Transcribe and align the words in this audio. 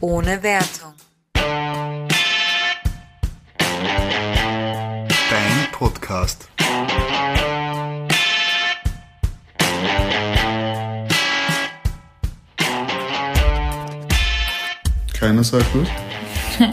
ohne 0.00 0.42
Wertung. 0.42 0.94
Dein 5.30 5.72
Podcast. 5.72 6.48
Keiner 15.18 15.44
sagt 15.44 15.66
was? 15.74 15.88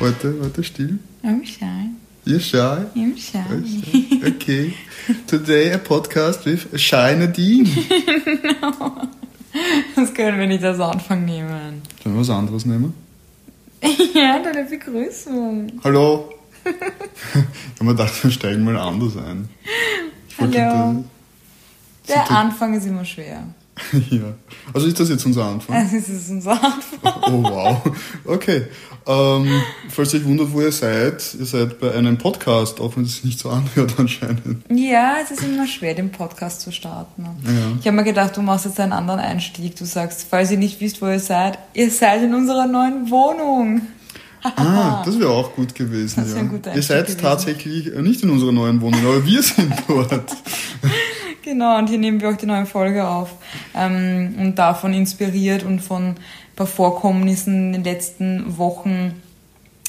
Heute, 0.00 0.34
heute 0.40 0.62
still. 0.62 0.98
I'm 1.24 1.44
shy. 1.44 1.90
You're 2.24 2.38
shy? 2.38 2.86
I'm 2.94 3.16
shy. 3.16 3.40
Okay. 4.24 4.74
Today 5.26 5.72
a 5.72 5.78
podcast 5.78 6.44
with 6.44 6.78
Shy 6.78 7.16
Nadine. 7.16 7.66
Das 9.96 10.14
können 10.14 10.38
wir 10.38 10.46
nicht 10.46 10.62
als 10.62 10.78
Anfang 10.78 11.24
nehmen. 11.24 11.26
Sollen 11.26 11.27
wir 12.18 12.22
was 12.22 12.30
anderes 12.30 12.66
nehmen? 12.66 12.94
Ja, 14.14 14.40
deine 14.42 14.64
Begrüßung. 14.64 15.70
Hallo. 15.84 16.30
ich 16.64 16.70
habe 16.74 17.84
mir 17.84 17.90
gedacht, 17.92 18.24
wir 18.24 18.30
steigen 18.32 18.64
mal 18.64 18.76
anders 18.76 19.16
ein. 19.16 19.48
Hallo. 20.38 21.04
Der 22.08 22.30
Anfang 22.30 22.74
ist 22.74 22.86
immer 22.86 23.04
schwer. 23.04 23.44
ja. 24.10 24.34
Also 24.72 24.86
ist 24.86 24.98
das 24.98 25.08
jetzt 25.08 25.24
unser 25.26 25.44
Anfang? 25.44 25.76
Das 25.92 26.08
ist 26.08 26.30
unser 26.30 26.52
Anfang. 26.52 27.12
Oh 27.26 27.42
wow. 27.42 27.82
Okay. 28.24 28.64
Ähm, 29.06 29.62
falls 29.88 30.12
ihr 30.12 30.20
euch 30.20 30.26
wundert, 30.26 30.52
wo 30.52 30.60
ihr 30.60 30.72
seid, 30.72 31.34
ihr 31.38 31.46
seid 31.46 31.80
bei 31.80 31.92
einem 31.94 32.18
Podcast, 32.18 32.78
auch 32.80 32.94
wenn 32.96 33.04
es 33.04 33.14
sich 33.14 33.24
nicht 33.24 33.38
so 33.38 33.48
anhört 33.48 33.94
anscheinend. 33.98 34.64
Ja, 34.70 35.16
es 35.22 35.30
ist 35.30 35.42
immer 35.42 35.66
schwer, 35.66 35.94
den 35.94 36.10
Podcast 36.10 36.60
zu 36.60 36.72
starten. 36.72 37.24
Ja. 37.44 37.52
Ich 37.80 37.86
habe 37.86 37.96
mir 37.96 38.04
gedacht, 38.04 38.36
du 38.36 38.42
machst 38.42 38.66
jetzt 38.66 38.78
einen 38.80 38.92
anderen 38.92 39.20
Einstieg. 39.20 39.76
Du 39.76 39.86
sagst, 39.86 40.26
falls 40.28 40.50
ihr 40.50 40.58
nicht 40.58 40.80
wisst, 40.80 41.00
wo 41.00 41.06
ihr 41.06 41.20
seid, 41.20 41.58
ihr 41.72 41.90
seid 41.90 42.22
in 42.22 42.34
unserer 42.34 42.66
neuen 42.66 43.10
Wohnung. 43.10 43.82
Ah, 44.42 45.02
das 45.04 45.18
wäre 45.18 45.30
auch 45.30 45.54
gut 45.54 45.74
gewesen. 45.74 46.22
Das 46.22 46.34
ja. 46.34 46.40
ein 46.40 46.48
guter 46.48 46.70
ihr 46.70 46.76
Einstieg 46.76 46.96
seid 46.96 47.06
gewesen. 47.06 47.20
tatsächlich 47.22 47.94
nicht 47.94 48.22
in 48.22 48.30
unserer 48.30 48.52
neuen 48.52 48.80
Wohnung, 48.80 49.00
aber 49.04 49.24
wir 49.24 49.42
sind 49.42 49.72
dort. 49.88 50.10
Genau, 51.48 51.78
und 51.78 51.88
hier 51.88 51.96
nehmen 51.96 52.20
wir 52.20 52.28
auch 52.28 52.36
die 52.36 52.44
neue 52.44 52.66
Folge 52.66 53.08
auf. 53.08 53.30
Ähm, 53.74 54.34
und 54.38 54.56
davon 54.56 54.92
inspiriert 54.92 55.62
und 55.62 55.80
von 55.80 56.08
ein 56.08 56.16
paar 56.56 56.66
Vorkommnissen 56.66 57.68
in 57.68 57.72
den 57.72 57.84
letzten 57.84 58.58
Wochen 58.58 59.14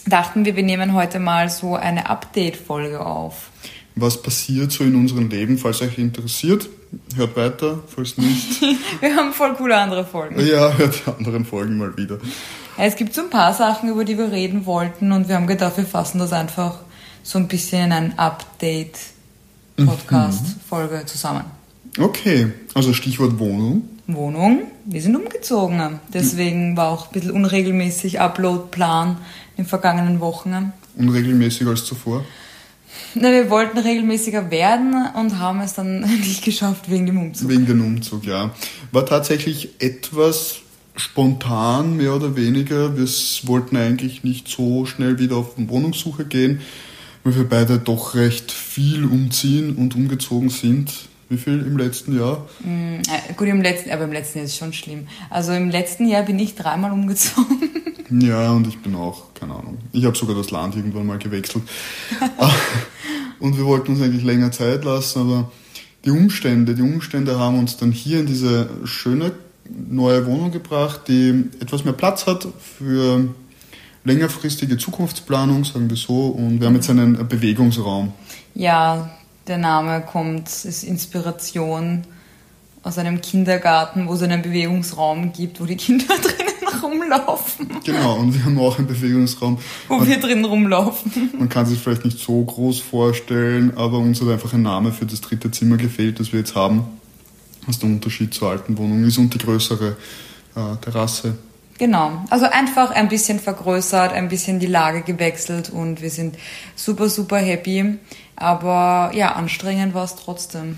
dachten 0.06 0.46
wir, 0.46 0.56
wir 0.56 0.64
nehmen 0.64 0.94
heute 0.94 1.20
mal 1.20 1.50
so 1.50 1.76
eine 1.76 2.10
Update-Folge 2.10 3.06
auf. 3.06 3.50
Was 3.96 4.22
passiert 4.22 4.72
so 4.72 4.86
in 4.86 4.96
unserem 4.96 5.30
Leben, 5.30 5.58
falls 5.58 5.82
euch 5.82 5.98
interessiert? 5.98 6.70
Hört 7.18 7.36
weiter, 7.36 7.84
falls 7.94 8.18
nicht. 8.18 8.62
Wir 9.02 9.16
haben 9.16 9.34
voll 9.34 9.54
coole 9.56 9.76
andere 9.78 10.06
Folgen. 10.06 10.40
ja, 10.40 10.72
hört 10.78 11.02
die 11.06 11.12
anderen 11.12 11.44
Folgen 11.44 11.78
mal 11.78 11.96
wieder. 11.98 12.20
Es 12.78 12.96
gibt 12.96 13.14
so 13.14 13.24
ein 13.24 13.30
paar 13.30 13.54
Sachen, 13.54 13.90
über 13.90 14.06
die 14.06 14.18
wir 14.18 14.32
reden 14.32 14.66
wollten 14.66 15.12
und 15.12 15.28
wir 15.28 15.36
haben 15.36 15.46
gedacht, 15.46 15.76
wir 15.76 15.86
fassen 15.86 16.20
das 16.20 16.32
einfach 16.32 16.80
so 17.22 17.38
ein 17.38 17.50
bisschen 17.50 17.88
in 17.88 17.92
ein 17.92 18.18
Update-Podcast-Folge 19.88 21.06
zusammen. 21.06 21.46
Okay, 21.98 22.48
also 22.74 22.94
Stichwort 22.94 23.40
Wohnung. 23.40 23.84
Wohnung, 24.08 24.64
wir 24.86 25.02
sind 25.02 25.16
umgezogen. 25.16 26.00
Deswegen 26.14 26.76
war 26.76 26.90
auch 26.90 27.08
ein 27.08 27.12
bisschen 27.14 27.32
unregelmäßig 27.32 28.20
Upload-Plan 28.20 29.18
in 29.58 29.64
den 29.64 29.70
vergangenen 29.70 30.20
Wochen. 30.20 30.74
Unregelmäßiger 30.98 31.70
als 31.70 31.86
zuvor. 31.86 32.24
Na, 33.14 33.32
wir 33.32 33.50
wollten 33.50 33.78
regelmäßiger 33.78 34.50
werden 34.52 34.96
und 35.16 35.40
haben 35.40 35.62
es 35.62 35.74
dann 35.74 36.02
nicht 36.20 36.44
geschafft 36.44 36.90
wegen 36.90 37.06
dem 37.06 37.18
Umzug. 37.20 37.50
Wegen 37.50 37.66
dem 37.66 37.86
Umzug, 37.86 38.26
ja. 38.26 38.52
War 38.92 39.06
tatsächlich 39.06 39.76
etwas 39.80 40.62
spontan, 40.96 41.96
mehr 41.96 42.16
oder 42.16 42.36
weniger. 42.36 42.98
Wir 42.98 43.08
wollten 43.44 43.78
eigentlich 43.78 44.24
nicht 44.24 44.48
so 44.48 44.86
schnell 44.86 45.20
wieder 45.20 45.38
auf 45.38 45.54
Wohnungssuche 45.56 46.26
gehen, 46.26 46.62
weil 47.24 47.36
wir 47.36 47.48
beide 47.48 47.78
doch 47.80 48.16
recht 48.16 48.52
viel 48.52 49.06
umziehen 49.06 49.76
und 49.76 49.96
umgezogen 49.96 50.50
sind. 50.50 50.92
Wie 51.30 51.38
viel 51.38 51.60
im 51.60 51.78
letzten 51.78 52.18
Jahr? 52.18 52.48
Mm, 52.62 53.02
äh, 53.02 53.34
gut, 53.38 53.48
im 53.48 53.62
letzten, 53.62 53.92
aber 53.92 54.06
im 54.06 54.12
letzten 54.12 54.40
Jahr 54.40 54.46
ist 54.46 54.54
es 54.54 54.58
schon 54.58 54.74
schlimm. 54.74 55.08
Also 55.30 55.52
im 55.52 55.70
letzten 55.70 56.08
Jahr 56.08 56.24
bin 56.24 56.40
ich 56.40 56.56
dreimal 56.56 56.92
umgezogen. 56.92 57.58
Ja, 58.12 58.54
und 58.54 58.66
ich 58.68 58.80
bin 58.80 58.96
auch, 58.96 59.36
keine 59.36 59.54
Ahnung. 59.54 59.78
Ich 59.92 60.04
habe 60.04 60.18
sogar 60.18 60.36
das 60.36 60.50
Land 60.50 60.76
irgendwann 60.76 61.06
mal 61.06 61.20
gewechselt. 61.20 61.64
und 63.40 63.56
wir 63.56 63.66
wollten 63.66 63.92
uns 63.92 64.02
eigentlich 64.02 64.24
länger 64.24 64.52
Zeit 64.52 64.84
lassen, 64.84 65.20
aber 65.20 65.52
die 66.06 66.10
Umstände, 66.10 66.74
die 66.74 66.82
Umstände 66.82 67.38
haben 67.38 67.60
uns 67.60 67.78
dann 67.78 67.92
hier 67.92 68.22
in 68.22 68.26
diese 68.26 68.68
schöne 68.86 69.34
neue 69.70 70.26
Wohnung 70.26 70.52
gebracht, 70.52 71.02
die 71.08 71.46
etwas 71.60 71.84
mehr 71.84 71.94
Platz 71.94 72.26
hat 72.26 72.48
für 72.80 73.28
längerfristige 74.04 74.78
Zukunftsplanung, 74.78 75.66
sagen 75.66 75.90
wir 75.90 75.98
so. 75.98 76.28
Und 76.28 76.60
wir 76.60 76.68
haben 76.68 76.76
jetzt 76.76 76.90
einen 76.90 77.28
Bewegungsraum. 77.28 78.14
Ja, 78.56 79.10
der 79.48 79.58
Name 79.58 80.02
kommt, 80.02 80.48
ist 80.48 80.84
Inspiration 80.84 82.04
aus 82.84 82.98
einem 82.98 83.22
Kindergarten, 83.22 84.08
wo 84.08 84.14
es 84.14 84.22
einen 84.22 84.42
Bewegungsraum 84.42 85.34
gibt, 85.34 85.60
wo 85.60 85.66
die 85.66 85.76
Kinder 85.76 86.06
drinnen 86.22 86.82
rumlaufen. 86.82 87.68
Genau, 87.84 88.16
und 88.18 88.34
wir 88.34 88.46
haben 88.46 88.58
auch 88.60 88.78
einen 88.78 88.88
Bewegungsraum. 88.88 89.58
Wo 89.88 90.06
wir 90.06 90.20
drinnen 90.20 90.46
rumlaufen. 90.46 91.32
Man 91.38 91.50
kann 91.50 91.66
sich 91.66 91.80
vielleicht 91.80 92.06
nicht 92.06 92.20
so 92.20 92.44
groß 92.44 92.80
vorstellen, 92.80 93.76
aber 93.76 93.98
uns 93.98 94.22
hat 94.22 94.30
einfach 94.30 94.54
ein 94.54 94.62
Name 94.62 94.92
für 94.92 95.06
das 95.06 95.22
dritte 95.22 95.52
Zimmer 95.52 95.78
gefehlt, 95.78 96.20
das 96.20 96.32
wir 96.32 96.40
jetzt 96.40 96.56
haben. 96.56 96.86
Was 97.66 97.80
der 97.80 97.90
Unterschied 97.90 98.34
zur 98.34 98.50
alten 98.50 98.78
Wohnung 98.78 99.04
ist 99.04 99.18
und 99.18 99.34
die 99.34 99.38
größere 99.38 99.98
äh, 100.56 100.76
Terrasse. 100.82 101.38
Genau. 101.80 102.26
Also 102.30 102.46
einfach 102.46 102.92
ein 102.92 103.08
bisschen 103.08 103.40
vergrößert, 103.40 104.12
ein 104.12 104.28
bisschen 104.28 104.60
die 104.60 104.68
Lage 104.68 105.02
gewechselt 105.02 105.70
und 105.70 106.02
wir 106.02 106.10
sind 106.10 106.36
super, 106.76 107.10
super 107.10 107.38
happy. 107.38 107.96
Aber 108.36 109.12
ja, 109.16 109.34
anstrengend 109.34 109.94
war 109.94 110.04
es 110.04 110.16
trotzdem. 110.16 110.78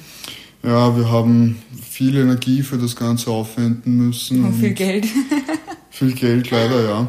Ja, 0.64 0.96
wir 0.96 1.12
haben 1.12 1.62
viel 1.90 2.16
Energie 2.18 2.62
für 2.62 2.78
das 2.78 2.96
Ganze 2.96 3.32
aufwenden 3.32 3.98
müssen. 3.98 4.46
Und 4.46 4.54
viel 4.54 4.74
Geld. 4.74 5.08
Viel 5.90 6.14
Geld, 6.14 6.52
leider, 6.52 6.84
ja. 6.84 7.08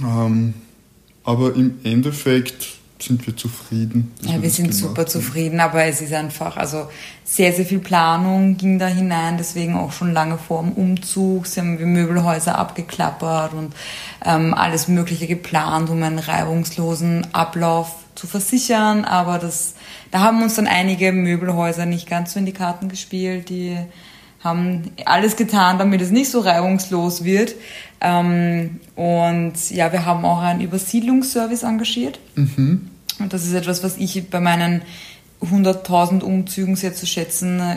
Ähm, 0.00 0.54
aber 1.24 1.54
im 1.54 1.78
Endeffekt 1.84 2.71
sind 3.02 3.26
wir 3.26 3.36
zufrieden. 3.36 4.12
Ja, 4.22 4.40
wir 4.40 4.50
sind 4.50 4.74
super 4.74 5.02
haben. 5.02 5.10
zufrieden, 5.10 5.60
aber 5.60 5.84
es 5.84 6.00
ist 6.00 6.12
einfach, 6.12 6.56
also 6.56 6.88
sehr, 7.24 7.52
sehr 7.52 7.64
viel 7.64 7.78
Planung 7.78 8.56
ging 8.56 8.78
da 8.78 8.86
hinein, 8.86 9.36
deswegen 9.38 9.76
auch 9.76 9.92
schon 9.92 10.12
lange 10.12 10.38
vor 10.38 10.62
dem 10.62 10.72
Umzug. 10.72 11.46
Sie 11.46 11.60
haben 11.60 11.78
die 11.78 11.84
Möbelhäuser 11.84 12.58
abgeklappert 12.58 13.52
und 13.52 13.74
ähm, 14.24 14.54
alles 14.54 14.88
Mögliche 14.88 15.26
geplant, 15.26 15.90
um 15.90 16.02
einen 16.02 16.18
reibungslosen 16.18 17.28
Ablauf 17.32 17.96
zu 18.14 18.26
versichern. 18.26 19.04
Aber 19.04 19.38
das, 19.38 19.74
da 20.10 20.20
haben 20.20 20.42
uns 20.42 20.54
dann 20.54 20.66
einige 20.66 21.12
Möbelhäuser 21.12 21.86
nicht 21.86 22.08
ganz 22.08 22.32
so 22.32 22.38
in 22.38 22.46
die 22.46 22.52
Karten 22.52 22.88
gespielt, 22.88 23.48
die 23.48 23.76
haben 24.42 24.90
alles 25.04 25.36
getan, 25.36 25.78
damit 25.78 26.00
es 26.00 26.10
nicht 26.10 26.30
so 26.30 26.40
reibungslos 26.40 27.24
wird. 27.24 27.54
Ähm, 28.00 28.80
und 28.96 29.70
ja, 29.70 29.92
wir 29.92 30.04
haben 30.04 30.24
auch 30.24 30.42
einen 30.42 30.60
Übersiedlungsservice 30.60 31.62
engagiert. 31.62 32.18
Und 33.18 33.32
das 33.32 33.44
ist 33.44 33.54
etwas, 33.54 33.84
was 33.84 33.96
ich 33.98 34.28
bei 34.30 34.40
meinen 34.40 34.82
100.000 35.42 36.22
Umzügen 36.22 36.76
sehr 36.76 36.94
zu 36.94 37.06
schätzen 37.06 37.60
äh, 37.60 37.76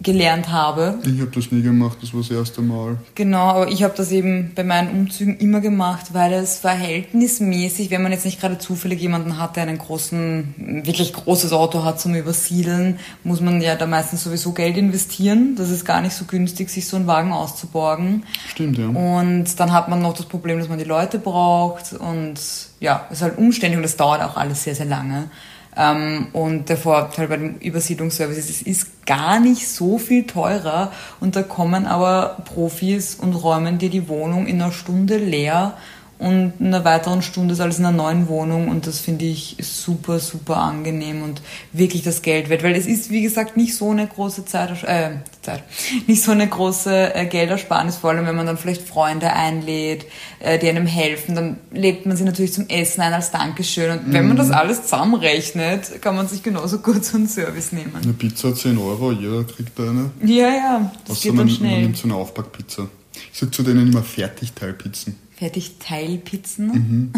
gelernt 0.00 0.52
habe. 0.52 0.98
Ich 1.04 1.20
habe 1.20 1.32
das 1.34 1.50
nie 1.50 1.62
gemacht, 1.62 1.98
das 2.00 2.14
war 2.14 2.20
das 2.20 2.30
erste 2.30 2.62
Mal. 2.62 2.96
Genau, 3.16 3.48
aber 3.48 3.68
ich 3.68 3.82
habe 3.82 3.92
das 3.96 4.12
eben 4.12 4.52
bei 4.54 4.62
meinen 4.62 4.90
Umzügen 4.90 5.36
immer 5.38 5.60
gemacht, 5.60 6.14
weil 6.14 6.32
es 6.34 6.58
verhältnismäßig, 6.58 7.90
wenn 7.90 8.02
man 8.02 8.12
jetzt 8.12 8.24
nicht 8.24 8.40
gerade 8.40 8.58
zufällig 8.58 9.00
jemanden 9.00 9.36
hat, 9.36 9.56
der 9.56 9.64
einen 9.64 9.78
großen, 9.78 10.82
wirklich 10.84 11.12
großes 11.12 11.52
Auto 11.52 11.82
hat 11.82 12.00
zum 12.00 12.14
Übersiedeln, 12.14 13.00
muss 13.24 13.40
man 13.40 13.60
ja 13.60 13.74
da 13.74 13.86
meistens 13.86 14.22
sowieso 14.22 14.52
Geld 14.52 14.76
investieren. 14.76 15.56
Das 15.56 15.70
ist 15.70 15.84
gar 15.84 16.02
nicht 16.02 16.14
so 16.14 16.24
günstig, 16.24 16.70
sich 16.70 16.86
so 16.86 16.96
einen 16.96 17.08
Wagen 17.08 17.32
auszuborgen. 17.32 18.22
Stimmt, 18.48 18.78
ja. 18.78 18.86
Und 18.86 19.58
dann 19.58 19.72
hat 19.72 19.88
man 19.88 20.00
noch 20.00 20.14
das 20.14 20.26
Problem, 20.26 20.60
dass 20.60 20.68
man 20.68 20.78
die 20.78 20.84
Leute 20.84 21.18
braucht 21.18 21.94
und 21.94 22.38
ja, 22.78 23.06
es 23.10 23.18
ist 23.18 23.22
halt 23.22 23.38
umständlich 23.38 23.76
und 23.76 23.82
das 23.82 23.96
dauert 23.96 24.22
auch 24.22 24.36
alles 24.36 24.62
sehr, 24.62 24.76
sehr 24.76 24.86
lange. 24.86 25.28
Ähm, 25.76 26.28
und 26.32 26.68
der 26.68 26.76
Vorteil 26.76 27.28
bei 27.28 27.36
dem 27.36 27.56
Übersiedlungsservice 27.56 28.38
ist, 28.38 28.50
es 28.50 28.62
ist 28.62 29.06
gar 29.06 29.40
nicht 29.40 29.68
so 29.68 29.98
viel 29.98 30.26
teurer. 30.26 30.92
Und 31.20 31.36
da 31.36 31.42
kommen 31.42 31.86
aber 31.86 32.38
Profis 32.44 33.14
und 33.14 33.34
räumen 33.34 33.78
dir 33.78 33.90
die 33.90 34.08
Wohnung 34.08 34.46
in 34.46 34.60
einer 34.60 34.72
Stunde 34.72 35.18
leer 35.18 35.74
und 36.18 36.54
in 36.58 36.66
einer 36.66 36.84
weiteren 36.84 37.22
Stunde 37.22 37.54
ist 37.54 37.60
alles 37.60 37.78
in 37.78 37.84
einer 37.84 37.96
neuen 37.96 38.28
Wohnung 38.28 38.68
und 38.68 38.86
das 38.86 38.98
finde 38.98 39.24
ich 39.24 39.56
super, 39.60 40.18
super 40.18 40.56
angenehm 40.56 41.22
und 41.22 41.40
wirklich 41.72 42.02
das 42.02 42.22
Geld 42.22 42.48
wert, 42.48 42.64
weil 42.64 42.74
es 42.74 42.86
ist, 42.86 43.10
wie 43.10 43.22
gesagt, 43.22 43.56
nicht 43.56 43.76
so 43.76 43.90
eine 43.90 44.06
große 44.06 44.44
Zeit, 44.44 44.82
äh, 44.82 45.10
Zeit 45.42 45.62
nicht 46.08 46.22
so 46.22 46.32
eine 46.32 46.48
große 46.48 47.14
äh, 47.14 47.26
Geldersparnis, 47.26 47.96
vor 47.96 48.10
allem 48.10 48.26
wenn 48.26 48.34
man 48.34 48.46
dann 48.46 48.58
vielleicht 48.58 48.82
Freunde 48.82 49.32
einlädt, 49.32 50.06
äh, 50.40 50.58
die 50.58 50.68
einem 50.68 50.86
helfen, 50.86 51.36
dann 51.36 51.58
lädt 51.70 52.04
man 52.04 52.16
sie 52.16 52.24
natürlich 52.24 52.52
zum 52.52 52.68
Essen 52.68 53.00
ein 53.02 53.12
als 53.12 53.30
Dankeschön 53.30 53.90
und 53.98 54.12
wenn 54.12 54.26
man 54.26 54.36
das 54.36 54.50
alles 54.50 54.82
zusammenrechnet, 54.82 56.02
kann 56.02 56.16
man 56.16 56.26
sich 56.26 56.42
genauso 56.42 56.78
gut 56.78 57.04
so 57.04 57.16
einen 57.16 57.28
Service 57.28 57.70
nehmen. 57.70 57.92
Eine 57.94 58.12
Pizza 58.12 58.54
10 58.54 58.76
Euro, 58.78 59.12
jeder 59.12 59.44
kriegt 59.44 59.78
eine. 59.78 60.10
Ja, 60.22 60.48
ja, 60.48 60.92
das 61.06 61.18
Außer 61.18 61.22
geht 61.22 61.34
man, 61.34 61.46
dann 61.46 61.46
man 61.46 61.56
schnell. 61.56 61.82
nimmt 61.82 61.96
so 61.96 62.08
eine 62.08 62.16
Aufbackpizza. 62.16 62.88
Ich 63.32 63.38
sage 63.38 63.52
zu 63.52 63.62
denen 63.62 63.88
immer 63.88 64.02
Fertigteilpizzen. 64.02 65.27
Fertigteilpizzen? 65.38 66.66
Mhm. 66.66 67.12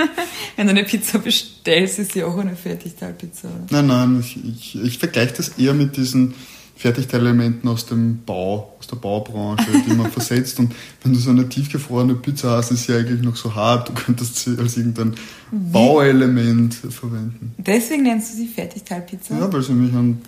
Wenn 0.56 0.66
du 0.66 0.70
eine 0.70 0.84
Pizza 0.84 1.18
bestellst, 1.18 1.98
ist 1.98 2.12
sie 2.12 2.24
auch 2.24 2.38
eine 2.38 2.56
Fertigteilpizza, 2.56 3.48
oder? 3.48 3.66
Nein, 3.70 3.86
nein, 3.86 4.20
ich, 4.20 4.38
ich, 4.44 4.82
ich 4.82 4.98
vergleiche 4.98 5.34
das 5.34 5.50
eher 5.58 5.74
mit 5.74 5.96
diesen 5.96 6.34
Fertigteilelementen 6.76 7.68
aus 7.68 7.84
dem 7.84 8.22
Bau, 8.24 8.74
aus 8.78 8.86
der 8.86 8.96
Baubranche, 8.96 9.66
die 9.86 9.94
man 9.94 10.10
versetzt. 10.12 10.58
Und 10.58 10.74
wenn 11.02 11.12
du 11.12 11.18
so 11.18 11.30
eine 11.30 11.48
tiefgefrorene 11.48 12.14
Pizza 12.14 12.52
hast, 12.52 12.70
ist 12.70 12.84
sie 12.84 12.94
eigentlich 12.94 13.20
noch 13.20 13.36
so 13.36 13.54
hart, 13.54 13.90
du 13.90 13.92
könntest 13.92 14.36
sie 14.36 14.56
als 14.58 14.78
irgendein 14.78 15.12
Wie? 15.50 15.72
Bauelement 15.72 16.74
verwenden. 16.74 17.54
Deswegen 17.58 18.04
nennst 18.04 18.32
du 18.32 18.36
sie 18.38 18.46
Fertigteilpizza? 18.46 19.38
Ja, 19.38 19.52
weil 19.52 19.62
sie 19.62 19.72
mich 19.72 19.92
an, 19.92 20.22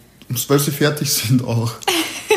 weil 0.49 0.59
sie 0.59 0.71
fertig 0.71 1.11
sind 1.11 1.43
auch. 1.45 1.73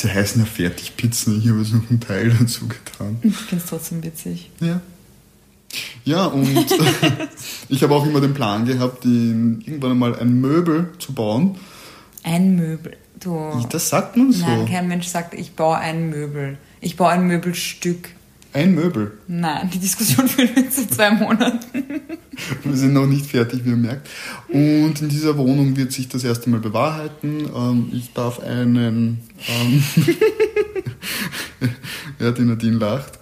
sie 0.00 0.10
heißen 0.10 0.40
ja 0.40 0.46
Fertigpizzen, 0.46 1.40
ich 1.40 1.48
habe 1.48 1.60
jetzt 1.60 1.72
noch 1.72 1.88
einen 1.88 2.00
Teil 2.00 2.34
dazu 2.38 2.68
getan. 2.68 3.18
Ich 3.22 3.34
finde 3.34 3.62
es 3.64 3.70
trotzdem 3.70 4.02
witzig. 4.02 4.50
Ja. 4.60 4.80
Ja, 6.04 6.26
und 6.26 6.48
ich 7.68 7.82
habe 7.82 7.94
auch 7.94 8.06
immer 8.06 8.20
den 8.20 8.32
Plan 8.32 8.64
gehabt, 8.64 9.04
irgendwann 9.04 9.92
einmal 9.92 10.18
ein 10.18 10.40
Möbel 10.40 10.92
zu 10.98 11.12
bauen. 11.12 11.56
Ein 12.22 12.56
Möbel? 12.56 12.96
Du. 13.20 13.66
Das 13.70 13.88
sagt 13.88 14.16
man 14.16 14.32
so. 14.32 14.46
Nein, 14.46 14.66
kein 14.66 14.88
Mensch 14.88 15.08
sagt, 15.08 15.34
ich 15.34 15.52
baue 15.52 15.76
ein 15.76 16.08
Möbel. 16.08 16.56
Ich 16.80 16.96
baue 16.96 17.10
ein 17.10 17.26
Möbelstück. 17.26 18.10
Ein 18.52 18.74
Möbel? 18.74 19.18
Nein, 19.26 19.70
die 19.72 19.78
Diskussion 19.78 20.26
führen 20.28 20.50
wir 20.54 20.62
jetzt 20.64 20.78
in 20.78 20.90
zwei 20.90 21.10
Monaten. 21.10 21.84
wir 22.64 22.76
sind 22.76 22.94
noch 22.94 23.06
nicht 23.06 23.26
fertig, 23.26 23.64
wie 23.64 23.70
ihr 23.70 23.76
merkt. 23.76 24.08
Und 24.48 25.00
in 25.00 25.08
dieser 25.08 25.36
Wohnung 25.36 25.76
wird 25.76 25.92
sich 25.92 26.08
das 26.08 26.24
erste 26.24 26.48
Mal 26.50 26.60
bewahrheiten. 26.60 27.50
Ähm, 27.54 27.90
ich 27.92 28.12
darf 28.14 28.40
einen. 28.40 29.20
Ähm 29.48 29.84
ja, 32.18 32.30
die 32.30 32.42
Nadine 32.42 32.78
lacht. 32.78 33.18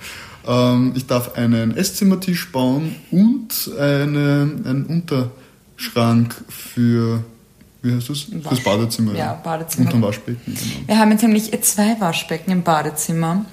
Ähm, 0.46 0.92
ich 0.94 1.06
darf 1.06 1.34
einen 1.34 1.76
Esszimmertisch 1.76 2.52
bauen 2.52 2.94
und 3.10 3.70
eine, 3.78 4.50
einen 4.64 4.86
Unterschrank 4.86 6.36
für 6.48 7.24
wie 7.82 7.94
heißt 7.94 8.10
das? 8.10 8.26
Wasch. 8.32 8.48
Fürs 8.48 8.64
Badezimmer. 8.64 9.14
Ja, 9.14 9.34
Badezimmer. 9.34 9.88
Und 9.88 9.94
ein 9.94 10.02
Waschbecken. 10.02 10.40
Genau. 10.44 10.88
Wir 10.88 10.98
haben 10.98 11.10
jetzt 11.12 11.22
nämlich 11.22 11.62
zwei 11.62 12.00
Waschbecken 12.00 12.50
im 12.50 12.62
Badezimmer. 12.62 13.44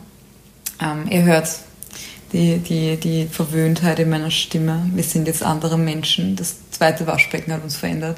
Ähm, 0.84 1.08
ihr 1.10 1.24
hört 1.24 1.48
die, 2.34 2.58
die, 2.58 2.98
die 2.98 3.28
Verwöhntheit 3.28 4.00
in 4.00 4.10
meiner 4.10 4.32
Stimme. 4.32 4.90
Wir 4.94 5.04
sind 5.04 5.28
jetzt 5.28 5.44
andere 5.44 5.78
Menschen. 5.78 6.36
Das 6.36 6.70
zweite 6.72 7.06
Waschbecken 7.06 7.54
hat 7.54 7.64
uns 7.64 7.78
verändert. 7.78 8.18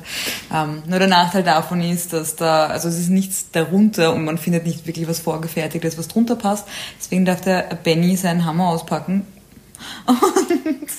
Ähm, 0.53 0.83
nur 0.87 0.99
der 0.99 1.09
Nachteil 1.09 1.43
davon 1.43 1.81
ist, 1.81 2.13
dass 2.13 2.35
da, 2.35 2.67
also 2.67 2.87
es 2.87 2.97
ist 2.97 3.09
nichts 3.09 3.51
darunter 3.51 4.13
und 4.13 4.23
man 4.23 4.37
findet 4.37 4.65
nicht 4.65 4.87
wirklich 4.87 5.07
was 5.07 5.19
vorgefertigtes, 5.19 5.97
was 5.97 6.07
drunter 6.07 6.37
passt. 6.37 6.65
Deswegen 6.97 7.25
darf 7.25 7.41
der 7.41 7.63
Benny 7.83 8.15
seinen 8.15 8.45
Hammer 8.45 8.69
auspacken 8.69 9.27
und 10.07 10.89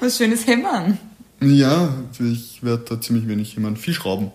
was 0.00 0.16
Schönes 0.16 0.46
hämmern. 0.46 0.98
Ja, 1.42 1.94
ich 2.20 2.62
werde 2.62 2.84
da 2.88 3.00
ziemlich 3.00 3.26
wenig 3.26 3.56
hämmern. 3.56 3.76
Viel 3.76 3.94
schrauben. 3.94 4.30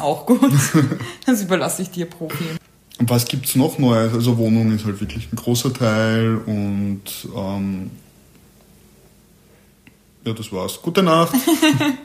Auch 0.00 0.26
gut. 0.26 0.40
Das 1.26 1.42
überlasse 1.42 1.82
ich 1.82 1.90
dir, 1.90 2.06
Profi. 2.06 2.44
Und 2.98 3.10
was 3.10 3.26
gibt 3.26 3.46
es 3.46 3.56
noch 3.56 3.78
Neues? 3.78 4.14
Also 4.14 4.38
Wohnung 4.38 4.74
ist 4.74 4.84
halt 4.86 5.00
wirklich 5.00 5.28
ein 5.30 5.36
großer 5.36 5.72
Teil 5.72 6.36
und 6.46 7.02
ähm, 7.36 7.90
ja, 10.24 10.32
das 10.32 10.50
war's. 10.50 10.80
Gute 10.82 11.02
Nacht. 11.02 11.34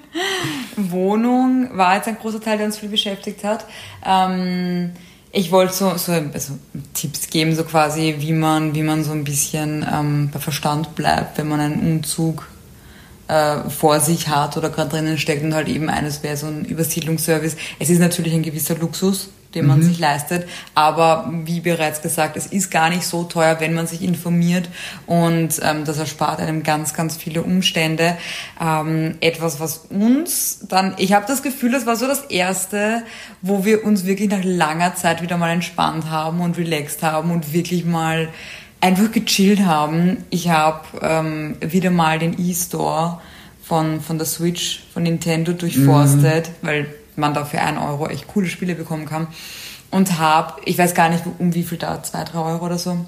Wohnung 0.75 1.69
war 1.73 1.95
jetzt 1.95 2.07
ein 2.07 2.17
großer 2.17 2.41
Teil, 2.41 2.57
der 2.57 2.67
uns 2.67 2.77
viel 2.77 2.89
beschäftigt 2.89 3.43
hat. 3.43 3.65
Ähm, 4.05 4.91
ich 5.31 5.51
wollte 5.51 5.73
so, 5.73 5.95
so 5.97 6.11
also 6.11 6.59
Tipps 6.93 7.29
geben, 7.29 7.55
so 7.55 7.63
quasi, 7.63 8.15
wie 8.19 8.33
man, 8.33 8.75
wie 8.75 8.83
man 8.83 9.03
so 9.03 9.11
ein 9.11 9.23
bisschen 9.23 9.85
ähm, 9.89 10.29
bei 10.31 10.39
Verstand 10.39 10.93
bleibt, 10.95 11.38
wenn 11.38 11.47
man 11.47 11.61
einen 11.61 11.79
Umzug 11.79 12.47
äh, 13.29 13.69
vor 13.69 14.01
sich 14.01 14.27
hat 14.27 14.57
oder 14.57 14.69
gerade 14.69 14.89
drinnen 14.89 15.17
steckt 15.17 15.43
und 15.43 15.53
halt 15.53 15.69
eben 15.69 15.89
eines 15.89 16.21
wäre 16.21 16.35
so 16.35 16.47
ein 16.47 16.65
Übersiedlungsservice. 16.65 17.55
Es 17.79 17.89
ist 17.89 17.99
natürlich 17.99 18.33
ein 18.33 18.43
gewisser 18.43 18.75
Luxus, 18.75 19.29
den 19.56 19.68
man 19.68 19.80
mhm. 19.80 19.83
sich 19.83 20.00
leistet, 20.00 20.48
aber 20.75 21.31
wie 21.45 21.59
bereits 21.59 22.01
gesagt, 22.01 22.38
es 22.38 22.48
ist 22.48 22.71
gar 22.71 22.89
nicht 22.89 23.03
so 23.03 23.24
teuer, 23.24 23.59
wenn 23.59 23.74
man 23.74 23.88
sich 23.88 24.01
informiert 24.01 24.69
und 25.07 25.59
ähm, 25.62 25.86
das 25.86 25.98
erspart 25.98 26.39
einem 26.39 26.63
ganz, 26.63 26.94
ganz 26.94 27.18
viele 27.18 27.44
Umstände. 27.44 28.18
Ähm, 28.59 29.15
etwas, 29.21 29.59
was 29.59 29.86
uns 29.89 30.59
dann, 30.68 30.95
ich 30.98 31.13
habe 31.13 31.25
das 31.27 31.44
Gefühl, 31.44 31.71
das 31.71 31.86
war 31.86 31.95
so 31.95 32.07
das 32.07 32.21
erste, 32.25 33.03
wo 33.42 33.65
wir 33.65 33.83
uns 33.83 34.06
wirklich 34.06 34.30
nach 34.30 34.44
langer 34.44 34.95
Zeit 34.95 35.21
wieder 35.21 35.38
mal 35.38 35.51
entspannt 35.51 36.09
haben 36.09 36.42
und 36.42 36.57
relaxed 36.57 37.03
haben 37.03 37.31
und 37.31 37.53
wirklich 37.53 37.86
mal 37.86 38.30
einfach 38.81 39.12
gechillt 39.12 39.62
haben. 39.62 40.18
Ich 40.30 40.50
habe 40.50 40.81
ähm, 41.01 41.57
wieder 41.62 41.92
mal 41.92 42.19
den 42.19 42.36
E-Store 42.39 43.21
von, 43.62 44.01
von 44.01 44.18
der 44.18 44.27
Switch, 44.27 44.83
von 44.94 45.03
Nintendo 45.03 45.53
durchforstet, 45.53 46.50
mhm. 46.62 46.68
weil 46.68 46.86
man 47.15 47.33
da 47.33 47.45
für 47.45 47.61
einen 47.61 47.77
Euro 47.77 48.07
echt 48.07 48.27
coole 48.27 48.47
Spiele 48.47 48.75
bekommen 48.75 49.05
kann. 49.05 49.27
Und 49.89 50.19
habe, 50.19 50.61
ich 50.65 50.77
weiß 50.77 50.93
gar 50.93 51.09
nicht, 51.09 51.23
um 51.39 51.53
wie 51.53 51.63
viel 51.63 51.77
da, 51.77 52.01
zwei, 52.01 52.23
drei 52.23 52.39
Euro 52.39 52.65
oder 52.65 52.77
so. 52.77 53.05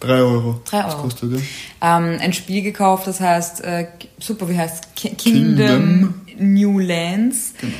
Drei 0.00 0.18
Euro. 0.18 0.60
Drei 0.64 0.78
Euro. 0.78 0.86
Das 0.86 0.96
kostet, 0.98 1.32
ja. 1.32 1.98
ähm, 1.98 2.18
ein 2.20 2.32
Spiel 2.32 2.62
gekauft, 2.62 3.06
das 3.06 3.20
heißt, 3.20 3.62
äh, 3.64 3.86
super, 4.18 4.48
wie 4.48 4.58
heißt 4.58 4.94
Kingdom, 4.94 5.16
Kingdom 5.16 6.14
New 6.38 6.78
Lands. 6.78 7.54
Genau. 7.60 7.72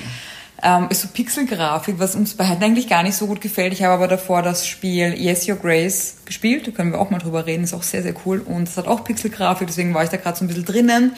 Ähm, 0.61 0.87
ist 0.91 1.03
so 1.03 1.09
Pixelgrafik, 1.09 2.00
was 2.00 2.17
uns 2.17 2.35
beiden 2.35 2.62
eigentlich 2.62 2.88
gar 2.88 3.05
nicht 3.05 3.14
so 3.14 3.29
gut 3.29 3.41
gefällt. 3.41 3.73
Ich 3.73 3.85
habe 3.85 3.94
aber 3.94 4.09
davor 4.09 4.43
das 4.43 4.67
Spiel 4.67 5.14
Yes 5.17 5.49
Your 5.49 5.55
Grace 5.55 6.17
gespielt, 6.25 6.67
da 6.67 6.73
können 6.73 6.91
wir 6.91 7.00
auch 7.00 7.11
mal 7.11 7.19
drüber 7.19 7.47
reden, 7.47 7.62
ist 7.62 7.75
auch 7.75 7.85
sehr, 7.85 8.03
sehr 8.03 8.14
cool 8.26 8.41
und 8.41 8.69
es 8.69 8.76
hat 8.76 8.88
auch 8.88 9.05
Pixelgrafik, 9.05 9.69
deswegen 9.69 9.94
war 9.94 10.03
ich 10.03 10.11
da 10.11 10.17
gerade 10.17 10.37
so 10.37 10.44
ein 10.44 10.49
bisschen 10.49 10.64
drinnen 10.64 11.12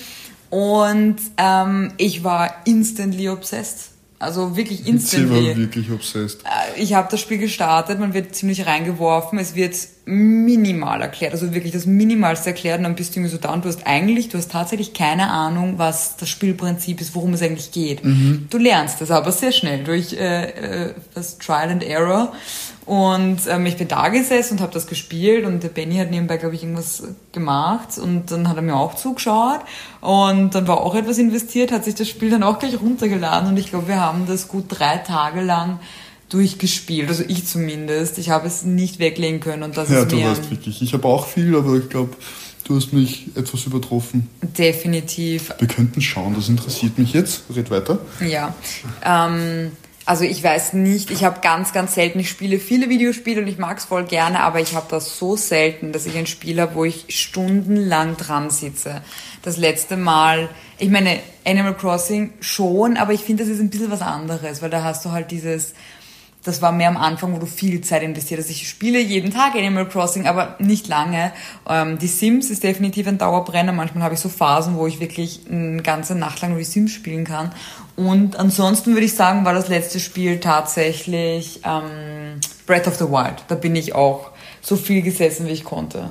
und 0.50 1.17
ähm, 1.38 1.93
ich 1.96 2.23
war 2.23 2.55
instantly 2.67 3.31
obsessed. 3.31 3.90
Also 4.20 4.55
wirklich 4.55 4.87
instantly. 4.87 5.40
Sie 5.40 5.49
war 5.49 5.56
wirklich 5.56 5.90
obsessed. 5.90 6.43
Äh, 6.44 6.78
ich 6.78 6.93
habe 6.93 7.08
das 7.11 7.20
Spiel 7.20 7.38
gestartet, 7.38 7.99
man 7.99 8.12
wird 8.12 8.34
ziemlich 8.34 8.67
reingeworfen, 8.67 9.38
es 9.38 9.55
wird 9.55 9.75
minimal 10.05 11.00
erklärt, 11.00 11.32
also 11.32 11.55
wirklich 11.55 11.72
das 11.72 11.87
Minimalste 11.87 12.50
erklärt 12.50 12.78
und 12.78 12.84
dann 12.84 12.96
bist 12.96 13.14
du 13.14 13.20
irgendwie 13.20 13.34
so 13.34 13.40
da 13.40 13.55
und 13.55 13.64
du 13.64 13.69
hast 13.70 13.87
eigentlich, 13.87 14.28
du 14.28 14.37
hast 14.37 14.50
tatsächlich 14.50 14.93
keine 14.93 15.31
Ahnung, 15.31 15.78
was 15.78 16.19
das 16.19 16.28
Spielprinzip 16.28 17.00
ist, 17.00 17.14
worum 17.14 17.32
es 17.32 17.40
eigentlich 17.40 17.72
geht. 17.72 18.05
Mhm. 18.05 18.46
Du 18.50 18.58
lernst 18.58 19.00
das 19.00 19.11
aber 19.11 19.32
sehr 19.32 19.52
schnell 19.52 19.84
durch 19.84 20.12
äh, 20.12 20.88
äh, 20.88 20.94
das 21.14 21.38
Trial 21.38 21.70
and 21.70 21.82
Error 21.82 22.34
und 22.91 23.39
ähm, 23.49 23.67
ich 23.67 23.77
bin 23.77 23.87
da 23.87 24.09
gesessen 24.09 24.55
und 24.55 24.61
habe 24.63 24.73
das 24.73 24.89
gespielt 24.89 25.47
und 25.47 25.63
der 25.63 25.69
Benny 25.69 25.99
hat 25.99 26.11
nebenbei, 26.11 26.39
glaube 26.39 26.56
ich, 26.56 26.65
irgendwas 26.65 27.05
gemacht 27.31 27.99
und 27.99 28.32
dann 28.32 28.49
hat 28.49 28.56
er 28.56 28.63
mir 28.63 28.75
auch 28.75 28.97
zugeschaut 28.97 29.61
und 30.01 30.56
dann 30.56 30.67
war 30.67 30.81
auch 30.81 30.97
etwas 30.97 31.19
investiert, 31.19 31.70
hat 31.70 31.85
sich 31.85 31.94
das 31.94 32.09
Spiel 32.09 32.31
dann 32.31 32.43
auch 32.43 32.59
gleich 32.59 32.81
runtergeladen 32.81 33.51
und 33.51 33.56
ich 33.59 33.70
glaube, 33.70 33.87
wir 33.87 34.01
haben 34.01 34.27
das 34.27 34.49
gut 34.49 34.65
drei 34.69 34.97
Tage 34.97 35.41
lang 35.41 35.79
durchgespielt, 36.31 37.09
also 37.09 37.23
ich 37.29 37.47
zumindest. 37.47 38.19
Ich 38.19 38.31
habe 38.31 38.49
es 38.49 38.65
nicht 38.65 38.99
weglegen 38.99 39.39
können 39.39 39.63
und 39.63 39.77
das 39.77 39.89
ja, 39.89 40.01
ist 40.01 40.11
mir... 40.11 40.19
Ja, 40.19 40.25
du 40.25 40.31
hast 40.41 40.51
wirklich. 40.51 40.82
Ich 40.82 40.93
habe 40.93 41.06
auch 41.06 41.27
viel, 41.27 41.55
aber 41.55 41.77
ich 41.77 41.89
glaube, 41.91 42.17
du 42.65 42.75
hast 42.75 42.93
mich 42.93 43.29
etwas 43.37 43.67
übertroffen. 43.67 44.29
Definitiv. 44.43 45.55
Wir 45.61 45.69
könnten 45.69 46.01
schauen, 46.01 46.35
das 46.35 46.49
interessiert 46.49 46.99
mich 46.99 47.13
jetzt. 47.13 47.44
Red 47.55 47.70
weiter. 47.70 48.01
Ja. 48.29 48.53
Ähm, 49.05 49.70
also 50.10 50.24
ich 50.24 50.43
weiß 50.43 50.72
nicht, 50.72 51.12
ich 51.12 51.22
habe 51.22 51.38
ganz, 51.40 51.72
ganz 51.72 51.94
selten, 51.94 52.19
ich 52.19 52.29
spiele 52.29 52.58
viele 52.58 52.88
Videospiele 52.88 53.43
und 53.43 53.46
ich 53.46 53.58
mag 53.58 53.79
es 53.79 53.84
voll 53.84 54.02
gerne, 54.02 54.40
aber 54.40 54.58
ich 54.58 54.74
habe 54.74 54.86
das 54.90 55.17
so 55.17 55.36
selten, 55.36 55.93
dass 55.93 56.05
ich 56.05 56.19
ein 56.19 56.26
Spiel 56.26 56.60
habe, 56.60 56.74
wo 56.74 56.84
ich 56.84 57.05
stundenlang 57.10 58.17
dran 58.17 58.50
sitze. 58.50 59.02
Das 59.43 59.56
letzte 59.56 59.96
Mal, 59.96 60.48
ich 60.79 60.90
meine, 60.90 61.20
Animal 61.46 61.76
Crossing 61.76 62.32
schon, 62.40 62.96
aber 62.96 63.12
ich 63.12 63.20
finde, 63.20 63.44
das 63.44 63.52
ist 63.52 63.60
ein 63.60 63.70
bisschen 63.70 63.93
was 63.93 64.02
anderes, 64.02 64.62
weil 64.62 64.70
da 64.70 64.82
hast 64.82 65.05
du 65.05 65.12
halt 65.12 65.31
dieses, 65.31 65.74
das 66.43 66.62
war 66.62 66.72
mehr 66.72 66.88
am 66.88 66.96
Anfang, 66.96 67.34
wo 67.34 67.38
du 67.38 67.46
viel 67.46 67.81
Zeit 67.82 68.02
investiert 68.02 68.40
hast. 68.40 68.50
Ich 68.50 68.69
spiele 68.69 68.98
jeden 68.98 69.32
Tag 69.32 69.55
Animal 69.55 69.86
Crossing, 69.86 70.26
aber 70.26 70.56
nicht 70.58 70.88
lange. 70.88 71.32
Ähm, 71.69 71.98
die 71.98 72.06
Sims 72.06 72.50
ist 72.50 72.64
definitiv 72.64 73.06
ein 73.06 73.19
Dauerbrenner. 73.19 73.72
Manchmal 73.72 74.05
habe 74.05 74.14
ich 74.14 74.20
so 74.20 74.29
Phasen, 74.29 74.76
wo 74.76 74.86
ich 74.86 75.00
wirklich 75.00 75.43
eine 75.50 75.82
ganze 75.82 76.14
Nacht 76.14 76.40
lang 76.40 76.50
nur 76.50 76.58
die 76.58 76.64
Sims 76.64 76.93
spielen 76.93 77.24
kann. 77.24 77.52
Und 78.01 78.37
ansonsten 78.37 78.95
würde 78.95 79.05
ich 79.05 79.15
sagen, 79.15 79.45
war 79.45 79.53
das 79.53 79.69
letzte 79.69 80.01
Spiel 80.01 80.41
tatsächlich 80.41 81.61
ähm, 81.65 82.41
Breath 82.67 82.89
of 82.89 82.97
the 82.97 83.05
Wild. 83.05 83.45
Da 83.49 83.57
bin 83.57 83.77
ich 83.77 83.95
auch 83.95 84.31
so 84.63 84.77
viel 84.77 85.03
gesessen, 85.03 85.47
wie 85.47 85.51
ich 85.51 85.65
konnte. 85.65 86.09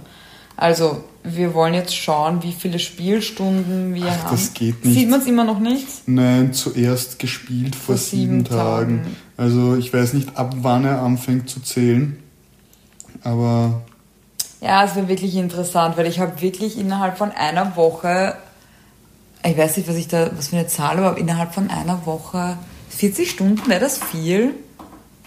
Also, 0.55 1.03
wir 1.23 1.55
wollen 1.55 1.73
jetzt 1.73 1.95
schauen, 1.95 2.43
wie 2.43 2.51
viele 2.51 2.77
Spielstunden 2.77 3.95
wir 3.95 4.05
Ach, 4.05 4.25
haben. 4.25 4.35
Das 4.35 4.53
geht 4.53 4.85
nicht. 4.85 4.99
Sieht 4.99 5.09
man 5.09 5.21
es 5.21 5.25
immer 5.25 5.45
noch 5.45 5.57
nicht? 5.57 5.87
Nein, 6.05 6.53
zuerst 6.53 7.17
gespielt 7.17 7.75
vor, 7.75 7.95
vor 7.95 7.97
sieben, 7.97 8.21
sieben 8.21 8.45
Tagen. 8.45 8.97
Tagen. 8.99 9.15
Also, 9.37 9.75
ich 9.75 9.91
weiß 9.91 10.13
nicht, 10.13 10.37
ab 10.37 10.57
wann 10.57 10.85
er 10.85 11.01
anfängt 11.01 11.49
zu 11.49 11.59
zählen. 11.59 12.21
Aber. 13.23 13.81
Ja, 14.61 14.83
es 14.83 14.95
wäre 14.95 15.07
wirklich 15.07 15.35
interessant, 15.37 15.97
weil 15.97 16.05
ich 16.05 16.19
habe 16.19 16.39
wirklich 16.39 16.77
innerhalb 16.77 17.17
von 17.17 17.31
einer 17.31 17.75
Woche 17.75 18.35
ich 19.43 19.57
weiß 19.57 19.77
nicht, 19.77 19.87
was 19.89 19.95
ich 19.95 20.07
da, 20.07 20.31
was 20.35 20.49
für 20.49 20.57
eine 20.57 20.67
Zahl, 20.67 20.97
aber 20.97 21.17
innerhalb 21.17 21.53
von 21.53 21.69
einer 21.69 22.05
Woche 22.05 22.57
40 22.89 23.29
Stunden 23.31 23.67
wäre 23.69 23.79
das 23.79 23.97
viel? 23.97 24.53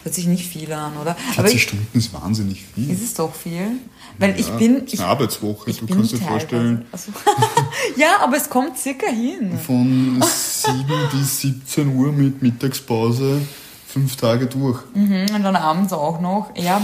Hört 0.03 0.15
sich 0.15 0.25
nicht 0.27 0.45
viel 0.47 0.71
an, 0.73 0.97
oder? 0.97 1.15
40 1.15 1.39
Aber 1.39 1.49
ich, 1.49 1.63
Stunden 1.63 1.97
ist 1.97 2.13
wahnsinnig 2.13 2.61
viel. 2.75 2.89
ist 2.91 3.01
es 3.03 3.13
doch 3.13 3.33
viel? 3.33 3.77
Weil 4.19 4.31
Ja, 4.31 4.35
ich 4.37 4.49
bin. 4.51 4.85
ist 4.85 4.99
eine 4.99 5.07
Arbeitswoche. 5.09 5.69
ich 5.69 5.79
du 5.79 5.87
kannst 5.87 6.11
dir 6.11 6.17
vorstellen, 6.17 6.85
Also, 6.91 7.11
ja, 7.95 8.17
aber 8.21 8.35
es 8.37 8.49
kommt 8.49 8.77
circa 8.77 9.07
hin. 9.07 9.57
von 9.65 10.21
7 10.21 10.85
bis 11.13 11.39
17 11.41 11.95
Uhr 11.95 12.11
mit 12.11 12.41
Mittagspause 12.41 13.41
fünf 13.87 14.15
Tage 14.17 14.47
durch. 14.47 14.79
Mhm, 14.93 15.27
und 15.35 15.43
dann 15.43 15.55
abends 15.55 15.93
auch 15.93 16.19
noch. 16.19 16.51
Ja. 16.55 16.81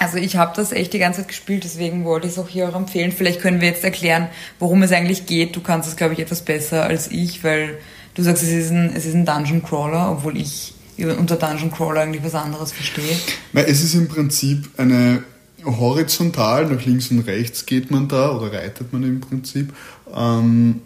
Also 0.00 0.18
ich 0.18 0.36
habe 0.36 0.52
das 0.54 0.72
echt 0.72 0.92
die 0.92 0.98
ganze 0.98 1.20
Zeit 1.20 1.28
gespielt, 1.28 1.64
deswegen 1.64 2.04
wollte 2.04 2.26
ich 2.26 2.34
es 2.34 2.38
auch 2.38 2.48
hier 2.48 2.68
auch 2.68 2.76
empfehlen. 2.76 3.12
Vielleicht 3.12 3.40
können 3.40 3.60
wir 3.60 3.68
jetzt 3.68 3.84
erklären, 3.84 4.28
worum 4.58 4.82
es 4.82 4.92
eigentlich 4.92 5.26
geht. 5.26 5.56
Du 5.56 5.60
kannst 5.60 5.88
es, 5.88 5.96
glaube 5.96 6.14
ich, 6.14 6.20
etwas 6.20 6.42
besser 6.42 6.84
als 6.84 7.10
ich, 7.10 7.42
weil 7.42 7.78
du 8.14 8.22
sagst, 8.22 8.42
es 8.42 8.50
ist 8.50 8.70
ein, 8.70 8.92
es 8.94 9.06
ist 9.06 9.14
ein 9.14 9.26
Dungeon 9.26 9.62
Crawler, 9.62 10.12
obwohl 10.12 10.36
ich 10.36 10.74
unter 10.98 11.36
Dungeon 11.36 11.70
Crawler 11.70 12.02
eigentlich 12.02 12.24
was 12.24 12.34
anderes 12.34 12.72
verstehe. 12.72 13.16
Weil 13.52 13.66
es 13.66 13.82
ist 13.82 13.94
im 13.94 14.08
Prinzip 14.08 14.68
eine 14.76 15.22
horizontal, 15.64 16.66
nach 16.66 16.84
links 16.84 17.10
und 17.10 17.20
rechts 17.20 17.66
geht 17.66 17.90
man 17.90 18.08
da 18.08 18.32
oder 18.36 18.52
reitet 18.52 18.92
man 18.92 19.02
im 19.02 19.20
Prinzip, 19.20 19.72
ähm, 20.14 20.80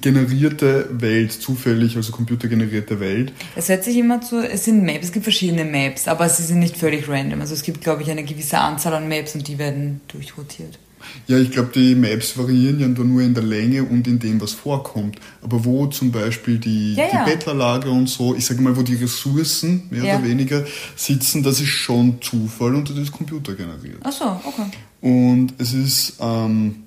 generierte 0.00 0.88
Welt, 0.92 1.32
zufällig, 1.32 1.96
also 1.96 2.12
computergenerierte 2.12 3.00
Welt. 3.00 3.32
Es 3.56 3.68
hört 3.68 3.84
sich 3.84 3.96
immer 3.96 4.20
zu, 4.20 4.40
es 4.46 4.64
sind 4.64 4.84
Maps, 4.84 5.06
es 5.06 5.12
gibt 5.12 5.24
verschiedene 5.24 5.64
Maps, 5.64 6.08
aber 6.08 6.28
sie 6.28 6.42
sind 6.44 6.58
nicht 6.60 6.76
völlig 6.76 7.08
random. 7.08 7.40
Also 7.40 7.54
es 7.54 7.62
gibt, 7.62 7.80
glaube 7.82 8.02
ich, 8.02 8.10
eine 8.10 8.24
gewisse 8.24 8.58
Anzahl 8.58 8.94
an 8.94 9.08
Maps 9.08 9.34
und 9.34 9.46
die 9.48 9.58
werden 9.58 10.00
durchrotiert. 10.08 10.78
Ja, 11.26 11.36
ich 11.36 11.50
glaube, 11.50 11.70
die 11.74 11.96
Maps 11.96 12.38
variieren 12.38 12.78
ja 12.78 12.86
nur 12.86 13.22
in 13.22 13.34
der 13.34 13.42
Länge 13.42 13.82
und 13.82 14.06
in 14.06 14.20
dem, 14.20 14.40
was 14.40 14.52
vorkommt. 14.52 15.16
Aber 15.42 15.64
wo 15.64 15.86
zum 15.88 16.12
Beispiel 16.12 16.58
die, 16.58 16.94
Ja, 16.94 17.06
ja. 17.12 17.24
die 17.24 17.30
Bettlerlager 17.32 17.90
und 17.90 18.08
so, 18.08 18.36
ich 18.36 18.46
sage 18.46 18.62
mal, 18.62 18.76
wo 18.76 18.82
die 18.82 18.94
Ressourcen 18.94 19.82
mehr 19.90 20.04
Ja. 20.04 20.18
oder 20.18 20.28
weniger 20.28 20.64
sitzen, 20.94 21.42
das 21.42 21.60
ist 21.60 21.70
schon 21.70 22.22
Zufall 22.22 22.76
und 22.76 22.88
das 22.88 22.96
ist 22.98 23.10
computergeneriert. 23.10 23.98
Ach 24.04 24.12
so, 24.12 24.24
okay. 24.44 24.66
Und 25.00 25.54
es 25.58 25.72
ist 25.74 26.14
ähm, 26.20 26.84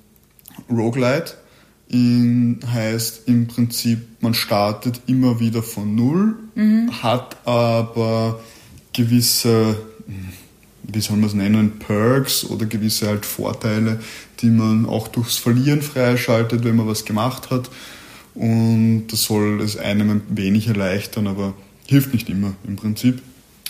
Roguelite, 0.71 1.33
in, 1.87 2.59
heißt 2.65 3.27
im 3.27 3.47
Prinzip, 3.47 3.99
man 4.21 4.33
startet 4.33 5.01
immer 5.07 5.39
wieder 5.39 5.61
von 5.61 5.95
Null, 5.95 6.35
hat 7.03 7.37
aber 7.45 8.39
gewisse, 8.93 9.77
wie 10.83 11.01
soll 11.01 11.17
man 11.17 11.29
es 11.29 11.35
nennen, 11.35 11.79
Perks 11.79 12.45
oder 12.45 12.65
gewisse 12.65 13.07
halt 13.07 13.25
Vorteile, 13.25 13.99
die 14.41 14.49
man 14.49 14.85
auch 14.85 15.07
durchs 15.07 15.37
Verlieren 15.37 15.81
freischaltet, 15.81 16.63
wenn 16.63 16.75
man 16.75 16.87
was 16.87 17.05
gemacht 17.05 17.51
hat. 17.51 17.69
Und 18.33 19.07
das 19.07 19.23
soll 19.23 19.61
es 19.61 19.77
einem 19.77 20.09
ein 20.09 20.21
wenig 20.29 20.67
erleichtern, 20.67 21.27
aber 21.27 21.53
hilft 21.87 22.13
nicht 22.13 22.29
immer 22.29 22.53
im 22.67 22.75
Prinzip. 22.75 23.21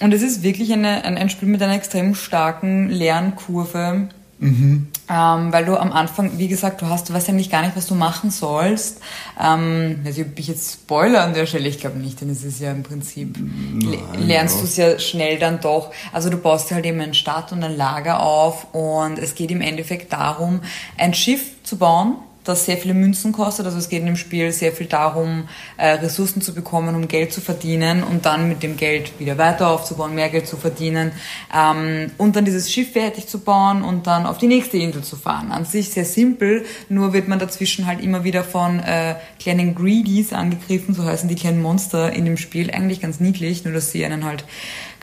Und 0.01 0.13
es 0.13 0.22
ist 0.22 0.43
wirklich 0.43 0.74
eine, 0.74 1.05
ein, 1.05 1.17
ein 1.17 1.29
Spiel 1.29 1.48
mit 1.48 1.62
einer 1.62 1.75
extrem 1.75 2.15
starken 2.15 2.89
Lernkurve, 2.89 4.10
Mhm. 4.37 4.87
ähm, 5.09 5.53
weil 5.53 5.63
du 5.63 5.77
am 5.77 5.93
Anfang, 5.93 6.37
wie 6.37 6.49
gesagt, 6.49 6.81
du 6.81 6.87
hast, 6.87 7.07
du 7.07 7.13
weißt 7.13 7.29
eigentlich 7.29 7.49
gar 7.49 7.61
nicht, 7.61 7.77
was 7.77 7.87
du 7.87 7.95
machen 7.95 8.31
sollst. 8.31 8.99
Ähm, 9.41 10.05
ich, 10.05 10.19
ob 10.19 10.37
ich 10.37 10.47
jetzt 10.47 10.73
Spoiler 10.73 11.23
an 11.23 11.33
der 11.33 11.45
Stelle, 11.45 11.69
ich 11.69 11.79
glaube 11.79 11.99
nicht, 11.99 12.19
denn 12.19 12.29
es 12.29 12.43
ist 12.43 12.59
ja 12.59 12.71
im 12.71 12.83
Prinzip, 12.83 13.37
Nein, 13.39 13.99
lernst 14.17 14.59
du 14.59 14.65
es 14.65 14.75
ja 14.75 14.99
schnell 14.99 15.39
dann 15.39 15.61
doch. 15.61 15.91
Also 16.11 16.29
du 16.29 16.37
baust 16.37 16.71
halt 16.71 16.85
eben 16.85 16.99
eine 16.99 17.13
Stadt 17.13 17.53
und 17.53 17.63
ein 17.63 17.77
Lager 17.77 18.21
auf 18.21 18.73
und 18.73 19.17
es 19.19 19.35
geht 19.35 19.51
im 19.51 19.61
Endeffekt 19.61 20.11
darum, 20.11 20.59
ein 20.97 21.13
Schiff 21.13 21.63
zu 21.63 21.77
bauen, 21.77 22.15
das 22.45 22.65
sehr 22.65 22.77
viele 22.77 22.93
Münzen 22.93 23.31
kostet. 23.31 23.65
Also 23.65 23.77
es 23.77 23.89
geht 23.89 23.99
in 23.99 24.05
dem 24.05 24.15
Spiel 24.15 24.51
sehr 24.51 24.71
viel 24.71 24.87
darum, 24.87 25.49
äh, 25.77 25.89
Ressourcen 25.89 26.41
zu 26.41 26.53
bekommen, 26.53 26.95
um 26.95 27.07
Geld 27.07 27.33
zu 27.33 27.41
verdienen 27.41 28.03
und 28.03 28.25
dann 28.25 28.47
mit 28.47 28.63
dem 28.63 28.77
Geld 28.77 29.19
wieder 29.19 29.37
weiter 29.37 29.69
aufzubauen, 29.69 30.15
mehr 30.15 30.29
Geld 30.29 30.47
zu 30.47 30.57
verdienen 30.57 31.11
ähm, 31.53 32.11
und 32.17 32.35
dann 32.35 32.45
dieses 32.45 32.71
Schiff 32.71 32.93
fertig 32.93 33.27
zu 33.27 33.39
bauen 33.39 33.83
und 33.83 34.07
dann 34.07 34.25
auf 34.25 34.37
die 34.37 34.47
nächste 34.47 34.77
Insel 34.77 35.03
zu 35.03 35.15
fahren. 35.15 35.51
An 35.51 35.65
sich 35.65 35.89
sehr 35.89 36.05
simpel, 36.05 36.65
nur 36.87 37.13
wird 37.13 37.27
man 37.27 37.39
dazwischen 37.39 37.85
halt 37.85 38.01
immer 38.01 38.23
wieder 38.23 38.43
von 38.43 38.79
äh, 38.79 39.15
kleinen 39.39 39.75
Greedies 39.75 40.33
angegriffen, 40.33 40.93
so 40.93 41.03
heißen 41.03 41.27
die 41.27 41.35
kleinen 41.35 41.61
Monster 41.61 42.13
in 42.13 42.25
dem 42.25 42.37
Spiel. 42.37 42.71
Eigentlich 42.71 43.01
ganz 43.01 43.19
niedlich, 43.19 43.63
nur 43.63 43.73
dass 43.73 43.91
sie 43.91 44.05
einen 44.05 44.23
halt 44.23 44.45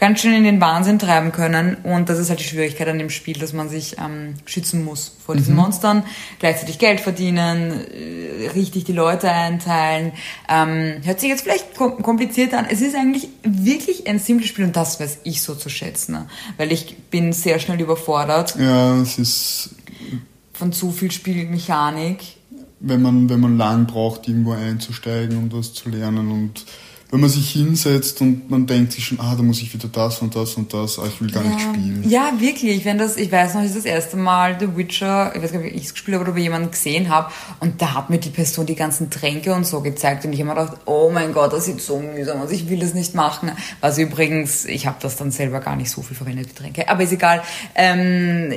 ganz 0.02 0.21
schön 0.21 0.35
in 0.35 0.42
den 0.42 0.61
Wahnsinn 0.61 0.99
treiben 0.99 1.30
können. 1.30 1.76
Und 1.85 2.09
das 2.09 2.18
ist 2.18 2.28
halt 2.28 2.40
die 2.40 2.44
Schwierigkeit 2.44 2.88
an 2.88 2.99
dem 2.99 3.09
Spiel, 3.09 3.38
dass 3.38 3.52
man 3.52 3.68
sich 3.68 3.99
ähm, 4.04 4.35
schützen 4.47 4.85
muss 4.85 5.14
vor 5.25 5.37
diesen 5.37 5.54
Monstern, 5.54 6.02
gleichzeitig 6.40 6.80
Geld 6.80 6.99
verdienen, 6.99 7.71
äh, 7.71 8.49
richtig 8.49 8.82
die 8.82 8.94
Leute 8.94 9.30
einteilen. 9.30 10.11
Ähm, 10.49 10.94
hört 11.04 11.21
sich 11.21 11.28
jetzt 11.28 11.42
vielleicht 11.42 11.76
kom 11.76 12.02
kompliziert 12.02 12.52
an. 12.52 12.66
Es 12.68 12.80
ist 12.80 12.97
eigentlich 12.97 13.28
wirklich 13.44 14.09
ein 14.09 14.18
simples 14.18 14.49
Spiel 14.49 14.64
und 14.64 14.75
das 14.75 14.99
weiß 14.99 15.18
ich 15.23 15.40
so 15.40 15.54
zu 15.54 15.68
schätzen, 15.68 16.14
ne? 16.14 16.26
weil 16.56 16.73
ich 16.73 16.97
bin 17.12 17.32
sehr 17.32 17.61
schnell 17.61 17.80
überfordert 17.80 18.56
Ja, 18.59 19.00
es 19.00 19.18
ist 19.21 19.71
von 20.52 20.73
zu 20.73 20.90
viel 20.90 21.12
Spielmechanik. 21.12 22.25
wenn 22.80 23.02
man, 23.02 23.28
wenn 23.28 23.38
man 23.38 23.56
lang 23.56 23.87
braucht, 23.87 24.26
irgendwo 24.26 24.50
einzusteigen 24.50 25.38
und 25.38 25.54
was 25.54 25.75
zu 25.75 25.90
lernen 25.90 26.32
und 26.32 26.64
wenn 27.12 27.21
man 27.21 27.28
sich 27.28 27.50
hinsetzt 27.50 28.23
und 28.23 28.50
man 28.50 28.66
denkt 28.66 28.92
sich 28.92 29.04
schon, 29.04 29.21
ah, 29.21 29.35
da 29.37 29.42
muss 29.42 29.61
ich 29.61 29.73
wieder 29.75 29.87
das 29.87 30.23
und 30.23 30.35
das 30.35 30.54
und 30.54 30.73
das, 30.73 30.99
ah, 30.99 31.04
ich 31.07 31.21
will 31.21 31.31
gar 31.31 31.45
nicht 31.45 31.61
spielen. 31.61 32.02
Ja, 32.09 32.33
wirklich. 32.38 32.87
Wenn 32.87 32.97
das, 32.97 33.19
ich 33.19 33.31
weiß 33.31 33.52
noch, 33.52 33.62
ich 33.62 33.75
das 33.75 33.85
erste 33.85 34.16
Mal 34.16 34.57
The 34.59 34.78
Witcher, 34.78 35.31
ich 35.37 35.42
weiß 35.42 35.52
gar 35.52 35.59
nicht, 35.59 35.73
ob 35.73 35.76
ich 35.76 35.85
es 35.85 35.92
gespielt 35.92 36.14
habe 36.14 36.23
oder 36.23 36.33
ob 36.33 36.38
ich 36.38 36.45
jemanden 36.45 36.71
gesehen 36.71 37.11
habe, 37.11 37.31
und 37.61 37.83
da 37.83 37.92
hat 37.92 38.09
mir 38.09 38.16
die 38.16 38.31
Person 38.31 38.64
die 38.64 38.76
ganzen 38.76 39.11
Tränke 39.11 39.52
und 39.52 39.66
so 39.66 39.83
gezeigt 39.83 40.25
und 40.25 40.33
ich 40.33 40.40
habe 40.40 40.54
mir 40.54 40.64
gedacht, 40.64 40.78
oh 40.87 41.11
mein 41.12 41.35
Gott, 41.35 41.52
das 41.52 41.66
sieht 41.66 41.83
so 41.83 41.99
mühsam 42.00 42.40
aus, 42.40 42.50
ich 42.50 42.71
will 42.71 42.81
das 42.81 42.95
nicht 42.95 43.14
machen. 43.14 43.52
Was 43.83 43.99
übrigens, 43.99 44.64
ich 44.64 44.87
habe 44.87 44.97
das 45.02 45.16
dann 45.16 45.31
selber 45.31 45.61
gar 45.61 45.76
nicht 45.76 45.90
so 45.90 46.00
viel 46.00 46.16
verwendet, 46.16 46.49
die 46.49 46.54
Tränke, 46.54 46.88
aber 46.88 47.02
ist 47.02 47.12
egal. 47.12 47.42
Ähm, 47.75 48.50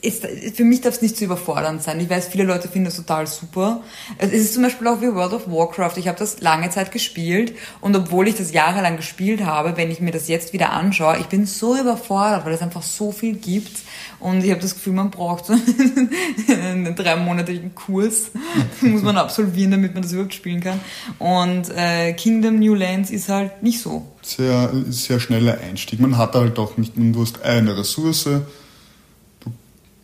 ist, 0.00 0.24
für 0.54 0.64
mich 0.64 0.80
darf 0.80 0.94
es 0.94 1.02
nicht 1.02 1.16
zu 1.16 1.24
überfordernd 1.24 1.82
sein. 1.82 1.98
Ich 1.98 2.08
weiß, 2.08 2.28
viele 2.28 2.44
Leute 2.44 2.68
finden 2.68 2.84
das 2.84 2.94
total 2.94 3.26
super. 3.26 3.82
Es 4.18 4.30
ist 4.30 4.54
zum 4.54 4.62
Beispiel 4.62 4.86
auch 4.86 5.00
wie 5.00 5.12
World 5.12 5.32
of 5.32 5.48
Warcraft. 5.48 5.94
Ich 5.96 6.06
habe 6.06 6.20
das 6.20 6.40
lange 6.40 6.70
Zeit 6.70 6.92
gespielt 6.92 7.52
und 7.80 7.96
obwohl 7.96 8.28
ich 8.28 8.36
das 8.36 8.52
jahrelang 8.52 8.96
gespielt 8.96 9.44
habe, 9.44 9.76
wenn 9.76 9.90
ich 9.90 10.00
mir 10.00 10.10
das 10.10 10.28
jetzt 10.28 10.52
wieder 10.52 10.72
anschaue, 10.72 11.18
ich 11.18 11.26
bin 11.26 11.46
so 11.46 11.76
überfordert, 11.76 12.44
weil 12.44 12.52
es 12.52 12.62
einfach 12.62 12.82
so 12.82 13.12
viel 13.12 13.34
gibt 13.34 13.82
und 14.20 14.42
ich 14.44 14.50
habe 14.50 14.60
das 14.60 14.74
Gefühl, 14.74 14.94
man 14.94 15.10
braucht 15.10 15.46
so 15.46 15.52
einen 16.48 16.94
dreimonatigen 16.94 17.74
Kurs, 17.74 18.30
muss 18.80 19.02
man 19.02 19.16
absolvieren, 19.16 19.72
damit 19.72 19.94
man 19.94 20.02
das 20.02 20.12
überhaupt 20.12 20.34
spielen 20.34 20.60
kann. 20.60 20.80
Und 21.18 21.70
äh, 21.76 22.12
Kingdom 22.14 22.58
New 22.58 22.74
Lands 22.74 23.10
ist 23.10 23.28
halt 23.28 23.62
nicht 23.62 23.80
so. 23.80 24.06
Sehr, 24.22 24.70
sehr 24.88 25.20
schneller 25.20 25.58
Einstieg. 25.58 26.00
Man 26.00 26.16
hat 26.16 26.34
halt 26.34 26.58
auch 26.58 26.76
nicht, 26.76 26.92
du 26.96 27.20
hast 27.20 27.42
eine 27.42 27.76
Ressource, 27.76 28.24
du, 28.24 29.52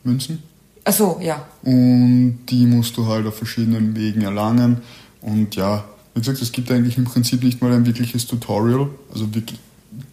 Münzen, 0.04 0.42
Ach 0.84 0.92
so, 0.92 1.18
ja. 1.22 1.46
und 1.62 2.40
die 2.48 2.66
musst 2.66 2.96
du 2.96 3.06
halt 3.06 3.26
auf 3.26 3.36
verschiedenen 3.36 3.94
Wegen 3.96 4.22
erlangen. 4.22 4.78
Und 5.20 5.54
ja, 5.56 5.84
wie 6.14 6.20
gesagt, 6.20 6.40
es 6.42 6.52
gibt 6.52 6.70
eigentlich 6.70 6.98
im 6.98 7.04
Prinzip 7.04 7.42
nicht 7.42 7.60
mal 7.62 7.72
ein 7.72 7.86
wirkliches 7.86 8.26
Tutorial, 8.26 8.88
also 9.12 9.34
wirklich 9.34 9.58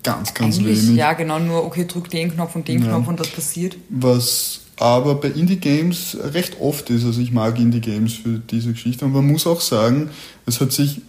ganz, 0.03 0.33
ganz 0.33 0.57
Eigentlich, 0.57 0.83
wenig. 0.83 0.95
ja, 0.97 1.13
genau, 1.13 1.39
nur, 1.39 1.65
okay, 1.65 1.85
drück 1.87 2.09
den 2.09 2.33
Knopf 2.33 2.55
und 2.55 2.67
den 2.67 2.81
Ja. 2.83 2.89
Knopf 2.89 3.07
und 3.07 3.19
das 3.19 3.27
passiert. 3.29 3.77
Was 3.89 4.61
aber 4.79 5.15
bei 5.15 5.29
Indie-Games 5.29 6.17
recht 6.33 6.57
oft 6.61 6.89
ist. 6.91 7.03
Also 7.03 7.19
ich 7.19 7.31
mag 7.31 7.57
Indie-Games 7.57 8.13
für 8.13 8.37
diese 8.39 8.73
Geschichte. 8.73 9.05
Und 9.05 9.11
man 9.13 9.25
muss 9.25 9.47
auch 9.47 9.61
sagen, 9.61 10.09
es 10.45 10.61
hat 10.61 10.71
sich 10.71 11.01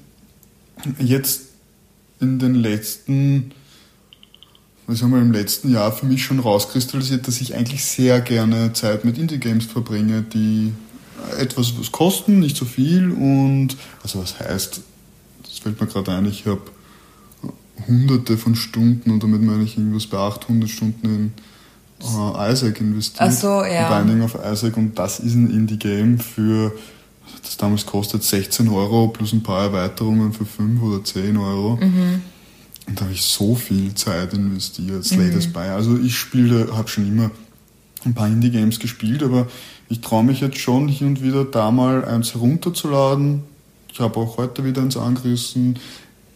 jetzt 0.99 1.43
in 2.21 2.39
den 2.39 2.55
letzten, 2.55 3.53
was 4.87 5.03
haben 5.03 5.11
wir 5.13 5.21
im 5.21 5.33
letzten 5.33 5.71
Jahr 5.73 5.93
für 5.93 6.07
mich 6.07 6.25
schon 6.25 6.39
rauskristallisiert, 6.39 7.29
dass 7.29 7.41
ich 7.43 7.55
eigentlich 7.55 7.85
sehr 7.85 8.21
gerne 8.23 8.73
Zeit 8.73 9.05
mit 9.05 9.19
Indie-Games 9.19 9.67
verbringe, 9.67 10.23
die 10.23 10.73
etwas 11.39 11.79
was 11.79 11.93
kosten, 11.93 12.41
nicht 12.41 12.57
so 12.57 12.65
viel 12.65 13.11
und 13.11 13.77
also 14.03 14.21
was 14.21 14.39
heißt, 14.39 14.81
das 15.43 15.59
fällt 15.59 15.81
mir 15.81 15.87
gerade 15.87 16.13
ein, 16.13 16.27
ich 16.27 16.47
habe 16.47 16.63
hunderte 17.87 18.37
von 18.37 18.55
Stunden 18.55 19.11
und 19.11 19.23
damit 19.23 19.43
meine 19.43 19.65
ich 19.65 19.77
irgendwas 19.79 20.07
bei 20.07 20.19
800 20.19 20.69
Stunden 20.69 21.07
in 21.07 21.33
äh, 22.03 22.53
Isaac 22.53 22.81
investiert. 22.81 23.29
Ach 23.29 23.33
so, 23.33 23.65
ja. 23.65 23.97
Binding 23.99 24.23
of 24.23 24.37
Isaac 24.45 24.77
und 24.77 24.99
das 24.99 25.21
ist 25.21 25.35
ein 25.35 25.51
Indie-Game 25.51 26.19
für, 26.19 26.73
das 27.43 27.57
damals 27.57 27.87
kostet 27.87 28.23
16 28.25 28.69
Euro 28.69 29.09
plus 29.09 29.33
ein 29.33 29.43
paar 29.43 29.65
Erweiterungen 29.65 30.33
für 30.33 30.47
5 30.47 30.83
oder 30.83 31.05
10 31.05 31.37
Euro. 31.37 31.77
Mhm. 31.77 32.23
Und 32.87 32.99
da 32.99 33.05
habe 33.05 33.13
ich 33.13 33.23
so 33.23 33.55
viel 33.55 33.95
Zeit 33.95 34.33
investiert. 34.33 35.05
Slay 35.05 35.31
the 35.31 35.43
Spire. 35.43 35.75
Also 35.75 35.99
ich 35.99 36.17
spiele, 36.17 36.69
habe 36.75 36.89
schon 36.89 37.07
immer 37.07 37.31
ein 38.05 38.15
paar 38.15 38.29
Indie-Games 38.29 38.79
gespielt, 38.79 39.23
aber 39.23 39.47
ich 39.89 40.01
traue 40.01 40.25
mich 40.25 40.41
jetzt 40.41 40.59
schon 40.59 40.89
hin 40.89 41.09
und 41.09 41.23
wieder 41.23 41.45
da 41.45 41.71
mal 41.71 42.05
eins 42.05 42.35
herunterzuladen. 42.35 43.43
Ich 43.93 44.01
habe 44.01 44.19
auch 44.21 44.37
heute 44.37 44.65
wieder 44.65 44.83
eins 44.83 44.97
angerissen. 44.97 45.79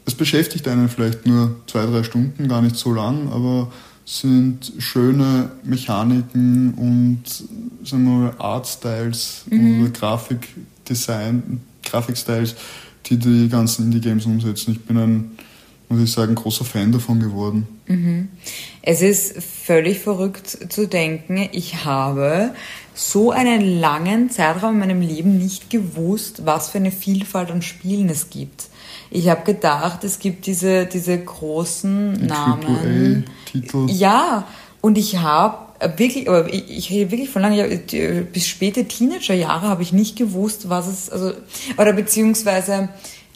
Es 0.05 0.15
beschäftigt 0.15 0.67
einen 0.69 0.89
vielleicht 0.89 1.27
nur 1.27 1.57
zwei, 1.67 1.87
drei 1.87 2.03
Stunden, 2.03 2.49
gar 2.49 2.63
nicht 2.63 2.77
so 2.77 2.93
lang, 2.93 3.31
aber 3.31 3.71
es 4.05 4.21
sind 4.21 4.73
schöne 4.79 5.51
Mechaniken 5.63 6.75
und 6.75 7.23
sagen 7.87 8.05
wir 8.05 8.11
mal, 8.11 8.35
Artstyles 8.39 9.45
oder 9.47 9.91
Grafikdesign, 9.91 11.61
Grafikstyles, 11.85 12.57
die 13.07 13.17
die 13.17 13.49
ganzen 13.49 13.85
Indie-Games 13.85 14.27
umsetzen. 14.27 14.73
Ich 14.73 14.81
bin 14.81 14.97
ein 14.97 15.39
muss 15.93 16.03
ich 16.03 16.13
sagen, 16.13 16.35
großer 16.35 16.65
Fan 16.65 16.91
davon 16.91 17.21
geworden. 17.21 17.69
Mhm. 17.87 18.29
Es 18.81 19.03
ist 19.03 19.43
völlig 19.43 19.99
verrückt 19.99 20.73
zu 20.73 20.89
denken, 20.89 21.49
ich 21.53 21.85
habe 21.85 22.55
so 22.95 23.31
einen 23.31 23.81
langen 23.81 24.31
Zeitraum 24.31 24.75
in 24.75 24.79
meinem 24.81 25.01
Leben 25.01 25.39
nicht 25.39 25.71
gewusst, 25.71 26.45
was 26.45 26.71
für 26.71 26.79
eine 26.79 26.91
Vielfalt 26.91 27.51
an 27.51 27.63
Spielen 27.63 28.09
es 28.09 28.31
gibt. 28.31 28.69
Ich 29.11 29.29
habe 29.29 29.45
gedacht, 29.45 30.05
es 30.05 30.19
gibt 30.19 30.47
diese, 30.47 30.87
diese 30.87 31.19
großen 31.19 32.19
Die 32.21 32.27
Namen. 32.27 33.25
Titel. 33.47 33.87
Ja, 33.89 34.47
und 34.81 34.99
ich 34.99 35.19
habe 35.19 35.59
wirklich, 35.97 36.29
aber 36.29 36.53
ich, 36.53 36.71
ich 36.71 36.91
rede 36.91 37.11
wirklich 37.11 37.31
von 37.31 37.43
lange, 37.43 37.65
bis 38.33 38.47
späte 38.47 38.87
Teenagerjahre 38.87 39.69
habe 39.69 39.83
ich 39.83 39.93
nicht 39.93 40.17
gewusst, 40.17 40.69
was 40.69 40.87
es, 40.87 41.11
also, 41.11 41.33
oder 41.77 41.93
beziehungsweise 41.93 42.89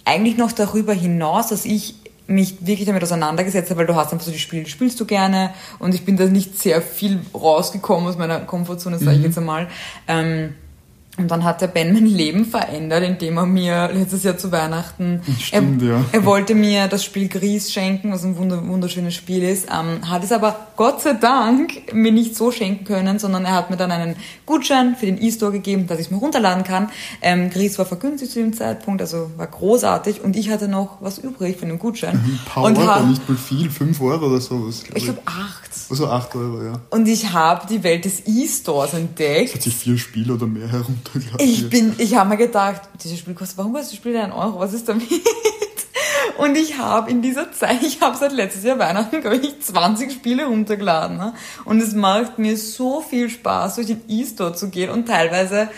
eigentlich 0.05 0.37
noch 0.37 0.53
darüber 0.53 0.93
hinaus, 0.93 1.49
dass 1.49 1.65
ich 1.65 1.95
mich 2.27 2.67
wirklich 2.67 2.87
damit 2.87 3.03
auseinandergesetzt 3.03 3.71
habe, 3.71 3.81
weil 3.81 3.87
du 3.87 3.95
hast 3.95 4.13
einfach 4.13 4.25
so 4.27 4.33
die 4.33 4.39
Spiele, 4.39 4.65
die 4.65 4.71
spielst 4.71 4.99
du 5.01 5.05
gerne 5.05 5.51
und 5.79 5.95
ich 5.95 6.05
bin 6.05 6.17
da 6.17 6.25
nicht 6.27 6.59
sehr 6.59 6.83
viel 6.83 7.21
rausgekommen 7.35 8.09
aus 8.09 8.19
meiner 8.19 8.41
Komfortzone, 8.41 8.99
sage 8.99 9.13
ich 9.13 9.19
mhm. 9.19 9.25
jetzt 9.25 9.39
einmal. 9.39 9.69
Ähm, 10.09 10.55
und 11.19 11.31
dann 11.31 11.45
hat 11.45 11.61
der 11.61 11.69
Ben 11.69 11.93
mein 11.93 12.07
Leben 12.07 12.45
verändert, 12.45 13.03
indem 13.03 13.39
er 13.39 13.47
mir 13.47 13.91
letztes 13.93 14.23
Jahr 14.23 14.37
zu 14.37 14.53
Weihnachten, 14.53 15.23
Stimmt, 15.41 15.83
er, 15.83 15.89
ja. 15.89 16.05
er 16.13 16.25
wollte 16.25 16.55
mir 16.55 16.89
das 16.89 17.05
Spiel 17.05 17.29
Gries 17.29 17.73
schenken, 17.73 18.13
was 18.13 18.23
ein 18.25 18.37
wunderschönes 18.37 19.15
Spiel 19.15 19.43
ist, 19.43 19.69
ähm, 19.71 20.11
hat 20.11 20.25
es 20.25 20.33
aber 20.33 20.67
Gott 20.77 21.01
sei 21.01 21.15
Dank 21.15 21.95
mir 21.95 22.13
nicht 22.13 22.37
so 22.37 22.53
schenken 22.53 22.85
können, 22.85 23.19
sondern 23.19 23.47
er 23.47 23.55
hat 23.55 23.71
mir 23.71 23.79
dann 23.79 23.91
einen 23.91 24.17
Gutschein 24.45 24.95
für 24.95 25.07
den 25.07 25.21
E-Store 25.21 25.53
gegeben, 25.53 25.87
dass 25.87 25.99
ich 25.99 26.07
es 26.07 26.11
mir 26.11 26.19
runterladen 26.19 26.65
kann. 26.65 26.91
Ähm, 27.23 27.49
Gries 27.49 27.79
war 27.79 27.87
vergünstigt 27.87 28.33
zu 28.33 28.41
dem 28.41 28.53
Zeitpunkt, 28.53 29.01
also 29.01 29.31
war 29.37 29.47
großartig 29.47 30.23
und 30.23 30.37
ich 30.37 30.51
hatte 30.51 30.69
noch 30.69 30.99
was 31.01 31.19
übrig 31.19 31.57
von 31.57 31.69
dem 31.69 31.79
Gutschein. 31.79 32.17
Ein 32.17 32.41
paar 32.45 32.65
und 32.65 32.77
Euro, 32.77 32.89
hab, 32.89 33.07
nicht 33.07 33.27
mal 33.29 33.39
viel, 33.39 33.71
fünf 33.71 34.01
Euro 34.03 34.27
oder 34.27 34.41
sowas. 34.41 34.83
Glaub 34.85 34.97
ich 34.99 35.05
glaube 35.05 35.23
acht. 35.25 35.71
Also 35.89 36.09
acht 36.09 36.35
Euro, 36.35 36.63
ja. 36.63 36.81
Und 36.91 37.09
ich 37.09 37.33
habe 37.33 37.67
die 37.69 37.83
Welt 37.83 38.05
des 38.05 38.27
E-Stores 38.27 38.95
entdeckt. 38.95 39.55
Hat 39.55 39.63
sich 39.63 39.77
vier 39.77 39.97
Spiele 39.97 40.35
oder 40.35 40.47
mehr 40.47 40.69
heruntergeladen. 40.69 41.06
Ich 41.39 41.69
bin, 41.69 41.95
ich 41.99 42.15
habe 42.17 42.31
mir 42.31 42.37
gedacht, 42.37 42.83
dieses 43.03 43.19
Spiel 43.19 43.35
kostet, 43.35 43.59
warum 43.59 43.73
kostet 43.73 43.93
das 43.93 43.97
Spiel 43.97 44.13
denn 44.13 44.23
einen 44.23 44.33
Euro? 44.33 44.59
Was 44.59 44.73
ist 44.73 44.89
damit? 44.89 45.09
Und 46.39 46.57
ich 46.57 46.79
habe 46.79 47.11
in 47.11 47.23
dieser 47.23 47.53
Zeit, 47.53 47.83
ich 47.83 48.01
habe 48.01 48.17
seit 48.17 48.33
letztes 48.33 48.65
Jahr 48.65 48.79
Weihnachten, 48.79 49.21
glaube 49.21 49.37
ich, 49.37 49.61
20 49.61 50.13
Spiele 50.13 50.47
runtergeladen. 50.47 51.17
Ne? 51.17 51.33
Und 51.65 51.81
es 51.81 51.95
macht 51.95 52.39
mir 52.39 52.57
so 52.57 53.01
viel 53.01 53.31
Spaß, 53.31 53.77
durch 53.77 53.87
den 53.87 54.03
E-Store 54.09 54.55
zu 54.55 54.69
gehen 54.69 54.91
und 54.91 55.07
teilweise, 55.07 55.69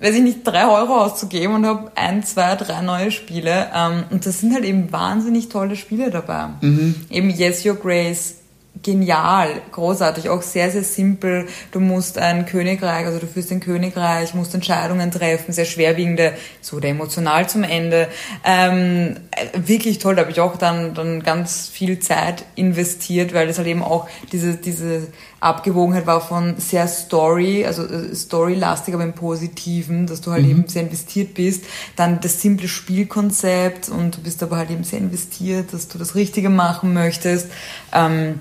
weiß 0.00 0.14
ich 0.14 0.22
nicht, 0.22 0.44
drei 0.44 0.66
Euro 0.66 0.96
auszugeben 0.96 1.56
und 1.56 1.66
habe 1.66 1.92
ein, 1.94 2.24
zwei, 2.24 2.54
drei 2.56 2.80
neue 2.80 3.10
Spiele. 3.10 3.70
Ähm, 3.74 4.04
und 4.10 4.24
das 4.24 4.40
sind 4.40 4.54
halt 4.54 4.64
eben 4.64 4.90
wahnsinnig 4.92 5.48
tolle 5.48 5.76
Spiele 5.76 6.10
dabei. 6.10 6.48
Mhm. 6.60 6.94
Eben 7.10 7.30
Yes 7.30 7.64
Your 7.66 7.76
Grace, 7.76 8.37
genial, 8.82 9.62
großartig, 9.72 10.28
auch 10.28 10.42
sehr, 10.42 10.70
sehr 10.70 10.84
simpel. 10.84 11.46
Du 11.72 11.80
musst 11.80 12.18
ein 12.18 12.46
Königreich, 12.46 13.06
also 13.06 13.18
du 13.18 13.26
führst 13.26 13.50
ein 13.52 13.60
Königreich, 13.60 14.34
musst 14.34 14.54
Entscheidungen 14.54 15.10
treffen, 15.10 15.52
sehr 15.52 15.64
schwerwiegende, 15.64 16.32
so 16.60 16.76
oder 16.76 16.88
emotional 16.88 17.48
zum 17.48 17.64
Ende. 17.64 18.08
Ähm, 18.44 19.16
wirklich 19.54 19.98
toll, 19.98 20.16
da 20.16 20.22
habe 20.22 20.30
ich 20.30 20.40
auch 20.40 20.56
dann, 20.56 20.94
dann 20.94 21.22
ganz 21.22 21.68
viel 21.68 21.98
Zeit 21.98 22.44
investiert, 22.54 23.34
weil 23.34 23.46
das 23.46 23.58
halt 23.58 23.68
eben 23.68 23.82
auch 23.82 24.08
diese, 24.32 24.54
diese 24.54 25.08
Abgewogenheit 25.40 26.06
war 26.06 26.20
von 26.20 26.56
sehr 26.58 26.88
Story, 26.88 27.64
also 27.64 27.84
äh, 27.84 28.14
Storylastig, 28.14 28.94
aber 28.94 29.04
im 29.04 29.12
Positiven, 29.12 30.06
dass 30.06 30.20
du 30.20 30.32
halt 30.32 30.44
mhm. 30.44 30.50
eben 30.50 30.68
sehr 30.68 30.82
investiert 30.82 31.34
bist. 31.34 31.64
Dann 31.94 32.20
das 32.20 32.42
simple 32.42 32.66
Spielkonzept 32.66 33.88
und 33.88 34.16
du 34.16 34.22
bist 34.22 34.42
aber 34.42 34.56
halt 34.56 34.70
eben 34.70 34.84
sehr 34.84 34.98
investiert, 34.98 35.72
dass 35.72 35.88
du 35.88 35.98
das 35.98 36.14
Richtige 36.14 36.50
machen 36.50 36.92
möchtest. 36.92 37.48
Ähm, 37.92 38.40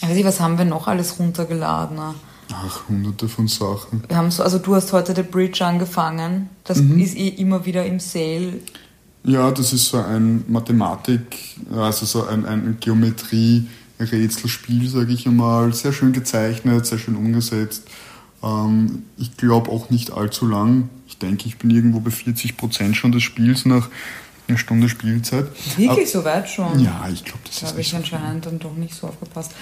weiß 0.00 0.16
ich, 0.16 0.24
was 0.24 0.40
haben 0.40 0.58
wir 0.58 0.64
noch 0.64 0.86
alles 0.86 1.18
runtergeladen? 1.18 1.98
Ach, 2.52 2.88
hunderte 2.88 3.28
von 3.28 3.48
Sachen. 3.48 4.02
Wir 4.08 4.16
haben 4.16 4.30
so, 4.30 4.42
also 4.42 4.58
du 4.58 4.74
hast 4.74 4.92
heute 4.92 5.14
The 5.14 5.22
Bridge 5.22 5.64
angefangen. 5.64 6.48
Das 6.64 6.78
mhm. 6.78 6.98
ist 6.98 7.16
eh 7.16 7.28
immer 7.28 7.64
wieder 7.64 7.86
im 7.86 8.00
Sale. 8.00 8.54
Ja, 9.22 9.50
das 9.50 9.72
ist 9.72 9.86
so 9.86 9.96
ein 9.98 10.44
Mathematik, 10.48 11.56
also 11.76 12.06
so 12.06 12.26
ein, 12.26 12.46
ein 12.46 12.78
Geometrie-Rätselspiel, 12.80 14.88
sage 14.88 15.12
ich 15.12 15.26
einmal. 15.26 15.74
Sehr 15.74 15.92
schön 15.92 16.12
gezeichnet, 16.12 16.86
sehr 16.86 16.98
schön 16.98 17.16
umgesetzt. 17.16 17.84
Ähm, 18.42 19.04
ich 19.18 19.36
glaube 19.36 19.70
auch 19.70 19.90
nicht 19.90 20.12
allzu 20.12 20.46
lang. 20.46 20.88
Ich 21.06 21.18
denke, 21.18 21.46
ich 21.46 21.58
bin 21.58 21.70
irgendwo 21.70 22.00
bei 22.00 22.10
40 22.10 22.56
Prozent 22.56 22.96
schon 22.96 23.12
des 23.12 23.22
Spiels 23.22 23.66
nach 23.66 23.90
eine 24.50 24.58
Stunde 24.58 24.88
Spielzeit. 24.88 25.46
Wirklich 25.76 26.10
so 26.10 26.24
weit 26.24 26.48
schon? 26.48 26.78
Ja, 26.80 27.08
ich 27.12 27.24
glaube, 27.24 27.40
das 27.46 27.60
da 27.60 27.66
ist. 27.66 27.72
habe 27.72 27.80
ich 27.80 27.94
anscheinend 27.94 28.46
dann 28.46 28.58
doch 28.58 28.74
nicht 28.74 28.94
so 28.94 29.06
aufgepasst. 29.06 29.52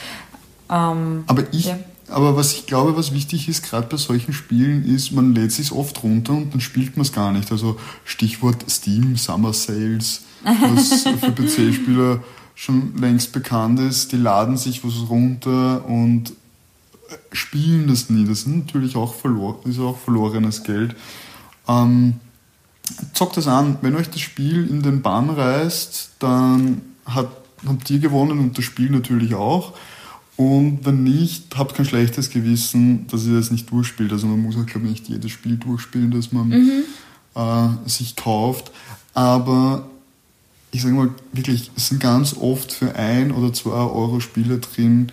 Ähm, 0.71 1.25
aber 1.27 1.45
ich, 1.53 1.67
ja. 1.67 1.79
aber 2.09 2.37
was 2.37 2.53
ich 2.55 2.67
glaube, 2.67 2.97
was 2.97 3.13
wichtig 3.13 3.49
ist, 3.49 3.63
gerade 3.63 3.87
bei 3.87 3.97
solchen 3.97 4.33
Spielen, 4.33 4.85
ist, 4.85 5.13
man 5.13 5.35
lädt 5.35 5.53
sich 5.53 5.73
oft 5.73 6.03
runter 6.03 6.33
und 6.33 6.53
dann 6.53 6.61
spielt 6.61 6.97
man 6.97 7.07
es 7.07 7.13
gar 7.13 7.33
nicht. 7.33 7.51
Also 7.53 7.79
Stichwort 8.05 8.69
Steam, 8.69 9.17
Summer 9.17 9.53
Sales, 9.53 10.23
was 10.43 11.03
für 11.21 11.33
PC-Spieler 11.33 12.23
schon 12.55 12.97
längst 12.99 13.33
bekannt 13.33 13.79
ist, 13.81 14.13
die 14.13 14.17
laden 14.17 14.57
sich 14.57 14.85
was 14.85 15.09
runter 15.09 15.85
und 15.87 16.33
spielen 17.33 17.87
das 17.89 18.11
nie. 18.11 18.25
Das 18.25 18.41
ist 18.41 18.49
natürlich 18.49 18.97
auch, 18.97 19.15
verlor 19.15 19.61
ist 19.65 19.79
auch 19.79 19.99
verlorenes 19.99 20.65
Geld. 20.65 20.95
Ähm, 21.69 22.15
zockt 23.13 23.37
das 23.37 23.47
an. 23.47 23.79
Wenn 23.83 23.97
euch 23.97 24.11
das 24.11 24.21
Spiel 24.21 24.69
in 24.69 24.83
den 24.83 25.03
Bann 25.03 25.31
reißt, 25.31 26.11
dann 26.19 26.83
hat, 27.05 27.29
habt 27.67 27.91
ihr 27.91 27.99
gewonnen 27.99 28.39
und 28.39 28.59
das 28.59 28.65
Spiel 28.65 28.91
natürlich 28.91 29.35
auch. 29.35 29.75
Und 30.37 30.85
wenn 30.85 31.03
nicht, 31.03 31.57
habt 31.57 31.75
kein 31.75 31.85
schlechtes 31.85 32.31
Gewissen, 32.31 33.07
dass 33.09 33.27
ihr 33.27 33.35
das 33.37 33.51
nicht 33.51 33.71
durchspielt. 33.71 34.13
Also 34.13 34.29
man 34.29 34.41
muss 34.41 34.57
auch, 34.57 34.67
glaube 34.67 34.87
ich, 34.87 34.93
nicht 34.93 35.09
jedes 35.09 35.33
Spiel 35.33 35.57
durchspielen, 35.57 36.13
das 36.13 36.31
man 36.31 36.49
mhm. 36.49 36.85
äh, 37.35 37.89
sich 37.89 38.15
kauft. 38.15 38.71
Aber 39.15 39.89
ich 40.71 40.83
sage 40.83 40.95
mal 40.95 41.11
wirklich, 41.33 41.73
es 41.77 41.89
sind 41.89 42.01
ganz 42.01 42.37
oft 42.37 42.73
für 42.73 42.95
ein 42.95 43.33
oder 43.33 43.53
zwei 43.53 43.71
Euro 43.71 44.21
Spiele 44.21 44.59
drin, 44.59 45.11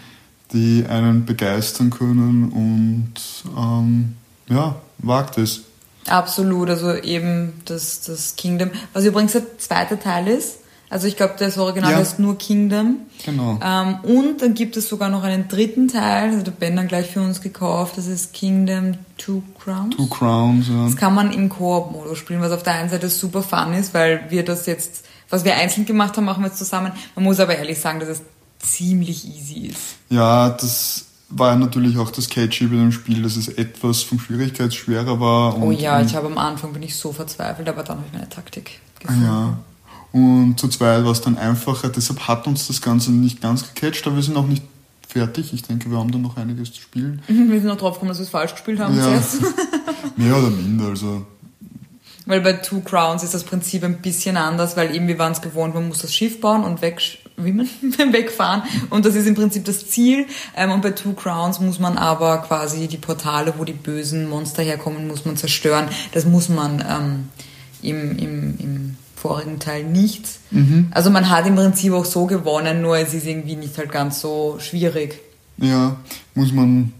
die 0.53 0.85
einen 0.87 1.25
begeistern 1.25 1.89
können 1.89 2.49
und 2.51 3.13
ähm, 3.57 4.13
ja, 4.47 4.75
wagt 4.99 5.37
es. 5.37 5.61
Absolut, 6.07 6.69
also 6.69 6.93
eben 6.93 7.61
das, 7.65 8.01
das 8.01 8.35
Kingdom, 8.35 8.71
was 8.93 9.05
übrigens 9.05 9.33
der 9.33 9.57
zweite 9.57 9.99
Teil 9.99 10.27
ist. 10.27 10.59
Also 10.87 11.07
ich 11.07 11.17
glaube, 11.17 11.33
das 11.39 11.57
Original 11.57 11.91
ja. 11.91 11.97
heißt 11.97 12.19
nur 12.19 12.37
Kingdom. 12.37 12.97
Genau. 13.25 13.59
Ähm, 13.63 13.97
und 14.03 14.41
dann 14.41 14.53
gibt 14.53 14.77
es 14.77 14.87
sogar 14.87 15.09
noch 15.09 15.23
einen 15.23 15.47
dritten 15.47 15.87
Teil, 15.87 16.29
also 16.29 16.43
der 16.43 16.51
Ben 16.51 16.75
dann 16.75 16.87
gleich 16.87 17.07
für 17.09 17.21
uns 17.21 17.41
gekauft, 17.41 17.97
das 17.97 18.05
ist 18.05 18.33
Kingdom 18.33 18.93
Two 19.17 19.41
Crowns. 19.59 19.95
Two 19.95 20.07
Crowns, 20.07 20.67
ja. 20.67 20.85
Das 20.85 20.95
kann 20.95 21.15
man 21.15 21.31
im 21.33 21.49
Koop-Modus 21.49 22.19
spielen, 22.19 22.41
was 22.41 22.51
auf 22.51 22.61
der 22.61 22.75
einen 22.75 22.89
Seite 22.89 23.09
super 23.09 23.41
fun 23.41 23.73
ist, 23.73 23.93
weil 23.93 24.25
wir 24.29 24.45
das 24.45 24.67
jetzt, 24.67 25.05
was 25.29 25.43
wir 25.43 25.55
einzeln 25.55 25.85
gemacht 25.85 26.15
haben, 26.17 26.25
machen 26.25 26.43
wir 26.43 26.47
jetzt 26.47 26.59
zusammen. 26.59 26.91
Man 27.15 27.25
muss 27.25 27.39
aber 27.39 27.57
ehrlich 27.57 27.79
sagen, 27.79 27.99
dass 27.99 28.09
es 28.09 28.21
ziemlich 28.59 29.25
easy 29.25 29.67
ist. 29.67 29.95
Ja, 30.09 30.49
das 30.49 31.04
war 31.37 31.55
natürlich 31.57 31.97
auch 31.97 32.11
das 32.11 32.29
Catchy 32.29 32.67
bei 32.67 32.77
dem 32.77 32.93
Spiel, 32.93 33.21
dass 33.21 33.35
es 33.35 33.49
etwas 33.49 34.03
vom 34.03 34.19
Schwierigkeitsschwerer 34.19 35.19
war. 35.19 35.61
oh 35.61 35.71
ja, 35.71 36.01
ich 36.01 36.15
habe 36.15 36.27
am 36.27 36.37
Anfang 36.37 36.71
bin 36.71 36.81
ich 36.81 36.95
so 36.95 37.11
verzweifelt, 37.11 37.67
aber 37.67 37.83
dann 37.83 37.97
habe 37.97 38.07
ich 38.07 38.13
meine 38.13 38.29
Taktik 38.29 38.79
gefunden. 38.99 39.23
Ja. 39.23 39.57
Und 40.13 40.57
zu 40.57 40.69
zweit 40.69 41.03
war 41.03 41.11
es 41.11 41.19
dann 41.19 41.37
einfacher, 41.37 41.89
deshalb 41.89 42.21
hat 42.29 42.47
uns 42.47 42.67
das 42.67 42.81
Ganze 42.81 43.11
nicht 43.11 43.41
ganz 43.41 43.73
gecatcht, 43.73 44.07
aber 44.07 44.15
wir 44.15 44.23
sind 44.23 44.37
auch 44.37 44.47
nicht 44.47 44.63
fertig. 45.09 45.53
Ich 45.53 45.63
denke, 45.63 45.91
wir 45.91 45.97
haben 45.97 46.11
da 46.11 46.17
noch 46.17 46.37
einiges 46.37 46.71
zu 46.71 46.81
spielen. 46.81 47.21
wir 47.27 47.59
sind 47.59 47.65
noch 47.65 47.77
drauf 47.77 47.95
gekommen, 47.95 48.09
dass 48.09 48.19
wir 48.19 48.23
es 48.23 48.29
falsch 48.29 48.53
gespielt 48.53 48.79
haben 48.79 48.95
ja. 48.95 49.03
zuerst. 49.03 49.41
Mehr 50.15 50.37
oder 50.37 50.49
minder, 50.49 50.85
also. 50.85 51.25
Weil 52.25 52.39
bei 52.39 52.53
Two 52.53 52.79
Crowns 52.79 53.23
ist 53.23 53.33
das 53.33 53.43
Prinzip 53.43 53.83
ein 53.83 54.01
bisschen 54.01 54.37
anders, 54.37 54.77
weil 54.77 54.95
eben 54.95 55.09
wir 55.09 55.19
waren 55.19 55.33
es 55.33 55.41
gewohnt, 55.41 55.75
man 55.75 55.89
muss 55.89 55.99
das 55.99 56.13
Schiff 56.13 56.39
bauen 56.39 56.63
und 56.63 56.81
weg 56.81 57.01
wie 57.37 57.51
man 57.51 57.67
wegfahren. 58.13 58.63
Und 58.89 59.05
das 59.05 59.15
ist 59.15 59.27
im 59.27 59.35
Prinzip 59.35 59.65
das 59.65 59.87
Ziel. 59.89 60.25
Ähm, 60.55 60.71
und 60.71 60.81
bei 60.81 60.91
Two 60.91 61.13
Crowns 61.13 61.59
muss 61.59 61.79
man 61.79 61.97
aber 61.97 62.39
quasi 62.39 62.87
die 62.87 62.97
Portale, 62.97 63.53
wo 63.57 63.63
die 63.63 63.73
bösen 63.73 64.29
Monster 64.29 64.63
herkommen, 64.63 65.07
muss 65.07 65.25
man 65.25 65.37
zerstören. 65.37 65.87
Das 66.13 66.25
muss 66.25 66.49
man 66.49 66.83
ähm, 66.87 67.29
im, 67.81 68.17
im, 68.17 68.57
im 68.59 68.97
vorigen 69.15 69.59
Teil 69.59 69.83
nicht. 69.83 70.27
Mhm. 70.51 70.87
Also 70.91 71.09
man 71.09 71.29
hat 71.29 71.47
im 71.47 71.55
Prinzip 71.55 71.93
auch 71.93 72.05
so 72.05 72.25
gewonnen, 72.25 72.81
nur 72.81 72.97
es 72.97 73.13
ist 73.13 73.25
irgendwie 73.25 73.55
nicht 73.55 73.77
halt 73.77 73.91
ganz 73.91 74.21
so 74.21 74.57
schwierig. 74.59 75.19
Ja, 75.57 75.97
muss 76.33 76.51
man 76.51 76.93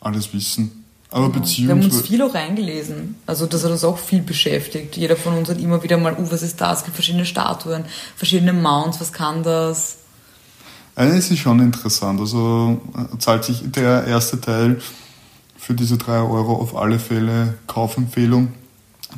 alles 0.00 0.32
wissen. 0.32 0.81
Aber 1.12 1.28
beziehungsweise. 1.28 1.66
Wir 1.66 1.70
haben 1.74 1.82
uns 1.84 2.06
viel 2.06 2.22
auch 2.22 2.34
reingelesen. 2.34 3.16
Also 3.26 3.46
das 3.46 3.64
hat 3.64 3.70
uns 3.70 3.84
auch 3.84 3.98
viel 3.98 4.22
beschäftigt. 4.22 4.96
Jeder 4.96 5.16
von 5.16 5.34
uns 5.34 5.48
hat 5.48 5.60
immer 5.60 5.82
wieder 5.82 5.98
mal, 5.98 6.14
uh, 6.14 6.30
was 6.30 6.42
ist 6.42 6.60
das? 6.60 6.78
Es 6.78 6.84
gibt 6.84 6.96
verschiedene 6.96 7.26
Statuen, 7.26 7.84
verschiedene 8.16 8.52
Mounts, 8.52 9.00
was 9.00 9.12
kann 9.12 9.42
das? 9.42 9.98
Es 10.94 11.30
ist 11.30 11.38
schon 11.38 11.60
interessant. 11.60 12.20
Also 12.20 12.80
äh, 12.96 13.18
zahlt 13.18 13.44
sich 13.44 13.62
der 13.64 14.06
erste 14.06 14.40
Teil 14.40 14.80
für 15.56 15.74
diese 15.74 15.96
drei 15.96 16.18
Euro 16.18 16.54
auf 16.56 16.76
alle 16.76 16.98
Fälle 16.98 17.54
Kaufempfehlung. 17.66 18.48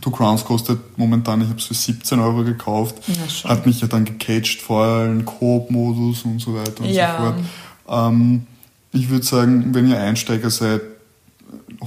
Two 0.00 0.10
Crowns 0.10 0.44
kostet 0.44 0.98
momentan, 0.98 1.40
ich 1.40 1.48
habe 1.48 1.58
es 1.58 1.66
für 1.66 1.74
17 1.74 2.18
Euro 2.18 2.42
gekauft. 2.44 2.96
Ja. 3.06 3.50
Hat 3.50 3.66
mich 3.66 3.80
ja 3.80 3.86
dann 3.86 4.04
gecaged 4.04 4.60
vorher 4.60 5.06
in 5.06 5.24
Coop-Modus 5.24 6.22
und 6.24 6.40
so 6.40 6.54
weiter 6.54 6.80
und 6.82 6.90
Ja. 6.90 7.16
so 7.16 7.24
fort. 7.24 8.08
Ähm, 8.08 8.46
ich 8.92 9.08
würde 9.08 9.24
sagen, 9.24 9.74
wenn 9.74 9.88
ihr 9.88 9.98
Einsteiger 9.98 10.50
seid, 10.50 10.80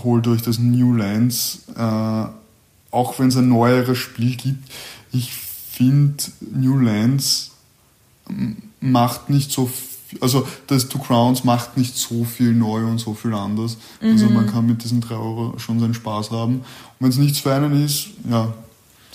holt 0.04 0.28
euch 0.28 0.42
das 0.42 0.60
New 0.60 0.96
Lands, 0.96 1.64
äh, 1.76 2.26
auch 2.92 3.20
wenn 3.20 3.28
es 3.28 3.38
ein 3.38 3.50
neueres 3.50 3.98
Spiel 3.98 4.36
gibt. 4.36 4.70
Ich 5.12 5.32
finde, 5.34 6.24
New 6.54 6.80
Lands 6.80 7.52
macht 8.80 9.30
nicht 9.30 9.52
so 9.52 9.68
viel, 9.68 10.22
also 10.22 10.48
das 10.68 10.88
Two 10.88 11.00
Crowns 11.00 11.44
macht 11.44 11.78
nicht 11.78 11.98
so 11.98 12.24
viel 12.24 12.54
neu 12.54 12.86
und 12.86 13.00
so 13.00 13.14
viel 13.14 13.34
anders. 13.34 13.78
Also 14.02 14.30
man 14.30 14.48
kann 14.48 14.66
mit 14.66 14.84
diesen 14.84 15.02
3 15.02 15.16
Euro 15.16 15.60
schon 15.60 15.80
seinen 15.80 15.94
Spaß 15.94 16.32
haben. 16.32 16.56
Und 16.56 16.66
wenn 17.00 17.10
es 17.10 17.18
nichts 17.18 17.40
für 17.40 17.54
einen 17.54 17.86
ist, 17.86 18.08
ja, 18.30 18.54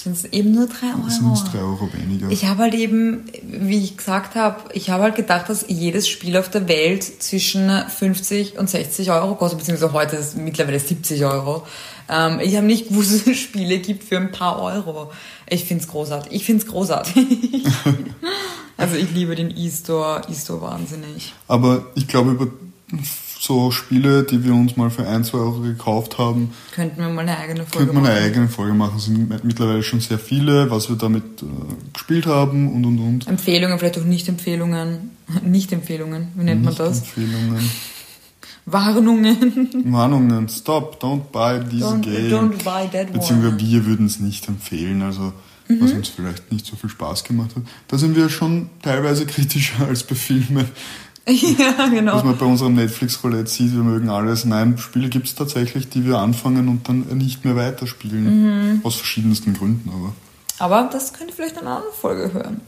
Sind 0.02 0.16
es 0.16 0.24
eben 0.24 0.50
nur 0.50 0.66
3 0.66 0.86
Euro? 0.98 1.08
sind 1.08 1.32
es 1.32 1.44
3 1.52 1.58
Euro 1.60 1.88
weniger. 1.92 2.28
Ich 2.30 2.44
habe 2.46 2.62
halt 2.62 2.74
eben, 2.74 3.22
wie 3.44 3.78
ich 3.78 3.96
gesagt 3.96 4.34
habe, 4.34 4.74
ich 4.74 4.90
habe 4.90 5.04
halt 5.04 5.14
gedacht, 5.14 5.48
dass 5.48 5.64
jedes 5.68 6.08
Spiel 6.08 6.36
auf 6.36 6.50
der 6.50 6.66
Welt 6.66 7.04
zwischen 7.22 7.70
50 7.70 8.58
und 8.58 8.68
60 8.68 9.12
Euro 9.12 9.36
kostet, 9.36 9.60
beziehungsweise 9.60 9.92
heute 9.92 10.16
ist 10.16 10.28
es 10.28 10.34
mittlerweile 10.34 10.80
70 10.80 11.24
Euro. 11.24 11.64
Ähm, 12.08 12.40
ich 12.40 12.56
habe 12.56 12.66
nicht 12.66 12.88
gewusst, 12.88 13.12
dass 13.14 13.26
es 13.28 13.38
Spiele 13.38 13.78
gibt 13.78 14.02
für 14.02 14.16
ein 14.16 14.32
paar 14.32 14.60
Euro. 14.60 15.12
Ich 15.48 15.66
finde 15.66 15.84
es 15.84 15.88
großartig. 15.88 16.32
Ich 16.32 16.44
finde 16.44 16.64
es 16.64 16.68
großartig. 16.68 17.64
also 18.76 18.96
ich 18.96 19.12
liebe 19.12 19.36
den 19.36 19.56
E-Store, 19.56 20.22
E-Store 20.28 20.62
wahnsinnig. 20.62 21.32
Aber 21.46 21.86
ich 21.94 22.08
glaube, 22.08 22.32
über 22.32 22.48
so 23.44 23.72
Spiele, 23.72 24.22
die 24.22 24.44
wir 24.44 24.54
uns 24.54 24.76
mal 24.76 24.88
für 24.88 25.04
1, 25.04 25.26
2 25.28 25.38
Euro 25.38 25.60
gekauft 25.62 26.16
haben, 26.16 26.52
Könnten 26.70 27.00
wir 27.00 27.08
mal 27.08 27.22
eine 27.22 27.36
eigene 27.36 27.66
Folge 27.66 27.78
könnte 27.86 27.92
man 27.94 28.04
eine 28.06 28.14
machen. 28.14 28.24
eigene 28.24 28.48
Folge 28.48 28.72
machen. 28.74 28.96
Es 28.98 29.04
sind 29.06 29.44
mittlerweile 29.44 29.82
schon 29.82 29.98
sehr 30.00 30.20
viele, 30.20 30.70
was 30.70 30.88
wir 30.88 30.94
damit 30.96 31.42
äh, 31.42 31.46
gespielt 31.92 32.26
haben 32.26 32.72
und 32.72 32.84
und 32.84 32.98
und. 33.00 33.26
Empfehlungen, 33.26 33.78
vielleicht 33.80 33.98
auch 33.98 34.04
Nicht-Empfehlungen. 34.04 35.10
Nicht-Empfehlungen, 35.44 36.28
wie 36.36 36.44
nennt 36.44 36.62
man 36.64 36.74
das? 36.76 36.98
Empfehlungen. 37.00 37.68
Warnungen. 38.64 39.92
Warnungen. 39.92 40.48
Stop, 40.48 41.02
don't 41.02 41.22
buy 41.32 41.58
this 41.68 41.82
Don't, 41.82 42.00
game. 42.02 42.30
don't 42.30 42.62
buy 42.62 42.88
that 42.92 43.08
one. 43.10 43.18
Beziehungsweise 43.18 43.58
wir 43.58 43.86
würden 43.86 44.06
es 44.06 44.20
nicht 44.20 44.46
empfehlen, 44.46 45.02
also 45.02 45.32
Mhm. 45.68 45.80
was 45.80 45.92
uns 45.92 46.08
vielleicht 46.08 46.50
nicht 46.50 46.66
so 46.66 46.74
viel 46.76 46.90
Spaß 46.90 47.22
gemacht 47.22 47.50
hat. 47.54 47.62
Da 47.88 47.96
sind 47.96 48.16
wir 48.16 48.28
schon 48.28 48.68
teilweise 48.82 49.26
kritischer 49.26 49.86
als 49.88 50.02
bei 50.02 50.14
Filmen. 50.16 50.66
ja, 51.28 51.86
genau. 51.88 52.16
Was 52.16 52.24
man 52.24 52.36
bei 52.36 52.46
unserem 52.46 52.74
Netflix-Roulette 52.74 53.48
sieht, 53.48 53.72
wir 53.72 53.82
mögen 53.82 54.10
alles. 54.10 54.44
Nein, 54.44 54.76
Spiele 54.78 55.08
gibt 55.08 55.28
es 55.28 55.34
tatsächlich, 55.34 55.88
die 55.88 56.04
wir 56.04 56.18
anfangen 56.18 56.68
und 56.68 56.88
dann 56.88 57.06
nicht 57.16 57.44
mehr 57.44 57.54
weiterspielen. 57.54 58.74
Mhm. 58.74 58.80
Aus 58.82 58.96
verschiedensten 58.96 59.54
Gründen, 59.54 59.88
aber. 59.88 60.12
Aber 60.58 60.88
das 60.90 61.12
könnt 61.12 61.30
ihr 61.30 61.36
vielleicht 61.36 61.56
in 61.56 61.62
einer 61.62 61.76
anderen 61.76 61.94
Folge 61.94 62.32
hören. 62.32 62.60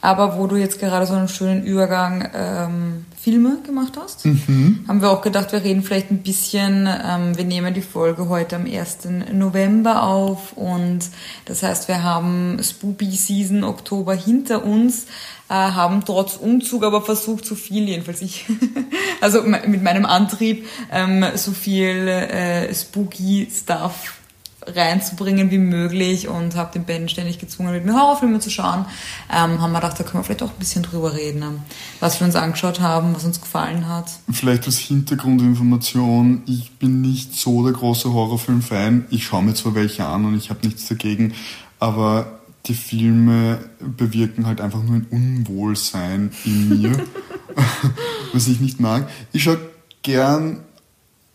Aber 0.00 0.38
wo 0.38 0.46
du 0.46 0.56
jetzt 0.56 0.78
gerade 0.78 1.06
so 1.06 1.14
einen 1.14 1.28
schönen 1.28 1.64
Übergang 1.64 2.28
ähm, 2.32 3.06
Filme 3.20 3.58
gemacht 3.66 3.94
hast, 4.00 4.24
haben 4.24 5.02
wir 5.02 5.10
auch 5.10 5.22
gedacht, 5.22 5.50
wir 5.50 5.64
reden 5.64 5.82
vielleicht 5.82 6.12
ein 6.12 6.22
bisschen, 6.22 6.86
ähm, 6.86 7.36
wir 7.36 7.44
nehmen 7.44 7.74
die 7.74 7.82
Folge 7.82 8.28
heute 8.28 8.56
am 8.56 8.66
1. 8.66 8.98
November 9.32 10.04
auf 10.04 10.52
und 10.52 11.00
das 11.46 11.64
heißt, 11.64 11.88
wir 11.88 12.04
haben 12.04 12.60
Spoopy 12.62 13.10
Season 13.10 13.64
Oktober 13.64 14.14
hinter 14.14 14.64
uns, 14.64 15.06
äh, 15.48 15.54
haben 15.54 16.04
trotz 16.04 16.36
Umzug 16.36 16.84
aber 16.84 17.02
versucht, 17.02 17.44
so 17.44 17.56
viel, 17.56 17.88
jedenfalls 17.88 18.22
ich, 18.22 18.46
also 19.20 19.42
mit 19.42 19.82
meinem 19.82 20.06
Antrieb, 20.06 20.66
ähm, 20.92 21.24
so 21.34 21.50
viel 21.50 22.06
äh, 22.06 22.72
Spooky 22.72 23.48
Stuff 23.52 24.17
reinzubringen 24.74 25.50
wie 25.50 25.58
möglich 25.58 26.28
und 26.28 26.56
habe 26.56 26.72
den 26.72 26.84
Ben 26.84 27.08
ständig 27.08 27.38
gezwungen, 27.38 27.72
mit 27.72 27.84
mir 27.84 27.94
Horrorfilme 27.94 28.40
zu 28.40 28.50
schauen. 28.50 28.84
Ähm, 29.32 29.60
haben 29.60 29.72
wir 29.72 29.80
gedacht, 29.80 29.98
da 29.98 30.04
können 30.04 30.20
wir 30.20 30.24
vielleicht 30.24 30.42
auch 30.42 30.50
ein 30.50 30.58
bisschen 30.58 30.82
drüber 30.82 31.14
reden, 31.14 31.42
ähm, 31.42 31.60
was 32.00 32.20
wir 32.20 32.26
uns 32.26 32.36
angeschaut 32.36 32.80
haben, 32.80 33.14
was 33.14 33.24
uns 33.24 33.40
gefallen 33.40 33.88
hat. 33.88 34.10
Vielleicht 34.30 34.66
als 34.66 34.78
Hintergrundinformation, 34.78 36.42
ich 36.46 36.72
bin 36.72 37.00
nicht 37.00 37.34
so 37.34 37.64
der 37.64 37.72
große 37.72 38.12
Horrorfilm-Fan. 38.12 39.06
Ich 39.10 39.24
schaue 39.24 39.42
mir 39.42 39.54
zwar 39.54 39.74
welche 39.74 40.04
an 40.04 40.24
und 40.24 40.36
ich 40.36 40.50
habe 40.50 40.66
nichts 40.66 40.86
dagegen, 40.88 41.34
aber 41.78 42.38
die 42.66 42.74
Filme 42.74 43.60
bewirken 43.80 44.46
halt 44.46 44.60
einfach 44.60 44.82
nur 44.82 44.96
ein 44.96 45.06
Unwohlsein 45.10 46.30
in 46.44 46.68
mir, 46.68 47.06
was 48.32 48.48
ich 48.48 48.60
nicht 48.60 48.80
mag. 48.80 49.08
Ich 49.32 49.44
schaue 49.44 49.58
gern 50.02 50.60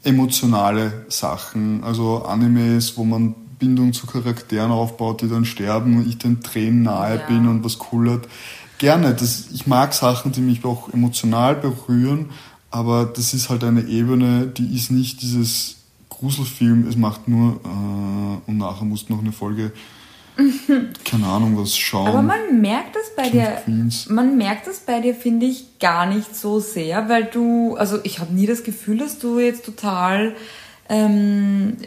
emotionale 0.03 1.05
Sachen, 1.09 1.83
also 1.83 2.23
Animes, 2.25 2.97
wo 2.97 3.03
man 3.05 3.35
Bindung 3.59 3.93
zu 3.93 4.05
Charakteren 4.07 4.71
aufbaut, 4.71 5.21
die 5.21 5.29
dann 5.29 5.45
sterben 5.45 5.97
und 5.97 6.07
ich 6.07 6.17
den 6.17 6.41
Tränen 6.41 6.83
nahe 6.83 7.17
Ja. 7.19 7.25
bin 7.27 7.47
und 7.47 7.63
was 7.63 7.79
kullert. 7.79 8.27
Gerne, 8.77 9.13
das, 9.13 9.47
ich 9.53 9.67
mag 9.67 9.93
Sachen, 9.93 10.31
die 10.33 10.41
mich 10.41 10.65
auch 10.65 10.91
emotional 10.93 11.55
berühren, 11.55 12.31
aber 12.71 13.05
das 13.05 13.33
ist 13.33 13.49
halt 13.49 13.63
eine 13.63 13.83
Ebene, 13.83 14.47
die 14.47 14.75
ist 14.75 14.91
nicht 14.91 15.21
dieses 15.21 15.77
Gruselfilm, 16.09 16.87
es 16.87 16.97
macht 16.97 17.27
nur 17.27 17.61
äh, 17.63 18.49
und 18.49 18.57
nachher 18.57 18.85
musst 18.85 19.07
du 19.09 19.13
noch 19.13 19.21
eine 19.21 19.31
Folge, 19.31 19.71
keine 21.05 21.27
Ahnung, 21.27 21.57
was 21.57 21.77
schauen. 21.77 22.07
Aber 22.07 22.21
man 22.21 22.61
merkt 22.61 22.95
das 22.95 23.15
bei 23.15 23.23
King 23.23 23.31
dir, 23.33 23.61
Queens. 23.63 24.09
man 24.09 24.37
merkt 24.37 24.67
das 24.67 24.79
bei 24.79 24.99
dir, 24.99 25.13
finde 25.15 25.45
ich, 25.45 25.79
gar 25.79 26.05
nicht 26.05 26.35
so 26.35 26.59
sehr, 26.59 27.07
weil 27.09 27.25
du, 27.25 27.75
also 27.75 27.99
ich 28.03 28.19
habe 28.19 28.33
nie 28.33 28.45
das 28.47 28.63
Gefühl, 28.63 28.97
dass 28.97 29.19
du 29.19 29.39
jetzt 29.39 29.65
total 29.65 30.35
ähm, 30.89 31.77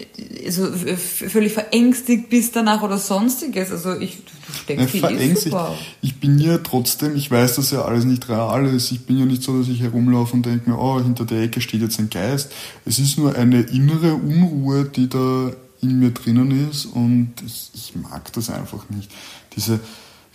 also 0.45 0.69
völlig 0.97 1.53
verängstigt 1.53 2.31
bist 2.31 2.57
danach 2.57 2.83
oder 2.83 2.97
sonstiges. 2.99 3.71
Also 3.71 3.93
ich, 3.99 4.17
du 4.25 4.33
Ja, 4.49 4.55
steckst 4.63 4.95
eh 4.95 4.99
verängstigt. 5.01 5.53
super. 5.53 5.75
Ich 6.01 6.19
bin 6.19 6.39
ja 6.39 6.59
trotzdem, 6.59 7.15
ich 7.15 7.31
weiß, 7.31 7.57
dass 7.57 7.73
ja 7.73 7.83
alles 7.85 8.05
nicht 8.07 8.29
real 8.31 8.67
ist. 8.67 8.91
Ich 8.93 9.05
bin 9.05 9.19
ja 9.19 9.27
nicht 9.27 9.43
so, 9.43 9.59
dass 9.59 9.69
ich 9.69 9.81
herumlaufe 9.83 10.33
und 10.35 10.47
denke 10.47 10.71
mir, 10.71 10.79
oh, 10.79 10.99
hinter 11.01 11.27
der 11.27 11.43
Ecke 11.43 11.61
steht 11.61 11.83
jetzt 11.83 11.99
ein 11.99 12.09
Geist. 12.09 12.53
Es 12.87 12.99
ist 12.99 13.19
nur 13.19 13.35
eine 13.37 13.61
innere 13.63 14.15
Unruhe, 14.15 14.85
die 14.87 15.09
da 15.11 15.51
in 15.81 15.99
mir 15.99 16.11
drinnen 16.11 16.69
ist 16.71 16.87
und 16.87 17.35
ich, 17.45 17.71
ich 17.75 17.95
mag 17.97 18.33
das 18.33 18.51
einfach 18.51 18.89
nicht. 18.91 19.11
Diese 19.55 19.81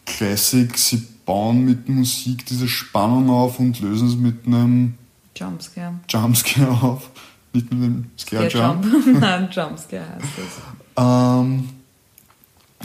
Classic, 0.06 0.78
sie 0.78 1.08
bauen 1.26 1.66
mit 1.66 1.88
Musik 1.90 2.46
diese 2.46 2.68
Spannung 2.68 3.30
auf 3.30 3.60
und 3.60 3.80
lösen 3.80 4.08
es 4.08 4.16
mit 4.16 4.46
einem 4.46 4.96
Jumpscare. 5.36 5.94
Jumpscare 6.10 6.72
auf. 6.82 7.10
Nicht 7.54 7.72
mit 7.72 7.84
einem 7.84 8.12
Scare 8.18 8.50
Scare 8.50 8.68
Jump. 8.68 8.86
Jump. 8.86 9.06
Nein, 9.20 9.50
Jumpscare 9.52 10.06
heißt 10.16 10.26
das. 10.38 11.04
Ähm, 11.04 11.70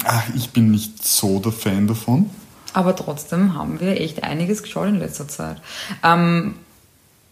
ach, 0.04 0.24
ich 0.34 0.50
bin 0.50 0.70
nicht 0.70 1.04
so 1.04 1.38
der 1.38 1.52
Fan 1.52 1.86
davon. 1.86 2.30
Aber 2.72 2.94
trotzdem 2.94 3.54
haben 3.54 3.80
wir 3.80 4.00
echt 4.00 4.22
einiges 4.22 4.62
geschaut 4.62 4.88
in 4.88 4.98
letzter 4.98 5.28
Zeit. 5.28 5.62
Ähm, 6.02 6.56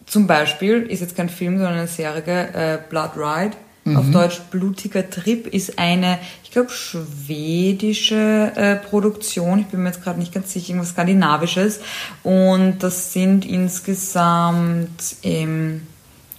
zum 0.06 0.26
Beispiel 0.26 0.82
ist 0.82 1.00
jetzt 1.00 1.16
kein 1.16 1.28
Film, 1.28 1.58
sondern 1.58 1.74
eine 1.74 1.88
Serie, 1.88 2.48
äh, 2.52 2.78
Blood 2.88 3.16
Ride. 3.16 3.56
Auf 3.86 4.10
Deutsch 4.10 4.40
Blutiger 4.50 5.10
Trip 5.10 5.46
ist 5.46 5.78
eine, 5.78 6.18
ich 6.42 6.50
glaube, 6.50 6.70
schwedische 6.70 8.52
äh, 8.56 8.76
Produktion. 8.76 9.58
Ich 9.58 9.66
bin 9.66 9.82
mir 9.82 9.90
jetzt 9.90 10.02
gerade 10.02 10.18
nicht 10.18 10.32
ganz 10.32 10.52
sicher, 10.52 10.70
irgendwas 10.70 10.90
Skandinavisches. 10.90 11.80
Und 12.22 12.78
das 12.78 13.12
sind 13.12 13.44
insgesamt, 13.44 15.16
ähm, 15.22 15.82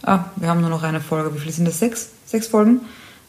ah, 0.01 0.25
wir 0.37 0.47
haben 0.47 0.61
nur 0.61 0.71
noch 0.71 0.81
eine 0.81 1.01
Folge. 1.01 1.35
Wie 1.35 1.39
viele 1.39 1.51
sind 1.51 1.65
das? 1.65 1.79
Sechs? 1.79 2.09
Sechs 2.25 2.47
Folgen? 2.47 2.81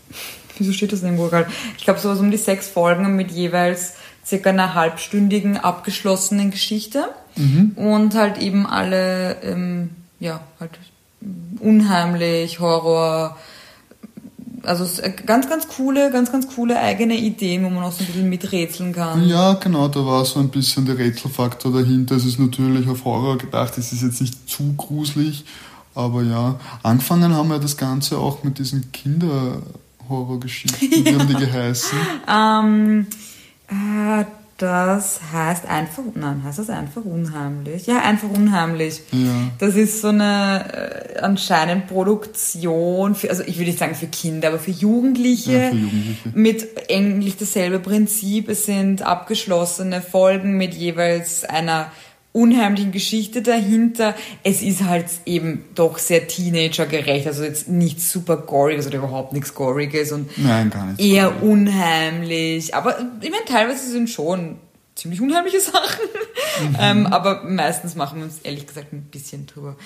Wieso 0.58 0.72
steht 0.72 0.92
das 0.92 1.00
denn 1.00 1.10
im 1.10 1.16
Google? 1.18 1.46
Ich 1.76 1.84
glaube, 1.84 2.00
sowas 2.00 2.18
um 2.18 2.30
die 2.30 2.38
sechs 2.38 2.68
Folgen 2.68 3.16
mit 3.16 3.30
jeweils 3.30 3.94
circa 4.24 4.48
einer 4.48 4.72
halbstündigen 4.72 5.58
abgeschlossenen 5.58 6.50
Geschichte. 6.50 7.10
Und 7.76 8.14
halt 8.14 8.38
eben 8.38 8.66
alle, 8.66 9.42
ähm, 9.42 9.90
ja, 10.20 10.40
halt 10.58 10.70
unheimlich, 11.60 12.60
Horror. 12.60 13.36
Also 14.66 14.84
es- 14.84 15.00
ganz, 15.24 15.48
ganz 15.48 15.68
coole, 15.68 16.10
ganz, 16.10 16.30
ganz 16.32 16.46
coole 16.54 16.78
eigene 16.78 17.14
Ideen, 17.16 17.64
wo 17.64 17.70
man 17.70 17.84
auch 17.84 17.92
so 17.92 18.00
ein 18.02 18.06
bisschen 18.06 18.28
miträtseln 18.28 18.92
kann. 18.92 19.26
Ja, 19.28 19.54
genau, 19.54 19.88
da 19.88 20.04
war 20.04 20.24
so 20.24 20.40
ein 20.40 20.48
bisschen 20.48 20.84
der 20.86 20.98
Rätselfaktor 20.98 21.72
dahinter. 21.72 22.16
Es 22.16 22.24
ist 22.26 22.38
natürlich 22.38 22.88
auf 22.88 23.04
Horror 23.04 23.38
gedacht, 23.38 23.78
es 23.78 23.92
ist 23.92 24.02
jetzt 24.02 24.20
nicht 24.20 24.48
zu 24.50 24.74
gruselig, 24.76 25.44
aber 25.94 26.22
ja. 26.22 26.56
Angefangen 26.82 27.32
haben 27.34 27.48
wir 27.48 27.58
das 27.58 27.76
Ganze 27.76 28.18
auch 28.18 28.42
mit 28.44 28.58
diesen 28.58 28.90
Kinderhorrorgeschichten, 28.92 30.90
wie 31.04 31.14
haben 31.18 31.28
die 31.28 31.34
geheißen? 31.34 31.98
Ähm, 32.28 33.06
äh, 33.68 34.24
das 34.56 35.20
heißt 35.32 35.66
einfach, 35.66 36.02
nein, 36.14 36.42
heißt 36.42 36.58
das 36.58 36.70
einfach 36.70 37.04
unheimlich? 37.04 37.86
Ja, 37.86 37.98
einfach 37.98 38.30
unheimlich. 38.30 39.02
Ja. 39.12 39.50
Das 39.58 39.74
ist 39.74 40.00
so 40.00 40.08
eine 40.08 41.14
äh, 41.14 41.18
anscheinend 41.18 41.88
Produktion, 41.88 43.14
für, 43.14 43.28
also 43.28 43.42
ich 43.42 43.56
würde 43.56 43.66
nicht 43.66 43.78
sagen 43.78 43.94
für 43.94 44.06
Kinder, 44.06 44.48
aber 44.48 44.58
für 44.58 44.70
Jugendliche. 44.70 45.52
Ja, 45.52 45.70
für 45.70 45.76
Jugendliche. 45.76 46.28
Mit 46.32 46.68
eigentlich 46.90 47.36
dasselbe 47.36 47.80
Prinzip. 47.80 48.48
Es 48.48 48.64
sind 48.64 49.02
abgeschlossene 49.02 50.00
Folgen 50.00 50.56
mit 50.56 50.72
jeweils 50.72 51.44
einer 51.44 51.92
unheimlichen 52.36 52.92
Geschichte 52.92 53.40
dahinter. 53.40 54.14
Es 54.42 54.60
ist 54.62 54.84
halt 54.84 55.06
eben 55.24 55.64
doch 55.74 55.98
sehr 55.98 56.28
teenagergerecht, 56.28 57.26
also 57.26 57.42
jetzt 57.42 57.68
nicht 57.68 58.00
super 58.00 58.36
gorig, 58.36 58.76
also 58.76 58.90
überhaupt 58.90 59.32
nichts 59.32 59.54
goriges 59.54 60.12
und 60.12 60.36
Nein, 60.36 60.70
eher 60.98 61.42
unheimlich. 61.42 62.74
Aber 62.74 62.98
ich 63.20 63.30
meine, 63.30 63.44
teilweise 63.46 63.90
sind 63.90 64.10
schon 64.10 64.56
ziemlich 64.94 65.20
unheimliche 65.20 65.60
Sachen. 65.72 66.08
Ähm, 66.78 67.06
aber 67.06 67.44
meistens 67.44 67.94
machen 67.94 68.18
wir 68.18 68.26
uns 68.26 68.40
ehrlich 68.42 68.66
gesagt 68.66 68.92
ein 68.92 69.02
bisschen 69.10 69.46
drüber 69.46 69.76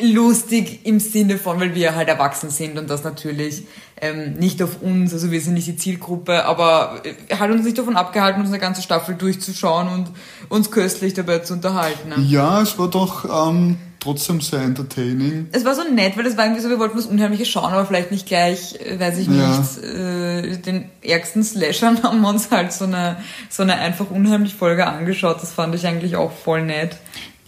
lustig 0.00 0.80
im 0.84 1.00
Sinne 1.00 1.38
von, 1.38 1.58
weil 1.58 1.74
wir 1.74 1.94
halt 1.94 2.08
erwachsen 2.08 2.50
sind 2.50 2.78
und 2.78 2.90
das 2.90 3.02
natürlich 3.04 3.64
ähm, 4.00 4.34
nicht 4.34 4.62
auf 4.62 4.82
uns, 4.82 5.12
also 5.12 5.30
wir 5.30 5.40
sind 5.40 5.54
nicht 5.54 5.66
die 5.66 5.76
Zielgruppe, 5.76 6.44
aber 6.44 7.00
äh, 7.04 7.34
hat 7.36 7.50
uns 7.50 7.64
nicht 7.64 7.78
davon 7.78 7.96
abgehalten, 7.96 8.40
uns 8.40 8.50
eine 8.50 8.58
ganze 8.58 8.82
Staffel 8.82 9.14
durchzuschauen 9.14 9.88
und 9.88 10.10
uns 10.48 10.70
köstlich 10.70 11.14
dabei 11.14 11.38
zu 11.38 11.54
unterhalten. 11.54 12.10
Ne? 12.10 12.16
Ja, 12.28 12.60
es 12.60 12.78
war 12.78 12.88
doch 12.90 13.24
ähm, 13.48 13.78
trotzdem 14.00 14.40
sehr 14.42 14.60
entertaining. 14.60 15.46
Es 15.52 15.64
war 15.64 15.74
so 15.74 15.82
nett, 15.82 16.16
weil 16.18 16.26
es 16.26 16.36
war 16.36 16.44
irgendwie 16.44 16.62
so, 16.62 16.68
wir 16.68 16.78
wollten 16.78 16.98
was 16.98 17.06
Unheimliches 17.06 17.48
schauen, 17.48 17.72
aber 17.72 17.86
vielleicht 17.86 18.10
nicht 18.10 18.26
gleich, 18.26 18.78
äh, 18.80 19.00
weiß 19.00 19.16
ich 19.18 19.28
Ja. 19.28 19.58
nicht, 19.58 19.82
äh, 19.82 20.56
den 20.58 20.90
ärgsten 21.02 21.42
Slashern 21.42 22.02
haben 22.02 22.20
wir 22.20 22.28
uns 22.28 22.50
halt 22.50 22.72
so 22.74 22.84
eine, 22.84 23.16
so 23.48 23.62
eine 23.62 23.76
einfach 23.76 24.10
unheimlich 24.10 24.54
Folge 24.54 24.86
angeschaut. 24.86 25.38
Das 25.40 25.52
fand 25.52 25.74
ich 25.74 25.86
eigentlich 25.86 26.16
auch 26.16 26.32
voll 26.32 26.62
nett. 26.62 26.96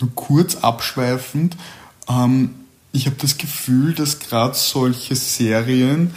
Nur 0.01 0.11
kurz 0.15 0.57
abschweifend, 0.57 1.57
ähm, 2.09 2.55
ich 2.91 3.05
habe 3.07 3.17
das 3.21 3.37
Gefühl, 3.37 3.93
dass 3.95 4.19
gerade 4.19 4.55
solche 4.55 5.15
Serien, 5.15 6.15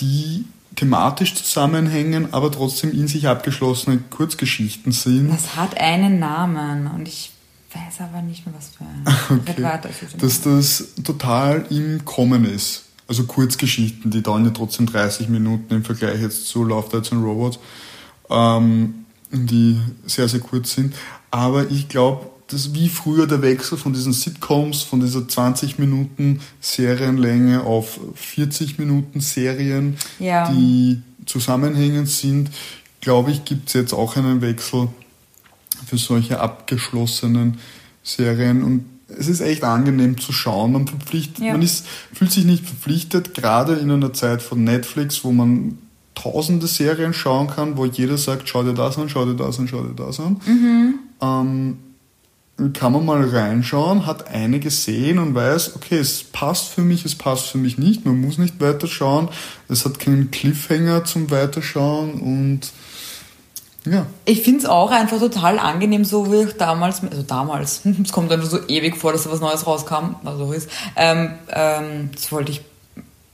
die 0.00 0.44
thematisch 0.76 1.34
zusammenhängen, 1.34 2.32
aber 2.32 2.50
trotzdem 2.50 2.92
in 2.92 3.08
sich 3.08 3.26
abgeschlossene 3.28 3.98
Kurzgeschichten 4.10 4.92
sind, 4.92 5.30
Das 5.30 5.56
hat 5.56 5.78
einen 5.78 6.18
Namen 6.18 6.86
und 6.86 7.06
ich 7.06 7.32
weiß 7.74 8.00
aber 8.00 8.22
nicht 8.22 8.46
mehr, 8.46 8.54
was 8.56 8.70
für 8.70 8.84
weiß 8.84 10.12
nicht. 10.12 10.22
dass 10.22 10.40
das 10.42 10.94
total 11.04 11.66
im 11.70 12.04
Kommen 12.04 12.44
ist. 12.44 12.84
Also 13.08 13.24
Kurzgeschichten, 13.24 14.10
die 14.10 14.22
dauern 14.22 14.44
ja 14.44 14.52
trotzdem 14.52 14.86
30 14.86 15.28
Minuten 15.28 15.74
im 15.74 15.84
Vergleich 15.84 16.20
jetzt 16.20 16.46
zu 16.46 16.62
Love, 16.62 16.88
Death 16.90 17.12
and 17.12 17.24
Robots, 17.24 17.58
ähm, 18.30 19.04
die 19.32 19.80
sehr, 20.06 20.28
sehr 20.28 20.40
kurz 20.40 20.74
sind. 20.74 20.94
Aber 21.30 21.70
ich 21.70 21.88
glaube, 21.88 22.30
dass 22.52 22.74
wie 22.74 22.88
früher 22.88 23.26
der 23.26 23.42
Wechsel 23.42 23.78
von 23.78 23.92
diesen 23.92 24.12
Sitcoms, 24.12 24.82
von 24.82 25.00
dieser 25.00 25.26
20 25.26 25.78
Minuten 25.78 26.40
Serienlänge 26.60 27.62
auf 27.62 28.00
40 28.14 28.78
Minuten 28.78 29.20
Serien, 29.20 29.96
Ja. 30.18 30.50
die 30.50 31.00
zusammenhängend 31.26 32.08
sind, 32.08 32.50
glaube 33.00 33.30
ich, 33.30 33.44
gibt 33.44 33.68
es 33.68 33.74
jetzt 33.74 33.92
auch 33.92 34.16
einen 34.16 34.40
Wechsel 34.42 34.88
für 35.86 35.96
solche 35.98 36.40
abgeschlossenen 36.40 37.58
Serien 38.02 38.62
und 38.62 38.84
es 39.08 39.26
ist 39.28 39.40
echt 39.40 39.64
angenehm 39.64 40.18
zu 40.18 40.32
schauen. 40.32 40.72
Man, 40.72 40.86
verpflichtet, 40.86 41.44
Ja. 41.44 41.52
man 41.52 41.62
ist, 41.62 41.86
fühlt 42.12 42.30
sich 42.30 42.44
nicht 42.44 42.64
verpflichtet, 42.64 43.34
gerade 43.34 43.74
in 43.74 43.90
einer 43.90 44.12
Zeit 44.12 44.40
von 44.42 44.62
Netflix, 44.62 45.24
wo 45.24 45.32
man 45.32 45.78
tausende 46.14 46.66
Serien 46.66 47.12
schauen 47.14 47.48
kann, 47.48 47.76
wo 47.76 47.86
jeder 47.86 48.18
sagt, 48.18 48.48
schau 48.48 48.62
dir 48.62 48.74
das 48.74 48.98
an, 48.98 49.08
schau 49.08 49.24
dir 49.24 49.34
das 49.34 49.58
an, 49.58 49.68
schau 49.68 49.82
dir 49.82 49.94
das 49.94 50.20
an. 50.20 50.40
Ähm, 51.20 51.78
kann 52.68 52.92
man 52.92 53.06
mal 53.06 53.28
reinschauen, 53.28 54.06
hat 54.06 54.28
eine 54.28 54.60
gesehen 54.60 55.18
und 55.18 55.34
weiß, 55.34 55.76
okay, 55.76 55.98
es 55.98 56.24
passt 56.24 56.68
für 56.68 56.82
mich, 56.82 57.04
es 57.04 57.14
passt 57.14 57.46
für 57.46 57.58
mich 57.58 57.78
nicht, 57.78 58.04
man 58.04 58.20
muss 58.20 58.38
nicht 58.38 58.60
weiterschauen, 58.60 59.28
es 59.68 59.84
hat 59.84 59.98
keinen 59.98 60.30
Cliffhanger 60.30 61.04
zum 61.04 61.30
Weiterschauen 61.30 62.20
und 62.20 62.70
ja. 63.86 64.06
Ich 64.26 64.42
finde 64.42 64.60
es 64.60 64.66
auch 64.66 64.90
einfach 64.90 65.18
total 65.18 65.58
angenehm, 65.58 66.04
so 66.04 66.30
wie 66.30 66.42
ich 66.42 66.52
damals, 66.56 67.02
also 67.02 67.22
damals, 67.22 67.82
es 68.04 68.12
kommt 68.12 68.30
schon 68.30 68.44
so 68.44 68.58
ewig 68.68 68.96
vor, 68.96 69.12
dass 69.12 69.24
da 69.24 69.30
was 69.30 69.40
Neues 69.40 69.66
rauskam, 69.66 70.16
was 70.22 70.38
auch 70.38 70.52
ist. 70.52 70.68
Ähm, 70.96 71.32
ähm, 71.48 72.10
das 72.14 72.30
wollte 72.30 72.52
ich 72.52 72.60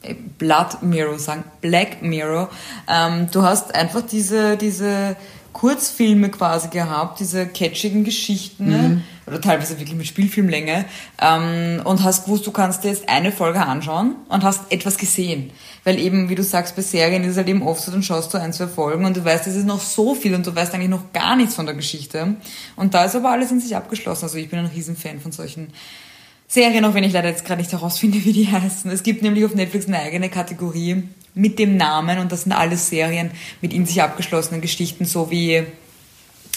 äh, 0.02 0.14
Blood 0.38 0.82
Mirror 0.82 1.18
sagen, 1.18 1.44
Black 1.60 2.00
Mirror. 2.02 2.48
Ähm, 2.88 3.28
du 3.32 3.42
hast 3.42 3.74
einfach 3.74 4.02
diese, 4.02 4.56
diese 4.56 5.16
Kurzfilme 5.52 6.30
quasi 6.30 6.68
gehabt, 6.68 7.18
diese 7.18 7.46
catchigen 7.46 8.04
Geschichten, 8.04 8.68
ne? 8.68 9.02
Oder 9.26 9.40
teilweise 9.40 9.78
wirklich 9.78 9.96
mit 9.96 10.06
Spielfilmlänge, 10.06 10.84
ähm, 11.20 11.80
und 11.84 12.04
hast 12.04 12.24
gewusst, 12.24 12.46
du 12.46 12.52
kannst 12.52 12.84
dir 12.84 12.90
jetzt 12.90 13.08
eine 13.08 13.32
Folge 13.32 13.60
anschauen 13.60 14.16
und 14.28 14.44
hast 14.44 14.70
etwas 14.70 14.98
gesehen. 14.98 15.50
Weil 15.84 15.98
eben, 15.98 16.28
wie 16.28 16.34
du 16.34 16.42
sagst, 16.42 16.76
bei 16.76 16.82
Serien 16.82 17.22
ist 17.24 17.32
es 17.32 17.36
halt 17.36 17.48
eben 17.48 17.62
oft 17.62 17.82
so, 17.82 17.92
dann 17.92 18.02
schaust 18.02 18.32
du 18.32 18.38
ein, 18.38 18.52
zwei 18.52 18.66
Folgen 18.66 19.04
und 19.04 19.16
du 19.16 19.24
weißt, 19.24 19.46
es 19.46 19.56
ist 19.56 19.66
noch 19.66 19.80
so 19.80 20.14
viel 20.14 20.34
und 20.34 20.46
du 20.46 20.54
weißt 20.54 20.74
eigentlich 20.74 20.90
noch 20.90 21.12
gar 21.12 21.36
nichts 21.36 21.54
von 21.54 21.66
der 21.66 21.74
Geschichte. 21.74 22.36
Und 22.76 22.94
da 22.94 23.04
ist 23.04 23.16
aber 23.16 23.30
alles 23.30 23.50
in 23.50 23.60
sich 23.60 23.74
abgeschlossen. 23.74 24.24
Also 24.24 24.38
ich 24.38 24.48
bin 24.48 24.58
ein 24.58 24.66
Riesenfan 24.66 25.20
von 25.20 25.32
solchen 25.32 25.68
Serien, 26.48 26.84
auch 26.84 26.94
wenn 26.94 27.04
ich 27.04 27.12
leider 27.12 27.28
jetzt 27.28 27.44
gerade 27.44 27.60
nicht 27.60 27.72
herausfinde, 27.72 28.18
wie 28.24 28.32
die 28.32 28.50
heißen. 28.50 28.90
Es 28.90 29.02
gibt 29.02 29.22
nämlich 29.22 29.44
auf 29.44 29.54
Netflix 29.54 29.86
eine 29.86 30.00
eigene 30.00 30.28
Kategorie 30.28 31.04
mit 31.34 31.58
dem 31.58 31.76
Namen 31.76 32.18
und 32.18 32.32
das 32.32 32.42
sind 32.42 32.52
alles 32.52 32.88
Serien 32.88 33.30
mit 33.60 33.72
in 33.72 33.84
sich 33.84 34.02
abgeschlossenen 34.02 34.62
Geschichten, 34.62 35.04
so 35.04 35.30
wie, 35.30 35.64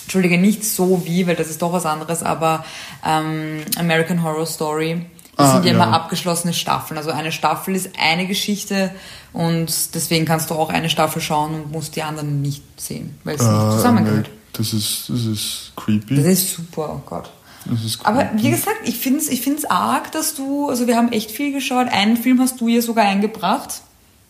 Entschuldige, 0.10 0.39
nicht 0.39 0.65
so 0.65 1.04
wie, 1.06 1.28
weil 1.28 1.36
das 1.36 1.50
ist 1.52 1.62
doch 1.62 1.72
was 1.72 1.86
anderes, 1.86 2.24
aber 2.24 2.65
ähm, 3.06 3.62
American 3.78 4.24
Horror 4.24 4.48
Story. 4.48 5.06
Das 5.38 5.50
Ah, 5.50 5.54
sind 5.54 5.65
ja 5.67 5.72
immer 5.74 5.93
abgeschlossene 5.93 6.52
Staffeln. 6.56 6.98
Also 6.98 7.12
eine 7.12 7.32
Staffel 7.32 7.76
ist 7.76 7.91
eine 8.02 8.26
Geschichte 8.26 8.89
und 9.34 9.72
deswegen 9.93 10.26
kannst 10.26 10.50
du 10.50 10.56
auch 10.56 10.69
eine 10.72 10.89
Staffel 10.89 11.22
schauen 11.22 11.54
und 11.54 11.72
musst 11.72 11.95
die 11.95 12.02
anderen 12.02 12.41
nicht 12.41 12.63
sehen, 12.82 13.19
weil 13.24 13.36
es 13.36 13.41
nicht 13.43 13.52
Äh, 13.52 13.69
zusammengehört. 13.69 14.32
das 14.54 14.74
ist, 14.74 15.06
das 15.10 15.26
ist 15.26 15.74
creepy. 15.76 16.15
Das 16.15 16.26
ist 16.26 16.56
super, 16.56 16.95
oh 16.98 17.02
Gott. 17.08 17.30
Das 17.65 17.84
ist 17.86 18.04
Aber 18.04 18.32
wie 18.36 18.50
gesagt, 18.50 18.78
ich 18.86 18.98
finde 18.98 19.19
es 19.19 19.30
ich 19.30 19.41
find's 19.41 19.63
arg, 19.65 20.12
dass 20.12 20.34
du, 20.34 20.69
also 20.69 20.88
wir 20.88 20.98
haben 20.98 21.12
echt 21.12 21.30
viel 21.30 21.54
geschaut. 21.54 21.88
Einen 21.91 22.17
Film 22.17 22.39
hast 22.41 22.60
du 22.60 22.67
ja 22.67 22.82
sogar 22.82 23.06
eingebracht. 23.06 23.82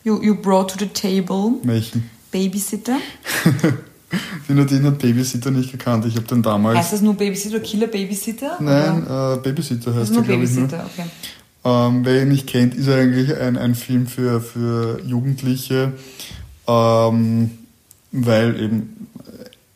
You, 0.04 0.22
you 0.22 0.36
brought 0.36 0.72
to 0.72 0.76
the 0.78 0.88
table. 0.88 1.54
Welchen? 1.64 2.10
Babysitter. 2.32 2.98
Die 4.50 4.54
Nadine 4.54 4.88
hat 4.88 5.00
Babysitter 5.00 5.52
nicht 5.52 5.72
gekannt. 5.72 6.06
Ich 6.06 6.16
habe 6.16 6.26
den 6.26 6.42
damals. 6.42 6.78
Heißt 6.78 6.94
das 6.94 7.02
nur 7.02 7.14
Babysitter 7.14 7.60
Killer 7.60 7.88
Babysitter? 7.88 8.58
Nein, 8.60 9.04
äh, 9.04 9.38
Babysitter 9.38 9.94
heißt 9.94 10.10
ist 10.10 10.14
nur 10.16 10.24
er, 10.24 10.28
glaube 10.28 10.44
ich. 10.44 10.52
Nur. 10.52 10.68
Babysitter, 10.68 10.86
okay. 10.92 11.10
Ähm, 11.66 12.06
wer 12.06 12.22
ihn 12.24 12.30
nicht 12.30 12.48
kennt, 12.48 12.74
ist 12.74 12.88
er 12.88 12.98
eigentlich 13.02 13.36
ein, 13.38 13.58
ein 13.58 13.76
Film 13.76 14.08
für, 14.08 14.42
für 14.42 15.02
Jugendliche, 15.06 15.94
ähm, 16.68 17.52
weil 18.12 18.60
eben 18.60 19.08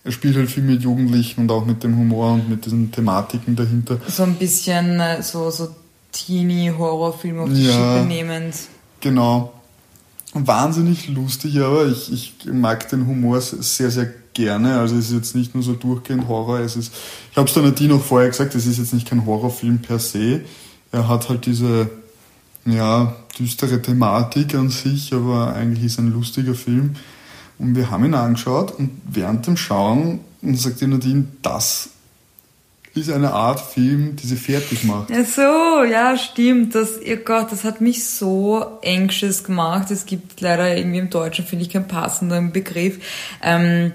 er 0.05 0.11
spielt 0.11 0.35
halt 0.35 0.49
viel 0.49 0.63
mit 0.63 0.81
Jugendlichen 0.81 1.41
und 1.41 1.51
auch 1.51 1.65
mit 1.65 1.83
dem 1.83 1.97
Humor 1.97 2.33
und 2.33 2.49
mit 2.49 2.65
diesen 2.65 2.91
Thematiken 2.91 3.55
dahinter. 3.55 3.99
So 4.07 4.23
ein 4.23 4.35
bisschen 4.35 4.99
äh, 4.99 5.21
so, 5.21 5.49
so 5.49 5.69
Teenie-Horrorfilm 6.11 7.39
auf 7.39 7.49
die 7.49 7.65
Ja. 7.65 7.71
Schippe 7.71 8.05
nehmend. 8.07 8.55
Genau. 8.99 9.53
Wahnsinnig 10.33 11.07
lustig, 11.09 11.59
aber 11.59 11.85
ich, 11.87 12.11
ich 12.11 12.33
mag 12.51 12.89
den 12.89 13.07
Humor 13.07 13.39
sehr, 13.39 13.91
sehr 13.91 14.13
gerne. 14.33 14.79
Also 14.79 14.95
es 14.95 15.07
ist 15.07 15.13
jetzt 15.13 15.35
nicht 15.35 15.53
nur 15.53 15.63
so 15.63 15.73
durchgehend 15.73 16.27
Horror, 16.27 16.59
es 16.59 16.75
ist, 16.75 16.93
ich 17.31 17.37
habe 17.37 17.47
es 17.47 17.53
der 17.53 17.63
Nadine 17.63 17.95
auch 17.95 18.03
vorher 18.03 18.29
gesagt, 18.29 18.55
es 18.55 18.65
ist 18.65 18.77
jetzt 18.77 18.93
nicht 18.93 19.07
kein 19.07 19.25
Horrorfilm 19.25 19.79
per 19.79 19.99
se. 19.99 20.41
Er 20.91 21.07
hat 21.07 21.29
halt 21.29 21.45
diese, 21.45 21.89
ja, 22.65 23.15
düstere 23.39 23.81
Thematik 23.81 24.55
an 24.55 24.69
sich, 24.69 25.13
aber 25.13 25.53
eigentlich 25.53 25.85
ist 25.85 25.99
ein 25.99 26.11
lustiger 26.11 26.53
Film. 26.53 26.95
Und 27.59 27.75
wir 27.75 27.89
haben 27.89 28.05
ihn 28.05 28.13
angeschaut 28.13 28.77
und 28.77 28.89
während 29.09 29.47
dem 29.47 29.57
Schauen 29.57 30.19
sagt 30.41 30.81
die 30.81 30.87
Nadine, 30.87 31.25
das 31.41 31.89
ist 32.95 33.09
eine 33.09 33.33
Art 33.33 33.59
Film, 33.59 34.15
die 34.15 34.27
sie 34.27 34.35
fertig 34.35 34.83
macht. 34.83 35.09
Ja, 35.09 35.23
so, 35.23 35.83
ja, 35.83 36.15
stimmt. 36.15 36.75
Das, 36.75 37.01
ihr 37.01 37.17
Gott, 37.17 37.51
das 37.51 37.63
hat 37.63 37.81
mich 37.81 38.05
so 38.05 38.79
anxious 38.85 39.43
gemacht. 39.43 39.89
Es 39.89 40.05
gibt 40.05 40.41
leider 40.41 40.75
irgendwie 40.75 40.99
im 40.99 41.09
Deutschen, 41.09 41.45
finde 41.45 41.65
ich, 41.65 41.71
keinen 41.71 41.87
passenden 41.87 42.51
Begriff. 42.51 42.99
Ähm, 43.41 43.93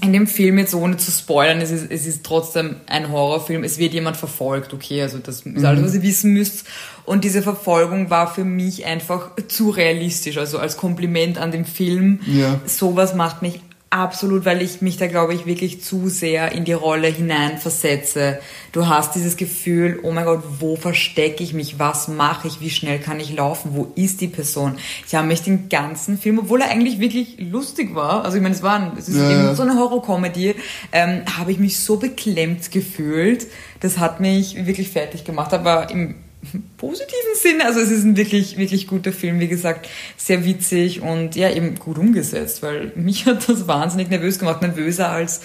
in 0.00 0.12
dem 0.12 0.26
Film 0.26 0.58
jetzt 0.58 0.74
ohne 0.74 0.96
zu 0.96 1.10
spoilern, 1.10 1.60
es 1.60 1.70
ist, 1.70 1.90
es 1.90 2.06
ist 2.06 2.24
trotzdem 2.24 2.76
ein 2.86 3.12
Horrorfilm. 3.12 3.62
Es 3.62 3.78
wird 3.78 3.92
jemand 3.92 4.16
verfolgt, 4.16 4.72
okay, 4.72 5.02
also 5.02 5.18
das 5.18 5.42
ist 5.42 5.64
alles, 5.64 5.84
was 5.84 5.94
ihr 5.94 6.02
wissen 6.02 6.32
müsst. 6.32 6.64
Und 7.04 7.24
diese 7.24 7.42
Verfolgung 7.42 8.08
war 8.08 8.32
für 8.32 8.44
mich 8.44 8.86
einfach 8.86 9.30
zu 9.48 9.70
realistisch, 9.70 10.38
also 10.38 10.58
als 10.58 10.76
Kompliment 10.76 11.36
an 11.36 11.52
den 11.52 11.66
Film. 11.66 12.20
Ja. 12.26 12.60
Sowas 12.64 13.14
macht 13.14 13.42
mich 13.42 13.60
absolut, 13.92 14.44
weil 14.44 14.62
ich 14.62 14.80
mich 14.80 14.96
da, 14.96 15.06
glaube 15.06 15.34
ich, 15.34 15.44
wirklich 15.44 15.82
zu 15.82 16.08
sehr 16.08 16.52
in 16.52 16.64
die 16.64 16.72
Rolle 16.72 17.08
hineinversetze. 17.08 18.40
Du 18.72 18.86
hast 18.86 19.14
dieses 19.14 19.36
Gefühl, 19.36 20.00
oh 20.02 20.12
mein 20.12 20.24
Gott, 20.24 20.42
wo 20.60 20.76
verstecke 20.76 21.44
ich 21.44 21.52
mich? 21.52 21.78
Was 21.78 22.08
mache 22.08 22.48
ich? 22.48 22.60
Wie 22.60 22.70
schnell 22.70 22.98
kann 22.98 23.20
ich 23.20 23.34
laufen? 23.34 23.72
Wo 23.74 23.92
ist 23.94 24.20
die 24.22 24.28
Person? 24.28 24.76
Ich 25.06 25.14
habe 25.14 25.26
mich 25.26 25.42
den 25.42 25.68
ganzen 25.68 26.16
Film, 26.16 26.38
obwohl 26.38 26.62
er 26.62 26.70
eigentlich 26.70 27.00
wirklich 27.00 27.36
lustig 27.38 27.94
war, 27.94 28.24
also 28.24 28.36
ich 28.36 28.42
meine, 28.42 28.54
es 28.54 28.62
war 28.62 28.76
ein, 28.76 28.92
es 28.96 29.08
ist 29.08 29.16
Ja, 29.16 29.54
so 29.54 29.62
eine 29.62 29.74
Horror-Comedy, 29.74 30.54
ähm, 30.92 31.22
habe 31.38 31.52
ich 31.52 31.58
mich 31.58 31.78
so 31.78 31.96
beklemmt 31.96 32.70
gefühlt. 32.70 33.46
Das 33.80 33.98
hat 33.98 34.20
mich 34.20 34.66
wirklich 34.66 34.88
fertig 34.88 35.24
gemacht, 35.24 35.52
aber 35.52 35.90
im 35.90 36.14
positiven 36.76 37.34
Sinne. 37.34 37.64
Also 37.66 37.80
es 37.80 37.90
ist 37.90 38.04
ein 38.04 38.16
wirklich, 38.16 38.56
wirklich 38.56 38.86
guter 38.86 39.12
Film, 39.12 39.40
wie 39.40 39.48
gesagt, 39.48 39.88
sehr 40.16 40.44
witzig 40.44 41.00
und 41.00 41.36
ja, 41.36 41.50
eben 41.50 41.76
gut 41.76 41.98
umgesetzt, 41.98 42.62
weil 42.62 42.92
mich 42.96 43.26
hat 43.26 43.48
das 43.48 43.66
wahnsinnig 43.66 44.10
nervös 44.10 44.38
gemacht, 44.38 44.62
nervöser 44.62 45.10
als 45.10 45.42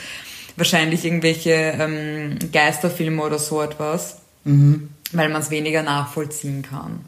wahrscheinlich 0.56 1.06
irgendwelche 1.06 1.52
ähm, 1.52 2.38
Geisterfilme 2.52 3.22
oder 3.22 3.40
so 3.40 3.62
etwas, 3.62 4.18
Mhm. 4.44 4.90
weil 5.12 5.30
man 5.30 5.42
es 5.42 5.52
weniger 5.52 5.84
nachvollziehen 5.84 6.62
kann. 6.62 7.02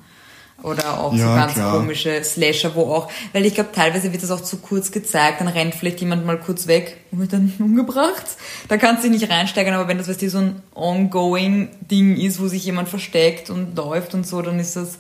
Oder 0.63 0.99
auch 0.99 1.13
so 1.13 1.19
Ja, 1.19 1.35
ganz 1.35 1.53
klar. 1.53 1.77
komische 1.77 2.23
Slasher, 2.23 2.75
wo 2.75 2.81
auch, 2.93 3.09
weil 3.33 3.45
ich 3.45 3.53
glaube, 3.55 3.69
teilweise 3.73 4.11
wird 4.11 4.21
das 4.23 4.31
auch 4.31 4.41
zu 4.41 4.57
kurz 4.57 4.91
gezeigt, 4.91 5.39
dann 5.41 5.47
rennt 5.47 5.73
vielleicht 5.75 6.01
jemand 6.01 6.25
mal 6.25 6.37
kurz 6.37 6.67
weg 6.67 6.97
und 7.11 7.19
wird 7.19 7.33
dann 7.33 7.53
umgebracht. 7.59 8.25
Da 8.67 8.77
kannst 8.77 9.03
du 9.03 9.09
nicht 9.09 9.29
reinsteigen, 9.29 9.73
aber 9.73 9.87
wenn 9.87 9.97
das 9.97 10.07
weißt 10.09 10.21
du, 10.21 10.29
so 10.29 10.39
ein 10.39 10.61
ongoing 10.75 11.69
Ding 11.89 12.17
ist, 12.17 12.41
wo 12.41 12.47
sich 12.47 12.65
jemand 12.65 12.89
versteckt 12.89 13.49
und 13.49 13.75
läuft 13.77 14.13
und 14.13 14.27
so, 14.27 14.41
dann 14.41 14.59
ist 14.59 14.75
das, 14.75 14.97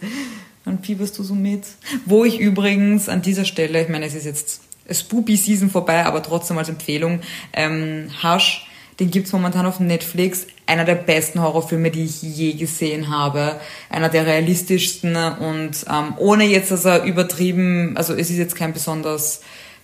dann 0.65 0.81
fieberst 0.81 1.17
du 1.19 1.23
so 1.23 1.35
mit. 1.35 1.63
Wo 2.05 2.23
ich 2.23 2.39
übrigens 2.39 3.09
an 3.09 3.21
dieser 3.21 3.45
Stelle, 3.45 3.81
ich 3.81 3.89
meine, 3.89 4.05
es 4.05 4.15
ist 4.15 4.25
jetzt 4.25 4.61
Spoopy 4.89 5.35
Season 5.35 5.69
vorbei, 5.69 6.05
aber 6.05 6.23
trotzdem 6.23 6.57
als 6.57 6.69
Empfehlung, 6.69 7.19
ähm, 7.53 8.09
Hush, 8.23 8.65
den 8.99 9.11
gibt's 9.11 9.31
momentan 9.31 9.65
auf 9.65 9.79
Netflix. 9.79 10.45
Einer 10.65 10.85
der 10.85 10.95
besten 10.95 11.41
Horrorfilme, 11.41 11.89
die 11.89 12.03
ich 12.03 12.21
je 12.21 12.53
gesehen 12.53 13.09
habe. 13.09 13.59
Einer 13.89 14.09
der 14.09 14.25
realistischsten 14.25 15.15
und 15.15 15.85
ähm, 15.89 16.13
ohne 16.17 16.45
jetzt, 16.45 16.71
dass 16.71 16.85
er 16.85 17.03
übertrieben, 17.03 17.95
also 17.95 18.13
es 18.13 18.29
ist 18.29 18.37
jetzt 18.37 18.55
kein 18.55 18.73
besonders 18.73 19.41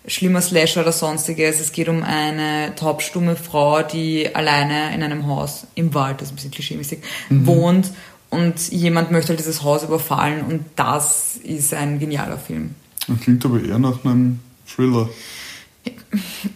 schlimmer 0.08 0.42
Slasher 0.42 0.82
oder 0.82 0.92
sonstiges. 0.92 1.60
Es 1.60 1.72
geht 1.72 1.90
um 1.90 2.04
eine 2.04 2.74
taubstumme 2.76 3.36
Frau, 3.36 3.82
die 3.82 4.36
alleine 4.36 4.94
in 4.94 5.02
einem 5.02 5.28
Haus 5.28 5.66
im 5.76 5.94
Wald, 5.94 6.22
das 6.22 6.28
ist 6.28 6.34
ein 6.34 6.36
bisschen 6.36 6.52
klischeemäßig, 6.52 7.00
wohnt 7.30 7.92
und 8.30 8.72
jemand 8.72 9.12
möchte 9.12 9.30
halt 9.30 9.40
dieses 9.40 9.64
Haus 9.64 9.84
überfallen 9.84 10.44
und 10.46 10.66
das 10.76 11.38
ist 11.44 11.74
ein 11.74 12.00
genialer 12.00 12.38
Film. 12.38 12.76
Das 13.08 13.20
klingt 13.22 13.46
aber 13.46 13.64
eher 13.64 13.80
nach 13.80 14.04
einem 14.04 14.40
Thriller. 14.68 15.10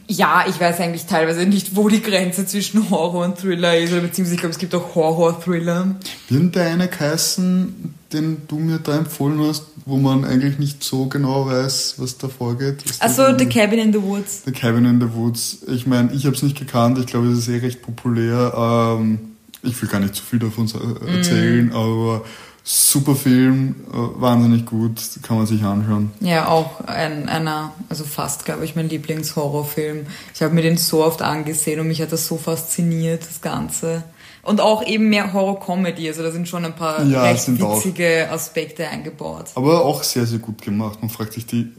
Ja, 0.08 0.46
ich 0.48 0.60
weiß 0.60 0.80
eigentlich 0.80 1.06
teilweise 1.06 1.46
nicht, 1.46 1.76
wo 1.76 1.88
die 1.90 2.02
Grenze 2.02 2.46
zwischen 2.46 2.90
Horror 2.90 3.26
und 3.26 3.38
Thriller 3.38 3.78
ist, 3.78 3.92
oder 3.92 4.02
beziehungsweise 4.02 4.36
ich 4.36 4.40
glaube, 4.40 4.54
es 4.54 4.60
gibt 4.60 4.74
auch 4.74 4.96
Horror-Thriller. 4.96 5.96
Hat 6.32 6.56
der 6.56 6.66
eine 6.72 6.88
geheißen, 6.88 7.94
den 8.14 8.38
du 8.48 8.58
mir 8.58 8.80
da 8.80 8.98
empfohlen 8.98 9.40
hast, 9.42 9.66
wo 9.86 9.98
man 9.98 10.26
eigentlich 10.26 10.58
nicht 10.60 10.84
so 10.84 11.06
genau 11.08 11.46
weiß, 11.48 11.96
was 11.98 12.18
da 12.18 12.28
vorgeht? 12.28 12.78
Also 13.00 13.38
The 13.38 13.46
Cabin 13.46 13.80
in 13.80 13.94
the 13.94 14.02
Woods. 14.02 14.44
The 14.46 14.52
Cabin 14.52 14.86
in 14.86 15.00
the 15.02 15.14
Woods. 15.14 15.60
Ich 15.68 15.86
meine, 15.86 16.12
ich 16.14 16.26
habe 16.26 16.36
es 16.36 16.42
nicht 16.44 16.58
gekannt. 16.58 16.98
Ich 16.98 17.06
glaube, 17.06 17.28
es 17.28 17.40
ist 17.40 17.48
eh 17.50 17.58
recht 17.58 17.82
populär. 17.82 18.54
Ähm, 18.56 19.20
ich 19.62 19.80
will 19.82 19.90
gar 19.90 20.00
nicht 20.00 20.16
zu 20.16 20.24
viel 20.24 20.40
davon 20.40 20.68
sa- 20.68 20.80
erzählen, 21.06 21.72
aber 21.74 22.24
super 22.72 23.16
Film, 23.16 23.76
äh, 23.92 24.22
wahnsinnig 24.22 24.66
gut, 24.68 25.02
kann 25.24 25.38
man 25.38 25.48
sich 25.48 25.64
anschauen. 25.64 26.12
Ja, 26.20 26.48
auch 26.50 26.82
ein, 26.82 27.28
einer, 27.28 27.74
also 27.90 28.04
fast, 28.04 28.46
glaube 28.46 28.64
ich, 28.64 28.76
mein 28.76 28.90
Lieblingshorrorfilm. 28.90 30.06
Ich 30.36 30.42
habe 30.44 30.54
mir 30.54 30.62
den 30.62 30.78
so 30.78 31.04
oft 31.04 31.24
angesehen 31.24 31.80
und 31.80 31.88
mich 31.88 32.00
hat 32.02 32.12
das 32.12 32.28
so 32.28 32.38
fasziniert, 32.38 33.24
das 33.28 33.42
Ganze. 33.42 34.04
Und 34.44 34.62
auch 34.62 34.86
eben 34.86 35.10
mehr 35.10 35.34
Horror-Comedy, 35.34 36.08
also 36.10 36.22
da 36.22 36.32
sind 36.32 36.48
schon 36.48 36.64
ein 36.64 36.76
paar 36.76 37.04
Ja, 37.06 37.24
recht 37.24 37.42
sind 37.42 37.62
auch. 37.64 37.78
witzige 37.78 38.30
Aspekte 38.32 38.88
eingebaut. 38.88 39.46
Aber 39.56 39.84
auch 39.84 40.04
sehr, 40.04 40.28
sehr 40.28 40.40
gut 40.40 40.62
gemacht. 40.62 41.00
Man 41.02 41.10
fragt 41.10 41.34
sich 41.34 41.46
die 41.48 41.72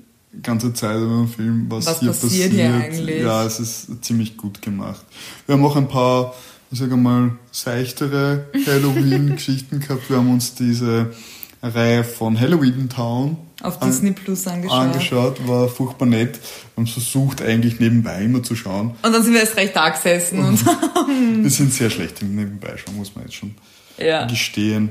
ganze 0.42 0.72
Zeit 0.74 0.96
über 0.96 1.18
den 1.18 1.28
Film, 1.28 1.66
was, 1.68 1.86
Was 1.86 2.00
hier 2.00 2.08
passiert 2.10 2.50
passiert. 2.50 2.52
hier 2.52 2.74
eigentlich? 2.74 3.22
Ja, 3.22 3.44
es 3.44 3.60
ist 3.60 4.04
ziemlich 4.04 4.36
gut 4.36 4.60
gemacht. 4.60 5.04
Wir 5.46 5.54
haben 5.54 5.64
auch 5.64 5.76
ein 5.76 5.88
paar, 5.88 6.34
ich 6.70 6.78
sage 6.78 6.96
mal, 6.96 7.32
seichtere 7.50 8.46
Halloween-Geschichten 8.66 9.80
gehabt. 9.86 10.08
Wir 10.08 10.18
haben 10.18 10.30
uns 10.32 10.54
diese 10.54 11.12
Reihe 11.62 12.04
von 12.04 12.38
Halloween 12.40 12.88
Town 12.88 13.36
Auf 13.62 13.82
an- 13.82 13.88
Disney 13.90 14.12
Plus 14.12 14.46
angeschaut. 14.46 14.78
angeschaut, 14.78 15.48
war 15.48 15.68
furchtbar 15.68 16.06
nett. 16.06 16.36
Wir 16.74 16.82
haben 16.82 16.86
versucht, 16.86 17.42
eigentlich 17.42 17.80
nebenbei 17.80 18.22
immer 18.22 18.42
zu 18.42 18.54
schauen. 18.56 18.92
Und 19.02 19.12
dann 19.12 19.22
sind 19.22 19.32
wir 19.34 19.40
erst 19.40 19.56
recht 19.56 19.74
da 19.76 19.88
gesessen 19.90 20.38
und 20.40 20.64
Wir 21.42 21.50
sind 21.50 21.72
sehr 21.72 21.90
schlecht 21.90 22.22
im 22.22 22.34
Nebenbeischauen, 22.36 22.96
muss 22.96 23.14
man 23.14 23.24
jetzt 23.24 23.34
schon 23.34 23.54
ja. 23.98 24.26
gestehen. 24.26 24.90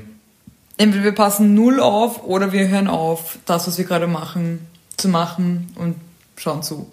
Entweder 0.76 1.04
wir 1.04 1.12
passen 1.12 1.54
null 1.54 1.80
auf 1.80 2.24
oder 2.24 2.52
wir 2.52 2.68
hören 2.68 2.86
auf, 2.88 3.38
das, 3.46 3.66
was 3.66 3.76
wir 3.78 3.84
gerade 3.84 4.06
machen, 4.06 4.60
zu 4.96 5.08
machen 5.08 5.68
und 5.74 5.96
schauen 6.36 6.62
zu. 6.62 6.90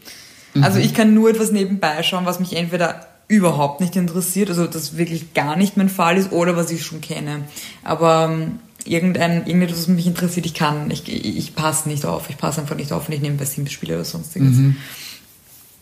Also 0.59 0.79
ich 0.79 0.93
kann 0.95 1.13
nur 1.13 1.29
etwas 1.29 1.51
nebenbei 1.51 2.01
schauen, 2.03 2.25
was 2.25 2.39
mich 2.39 2.55
entweder 2.55 3.05
überhaupt 3.27 3.81
nicht 3.81 3.95
interessiert, 3.95 4.49
also 4.49 4.67
das 4.67 4.97
wirklich 4.97 5.33
gar 5.33 5.55
nicht 5.55 5.77
mein 5.77 5.89
Fall 5.89 6.17
ist, 6.17 6.31
oder 6.31 6.55
was 6.55 6.71
ich 6.71 6.85
schon 6.85 7.01
kenne. 7.01 7.43
Aber 7.83 8.29
ähm, 8.31 8.59
irgendein, 8.85 9.45
irgendetwas, 9.45 9.79
was 9.79 9.87
mich 9.87 10.07
interessiert, 10.07 10.45
ich 10.45 10.53
kann, 10.53 10.89
ich, 10.91 11.07
ich, 11.07 11.55
passe 11.55 11.89
nicht 11.89 12.05
auf, 12.05 12.29
ich 12.29 12.37
passe 12.37 12.61
einfach 12.61 12.75
nicht 12.75 12.91
auf 12.91 13.07
und 13.07 13.13
ich 13.13 13.21
nehme 13.21 13.37
bei 13.37 13.45
Sims 13.45 13.71
Spiele 13.71 13.95
oder 13.95 14.05
sonstiges. 14.05 14.57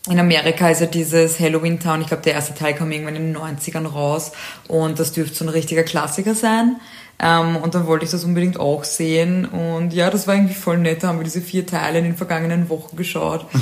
In 0.08 0.20
Amerika 0.20 0.70
ist 0.70 0.80
ja 0.80 0.86
dieses 0.86 1.40
Halloween 1.40 1.80
Town, 1.80 2.00
ich 2.00 2.06
glaube, 2.06 2.22
der 2.22 2.34
erste 2.34 2.54
Teil 2.54 2.74
kam 2.74 2.92
irgendwann 2.92 3.16
in 3.16 3.32
den 3.32 3.36
90ern 3.36 3.86
raus 3.86 4.32
und 4.68 4.98
das 5.00 5.12
dürfte 5.12 5.34
so 5.34 5.44
ein 5.44 5.48
richtiger 5.48 5.82
Klassiker 5.82 6.34
sein. 6.34 6.76
Ähm, 7.18 7.56
und 7.56 7.74
dann 7.74 7.86
wollte 7.86 8.04
ich 8.04 8.10
das 8.10 8.24
unbedingt 8.24 8.60
auch 8.60 8.84
sehen 8.84 9.46
und 9.46 9.94
ja, 9.94 10.10
das 10.10 10.26
war 10.26 10.34
irgendwie 10.34 10.54
voll 10.54 10.76
nett. 10.76 11.02
Da 11.02 11.08
haben 11.08 11.18
wir 11.18 11.24
diese 11.24 11.40
vier 11.40 11.66
Teile 11.66 11.98
in 11.98 12.04
den 12.04 12.16
vergangenen 12.16 12.68
Wochen 12.68 12.94
geschaut. 12.96 13.46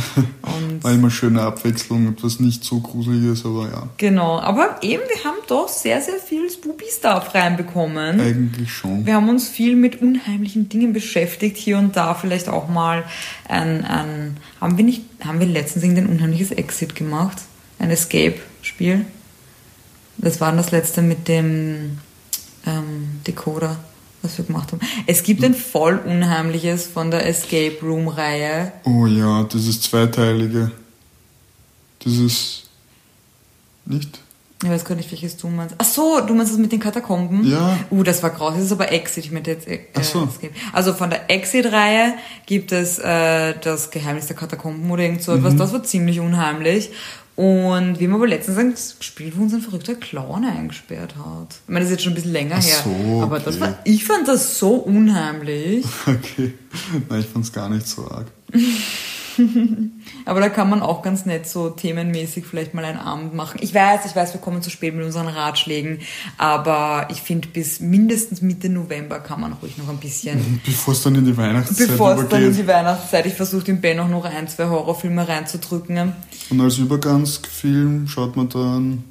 War 0.83 0.93
immer 0.93 1.11
schöne 1.11 1.41
Abwechslung, 1.41 2.09
etwas 2.09 2.41
nicht 2.41 2.65
so 2.65 2.81
gruseliges, 2.81 3.45
aber 3.45 3.71
ja, 3.71 3.89
genau, 3.97 4.39
aber 4.39 4.79
eben, 4.83 5.03
wir 5.03 5.25
haben 5.25 5.39
doch 5.47 5.69
sehr, 5.69 6.01
sehr 6.01 6.19
viel 6.19 6.51
Spooky-Stuff 6.51 7.35
reinbekommen. 7.35 8.21
eigentlich 8.21 8.73
schon. 8.73 9.07
Wir 9.07 9.15
haben 9.15 9.29
uns 9.29 9.49
viel 9.49 9.77
mit 9.77 10.03
unheimlichen 10.03 10.69
Dingen 10.69 10.93
beschäftigt, 10.93 11.57
hier 11.57 11.79
und 11.79 11.97
da 11.97 12.15
vielleicht 12.15 12.49
auch 12.49 12.69
mal 12.69 13.05
ein, 13.49 13.85
ein 13.85 14.37
haben 14.61 14.77
wir 14.77 14.85
nicht, 14.85 15.05
haben 15.25 15.41
wir 15.41 15.47
letztens 15.47 15.85
irgendein 15.85 16.09
unheimliches 16.09 16.51
Exit 16.51 16.95
gemacht? 16.95 17.39
Ein 17.79 17.91
Escape-Spiel? 17.91 19.05
Das 20.19 20.41
war 20.41 20.53
das 20.53 20.71
letzte 20.71 21.03
mit 21.03 21.29
dem 21.29 21.99
ähm, 22.67 23.21
Decoder, 23.27 23.77
was 24.23 24.39
wir 24.39 24.45
gemacht 24.45 24.73
haben. 24.73 24.81
Es 25.07 25.23
gibt 25.23 25.45
ein 25.45 25.55
voll 25.55 25.99
unheimliches 25.99 26.87
von 26.87 27.11
der 27.11 27.27
Escape 27.27 27.77
Room-Reihe. 27.83 28.73
Oh 28.85 29.07
ja, 29.07 29.45
dieses 29.45 29.81
zweiteilige. 29.83 30.71
Dieses. 32.05 32.65
Nicht? 33.87 34.21
Ich 34.63 34.71
weiß 34.71 34.85
gar 34.85 34.95
nicht, 34.95 35.11
welches 35.11 35.37
du 35.37 35.49
meinst. 35.49 35.75
Ach 35.77 35.85
so, 35.85 36.21
du 36.27 36.33
meinst 36.33 36.53
das 36.53 36.59
mit 36.59 36.73
den 36.73 36.81
Katakomben? 36.81 37.45
Ja. 37.47 37.77
Uh, 37.91 38.03
das 38.03 38.23
war 38.23 38.31
grausig. 38.31 38.59
Das 38.61 38.67
ist 38.67 38.73
aber 38.73 38.91
Exit. 38.93 39.27
Ich 39.27 39.31
meinte 39.33 39.51
jetzt 39.51 39.67
äh, 39.69 39.81
Ach 39.95 40.03
so. 40.03 40.25
Escape. 40.25 40.55
Also 40.73 40.95
von 40.95 41.11
der 41.11 41.31
Exit-Reihe 41.31 42.15
gibt 42.47 42.73
es 42.73 42.99
äh, 42.99 43.55
das 43.61 43.91
Geheimnis 43.91 44.27
der 44.27 44.37
Katakomben 44.37 44.91
oder 44.91 45.03
irgend 45.03 45.23
so 45.23 45.33
Mhm. 45.33 45.39
etwas. 45.39 45.57
Das 45.57 45.73
war 45.75 45.83
ziemlich 45.83 46.19
unheimlich. 46.21 46.91
Und 47.37 47.99
wie 47.99 48.07
man 48.07 48.17
aber 48.17 48.29
letztens 48.29 48.97
gespielt, 48.97 49.35
wo 49.37 49.43
uns 49.43 49.53
ein 49.55 49.61
verrückter 49.61 49.97
Clown 49.97 50.45
eingesperrt 50.45 51.17
hat. 51.17 51.57
Ich 51.67 51.69
meine, 51.69 51.81
das 51.81 51.87
ist 51.87 51.97
jetzt 51.97 52.05
schon 52.05 52.13
ein 52.13 52.15
bisschen 52.15 52.33
länger 52.33 52.57
Ach 52.59 52.65
her. 52.65 52.77
so, 52.85 53.23
aber 53.23 53.41
das 53.41 53.57
okay. 53.57 53.65
war, 53.65 53.79
ich 53.83 54.05
fand 54.05 54.29
das 54.29 54.59
so 54.59 54.75
unheimlich. 54.75 55.85
Okay. 56.07 56.55
Nein, 57.09 57.21
ich 57.21 57.27
fand's 57.27 57.53
gar 57.53 57.69
nicht 57.69 57.87
so 57.89 58.09
arg. 58.09 58.27
Aber 60.27 60.41
da 60.41 60.49
kann 60.49 60.71
man 60.71 60.81
auch 60.81 61.03
ganz 61.03 61.27
nett 61.27 61.47
so 61.47 61.69
themenmäßig 61.71 62.47
vielleicht 62.47 62.73
mal 62.73 62.85
einen 62.85 62.99
Abend 62.99 63.35
machen. 63.35 63.59
Ich 63.61 63.75
weiß, 63.75 64.07
ich 64.07 64.17
weiß, 64.17 64.33
wir 64.33 64.41
kommen 64.41 64.63
zu 64.63 64.71
spät 64.71 64.95
mit 64.95 65.05
unseren 65.05 65.29
Ratschlägen, 65.29 65.99
aber 66.39 67.09
ich 67.11 67.21
finde, 67.21 67.49
bis 67.49 67.81
mindestens 67.81 68.41
Mitte 68.41 68.69
November 68.71 69.21
kann 69.21 69.41
man 69.41 69.53
ruhig 69.55 69.77
noch 69.77 69.89
ein 69.89 69.99
bisschen, 69.99 70.61
Bevor 70.67 70.95
es 70.95 71.03
dann 71.03 71.15
in 71.17 71.27
die 71.27 71.37
Weihnachtszeit 71.37 71.89
bevor 71.89 72.15
es 72.15 72.29
dann 72.29 72.43
in 72.43 72.55
die 72.57 72.67
Weihnachtszeit, 72.67 73.27
ich 73.27 73.35
versuche 73.35 73.65
dem 73.65 73.81
Ben 73.81 74.01
auch 74.01 74.09
noch 74.09 74.25
ein, 74.25 74.49
zwei 74.49 74.67
Horrorfilme 74.67 75.27
reinzudrücken. 75.29 76.13
Und 76.51 76.61
als 76.61 76.79
Übergangsfilm 76.79 78.09
schaut 78.09 78.37
man 78.37 78.49
dann 78.49 79.05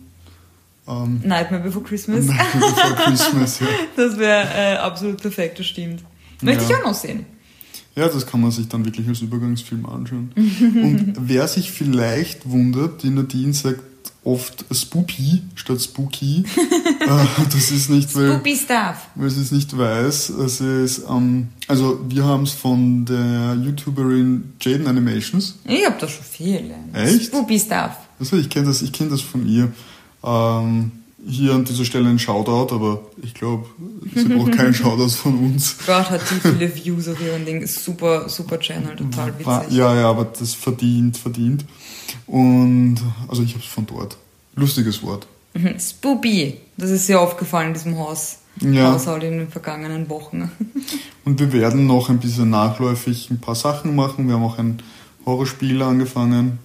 ähm, 0.87 1.21
Nightmare 1.23 1.63
Before 1.63 1.83
Christmas, 1.85 2.27
Before 2.27 2.95
Christmas. 3.05 3.59
Ja. 3.59 3.67
das 3.95 4.17
wäre 4.17 4.47
äh, 4.55 4.77
absolut 4.77 5.21
perfekt, 5.21 5.59
das 5.59 5.67
stimmt. 5.67 6.03
Möchte 6.41 6.63
Ja. 6.63 6.69
ich 6.69 6.75
auch 6.77 6.87
noch 6.87 6.93
sehen. 6.93 7.25
Ja, 7.95 8.07
das 8.07 8.25
kann 8.25 8.41
man 8.41 8.51
sich 8.51 8.67
dann 8.67 8.85
wirklich 8.85 9.07
als 9.07 9.21
Übergangsfilm 9.21 9.85
anschauen. 9.85 10.31
Und 10.35 11.13
wer 11.19 11.47
sich 11.47 11.71
vielleicht 11.71 12.49
wundert, 12.49 13.03
die 13.03 13.09
Nadine 13.09 13.53
sagt 13.53 13.81
oft 14.23 14.65
Spoopy 14.71 15.41
statt 15.55 15.81
Spooky. 15.81 16.43
äh, 16.99 17.25
das 17.51 17.71
ist 17.71 17.89
nicht, 17.89 18.15
weil... 18.15 18.31
Spoopy 18.31 18.55
Stuff. 18.55 19.07
Wer 19.15 19.27
es 19.27 19.51
nicht 19.51 19.77
weiß, 19.77 20.29
es 20.29 20.61
ist, 20.61 21.03
ähm, 21.09 21.49
also 21.67 21.99
wir 22.07 22.23
haben 22.23 22.43
es 22.43 22.51
von 22.51 23.05
der 23.05 23.57
YouTuberin 23.61 24.53
Jaden 24.61 24.87
Animations. 24.87 25.59
Ich 25.65 25.85
habe 25.85 25.95
da 25.99 26.07
schon 26.07 26.23
viele. 26.23 26.73
Echt? 26.93 27.25
Spoopy 27.25 27.59
Stuff. 27.59 27.97
Also 28.19 28.37
ich 28.37 28.49
kenne 28.49 28.67
das, 28.67 28.81
ich 28.81 28.91
kenne 28.91 29.09
das 29.09 29.21
von 29.21 29.47
ihr. 29.47 29.71
Ähm, 30.23 30.91
hier 31.25 31.53
an 31.53 31.63
dieser 31.63 31.85
Stelle 31.85 32.09
ein 32.09 32.19
Shoutout, 32.19 32.73
aber 32.73 33.01
ich 33.21 33.33
glaube, 33.33 33.65
sie 34.13 34.25
braucht 34.25 34.51
keinen 34.53 34.73
Shoutout 34.73 35.09
von 35.09 35.37
uns. 35.39 35.77
Gott 35.85 36.09
hat 36.09 36.21
die 36.29 36.39
viele 36.39 36.75
Views 36.75 37.07
auf 37.07 37.21
ihren 37.21 37.45
Ding. 37.45 37.65
Super, 37.65 38.27
super 38.29 38.59
Channel, 38.59 38.95
total 38.95 39.33
witzig. 39.39 39.77
Ja, 39.77 39.95
ja, 39.95 40.09
aber 40.09 40.25
das 40.25 40.53
verdient, 40.53 41.17
verdient. 41.17 41.65
Und 42.27 42.97
also 43.27 43.43
ich 43.43 43.53
habe 43.53 43.63
es 43.63 43.69
von 43.69 43.85
dort. 43.85 44.17
Lustiges 44.55 45.01
Wort. 45.03 45.27
Mhm. 45.53 45.79
Spoopy. 45.79 46.57
Das 46.77 46.89
ist 46.89 47.07
sehr 47.07 47.19
aufgefallen 47.19 47.69
in 47.69 47.73
diesem 47.73 47.97
Haus. 47.97 48.39
Ja. 48.61 48.93
Haushalt 48.93 49.23
in 49.23 49.39
den 49.39 49.47
vergangenen 49.49 50.09
Wochen. 50.09 50.51
Und 51.25 51.39
wir 51.39 51.51
werden 51.53 51.87
noch 51.87 52.09
ein 52.09 52.19
bisschen 52.19 52.49
nachläufig 52.49 53.31
ein 53.31 53.39
paar 53.39 53.55
Sachen 53.55 53.95
machen. 53.95 54.27
Wir 54.27 54.35
haben 54.35 54.43
auch 54.43 54.59
ein 54.59 54.81
Horrorspiel 55.25 55.81
angefangen. 55.81 56.59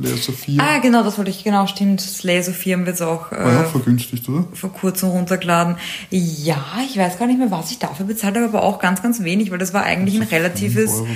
Lea 0.00 0.16
Sophia. 0.16 0.62
Ah, 0.62 0.78
genau, 0.78 1.02
das 1.02 1.18
wollte 1.18 1.30
ich, 1.30 1.44
genau, 1.44 1.66
stimmt. 1.66 2.00
Slay 2.00 2.42
Sophia 2.42 2.76
haben 2.76 2.84
wir 2.84 2.90
jetzt 2.90 3.02
auch, 3.02 3.30
ja 3.32 3.62
äh, 3.62 3.64
auch 3.64 3.70
vergünstigt, 3.70 4.28
oder? 4.28 4.44
vor 4.52 4.72
kurzem 4.72 5.10
runtergeladen. 5.10 5.76
Ja, 6.10 6.64
ich 6.88 6.96
weiß 6.96 7.18
gar 7.18 7.26
nicht 7.26 7.38
mehr, 7.38 7.50
was 7.50 7.70
ich 7.70 7.78
dafür 7.78 8.06
bezahlt 8.06 8.36
habe, 8.36 8.46
aber 8.46 8.62
auch 8.62 8.78
ganz, 8.78 9.02
ganz 9.02 9.22
wenig, 9.22 9.50
weil 9.50 9.58
das 9.58 9.74
war 9.74 9.82
eigentlich 9.82 10.16
ein 10.16 10.26
relatives, 10.26 10.92
Euro 10.92 11.08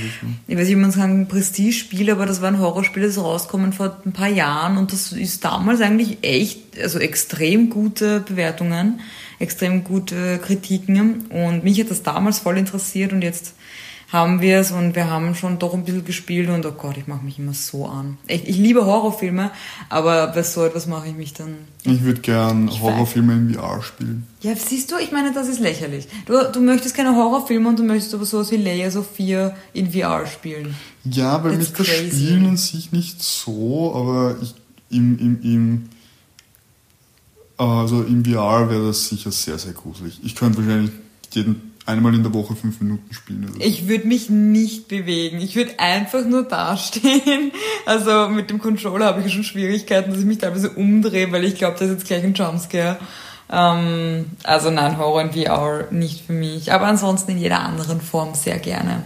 ich 0.46 0.56
weiß 0.56 0.66
nicht, 0.66 0.76
wie 0.76 0.80
man 0.80 0.90
sagen, 0.90 1.26
Prestige-Spiel, 1.28 2.10
aber 2.10 2.26
das 2.26 2.42
war 2.42 2.48
ein 2.48 2.58
Horrorspiel, 2.58 3.02
das 3.02 3.12
ist 3.12 3.22
rausgekommen 3.22 3.72
vor 3.72 3.96
ein 4.04 4.12
paar 4.12 4.28
Jahren 4.28 4.76
und 4.76 4.92
das 4.92 5.12
ist 5.12 5.44
damals 5.44 5.80
eigentlich 5.80 6.18
echt, 6.22 6.78
also 6.80 6.98
extrem 6.98 7.70
gute 7.70 8.20
Bewertungen, 8.20 9.00
extrem 9.38 9.84
gute 9.84 10.38
Kritiken 10.38 11.26
und 11.28 11.64
mich 11.64 11.80
hat 11.80 11.90
das 11.90 12.02
damals 12.02 12.38
voll 12.38 12.58
interessiert 12.58 13.12
und 13.12 13.22
jetzt 13.22 13.54
haben 14.14 14.40
wir 14.40 14.60
es 14.60 14.70
und 14.70 14.94
wir 14.94 15.10
haben 15.10 15.34
schon 15.34 15.58
doch 15.58 15.74
ein 15.74 15.84
bisschen 15.84 16.04
gespielt 16.04 16.48
und 16.48 16.64
oh 16.64 16.70
Gott, 16.70 16.96
ich 16.96 17.08
mache 17.08 17.24
mich 17.24 17.40
immer 17.40 17.52
so 17.52 17.86
an. 17.86 18.16
Ich, 18.28 18.48
ich 18.48 18.56
liebe 18.56 18.86
Horrorfilme, 18.86 19.50
aber 19.88 20.28
bei 20.28 20.44
so 20.44 20.64
etwas 20.64 20.86
mache 20.86 21.08
ich 21.08 21.16
mich 21.16 21.34
dann 21.34 21.56
Ich 21.82 22.04
würde 22.04 22.20
gern 22.20 22.68
Ich 22.68 22.80
Horrorfilme 22.80 23.32
in 23.32 23.54
VR 23.54 23.82
spielen. 23.82 24.28
ja, 24.40 24.54
siehst 24.54 24.92
du, 24.92 24.98
ich 24.98 25.10
meine, 25.10 25.32
das 25.32 25.48
ist 25.48 25.58
lächerlich. 25.58 26.06
Du, 26.26 26.34
du 26.52 26.60
möchtest 26.60 26.94
keine 26.94 27.16
Horrorfilme 27.16 27.68
und 27.68 27.76
du 27.76 27.82
möchtest 27.82 28.14
aber 28.14 28.24
sowas 28.24 28.52
wie 28.52 28.56
Leia 28.56 28.88
Sophia 28.88 29.56
in 29.72 29.90
VR 29.90 30.26
spielen. 30.28 30.76
Ja, 31.02 31.42
weil 31.42 31.56
mich 31.56 31.72
das. 31.72 31.84
Spielen 31.84 32.46
an 32.46 32.56
sich 32.56 32.92
nicht 32.92 33.20
so, 33.20 33.92
aber 33.96 34.36
ich, 34.40 34.54
im, 34.90 35.18
im, 35.18 35.42
im, 35.42 35.88
also 37.56 38.02
im 38.02 38.24
VR 38.24 38.70
wäre 38.70 38.86
das 38.86 39.08
sicher 39.08 39.32
sehr, 39.32 39.58
sehr 39.58 39.72
gruselig. 39.72 40.20
Ich 40.22 40.36
könnte 40.36 40.58
wahrscheinlich 40.58 40.92
jeden, 41.32 41.73
einmal 41.86 42.14
in 42.14 42.22
der 42.22 42.32
Woche 42.32 42.56
fünf 42.56 42.80
Minuten 42.80 43.12
spielen. 43.12 43.44
Oder 43.44 43.54
so. 43.54 43.60
Ich 43.60 43.88
würde 43.88 44.06
mich 44.06 44.30
nicht 44.30 44.88
bewegen. 44.88 45.40
Ich 45.40 45.56
würde 45.56 45.78
einfach 45.78 46.24
nur 46.24 46.44
dastehen. 46.44 47.52
Also 47.86 48.30
mit 48.30 48.48
dem 48.48 48.60
Controller 48.60 49.04
habe 49.04 49.20
ich 49.20 49.34
schon 49.34 49.44
Schwierigkeiten, 49.44 50.10
dass 50.10 50.20
ich 50.20 50.24
mich 50.24 50.38
teilweise 50.38 50.70
umdrehe, 50.70 51.30
weil 51.32 51.44
ich 51.44 51.56
glaube, 51.56 51.74
das 51.78 51.88
ist 51.88 51.98
jetzt 51.98 52.06
gleich 52.06 52.24
ein 52.24 52.32
Jumpscare. 52.32 52.96
Ähm, 53.50 54.24
also 54.42 54.70
nein, 54.70 54.96
Horror 54.96 55.20
in 55.20 55.32
VR 55.32 55.88
nicht 55.90 56.24
für 56.24 56.32
mich. 56.32 56.72
Aber 56.72 56.86
ansonsten 56.86 57.32
in 57.32 57.38
jeder 57.38 57.60
anderen 57.60 58.00
Form 58.00 58.34
sehr 58.34 58.58
gerne. 58.58 59.02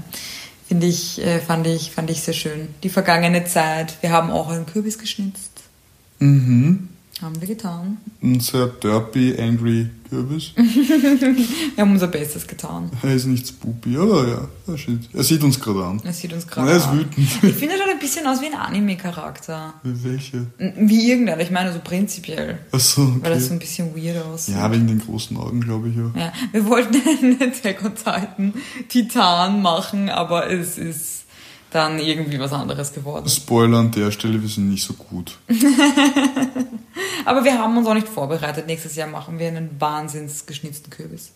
Finde 0.68 0.86
ich, 0.86 1.20
äh, 1.24 1.40
fand 1.40 1.66
ich, 1.66 1.90
fand 1.90 2.08
ich 2.10 2.22
sehr 2.22 2.34
schön. 2.34 2.68
Die 2.84 2.88
vergangene 2.88 3.44
Zeit. 3.46 4.00
Wir 4.00 4.10
haben 4.10 4.30
auch 4.30 4.48
einen 4.48 4.66
Kürbis 4.66 4.98
geschnitzt. 4.98 5.62
Mhm. 6.20 6.88
Haben 7.20 7.40
wir 7.40 7.48
getan. 7.48 7.98
Ein 8.22 8.38
sehr 8.38 8.66
derpy, 8.66 9.36
angry 9.40 9.88
Kürbis. 10.08 10.52
Wir 10.56 11.82
haben 11.82 11.92
unser 11.92 12.06
Bestes 12.06 12.46
getan. 12.46 12.90
er 13.02 13.14
ist 13.14 13.26
nicht 13.26 13.46
spoopy, 13.46 13.96
aber 13.96 14.26
ja, 14.26 14.48
er, 14.66 14.78
er 15.12 15.22
sieht 15.24 15.42
uns 15.42 15.60
gerade 15.60 15.84
an. 15.84 16.00
Er 16.04 16.12
sieht 16.12 16.32
uns 16.32 16.46
gerade 16.46 16.70
er 16.70 16.76
ist 16.76 16.86
an. 16.86 16.98
wütend. 16.98 17.18
Ich 17.18 17.54
finde, 17.54 17.74
er 17.74 17.78
schaut 17.78 17.90
ein 17.90 17.98
bisschen 17.98 18.26
aus 18.26 18.40
wie 18.40 18.46
ein 18.46 18.54
Anime-Charakter. 18.54 19.74
Welche? 19.82 20.46
Wie 20.58 21.10
irgendeiner, 21.10 21.42
ich 21.42 21.50
meine 21.50 21.72
so 21.72 21.80
prinzipiell. 21.80 22.60
Achso, 22.72 23.16
Weil 23.20 23.34
das 23.34 23.40
so 23.40 23.46
okay. 23.46 23.54
ein 23.54 23.58
bisschen 23.58 23.96
weird 23.96 24.24
aussieht. 24.24 24.54
Ja, 24.54 24.70
wegen 24.72 24.86
den 24.86 25.00
großen 25.00 25.36
Augen, 25.36 25.60
glaube 25.60 25.88
ich, 25.88 25.96
ja. 25.96 26.10
Ja, 26.14 26.32
wir 26.52 26.66
wollten 26.66 26.96
einen 27.22 27.42
Attack 27.42 27.84
on 27.84 27.94
Titan 27.94 28.54
Titan 28.88 29.62
machen, 29.62 30.08
aber 30.08 30.50
es 30.50 30.78
ist 30.78 31.24
dann 31.70 31.98
irgendwie 31.98 32.38
was 32.38 32.52
anderes 32.52 32.92
geworden. 32.92 33.28
Spoiler 33.28 33.78
an 33.78 33.90
der 33.90 34.10
Stelle, 34.10 34.40
wir 34.40 34.48
sind 34.48 34.70
nicht 34.70 34.84
so 34.84 34.94
gut. 34.94 35.36
Aber 37.24 37.44
wir 37.44 37.58
haben 37.58 37.76
uns 37.76 37.86
auch 37.86 37.94
nicht 37.94 38.08
vorbereitet. 38.08 38.66
Nächstes 38.66 38.96
Jahr 38.96 39.08
machen 39.08 39.38
wir 39.38 39.48
einen 39.48 39.70
wahnsinns 39.78 40.46
geschnitzten 40.46 40.90
Kürbis. 40.90 41.32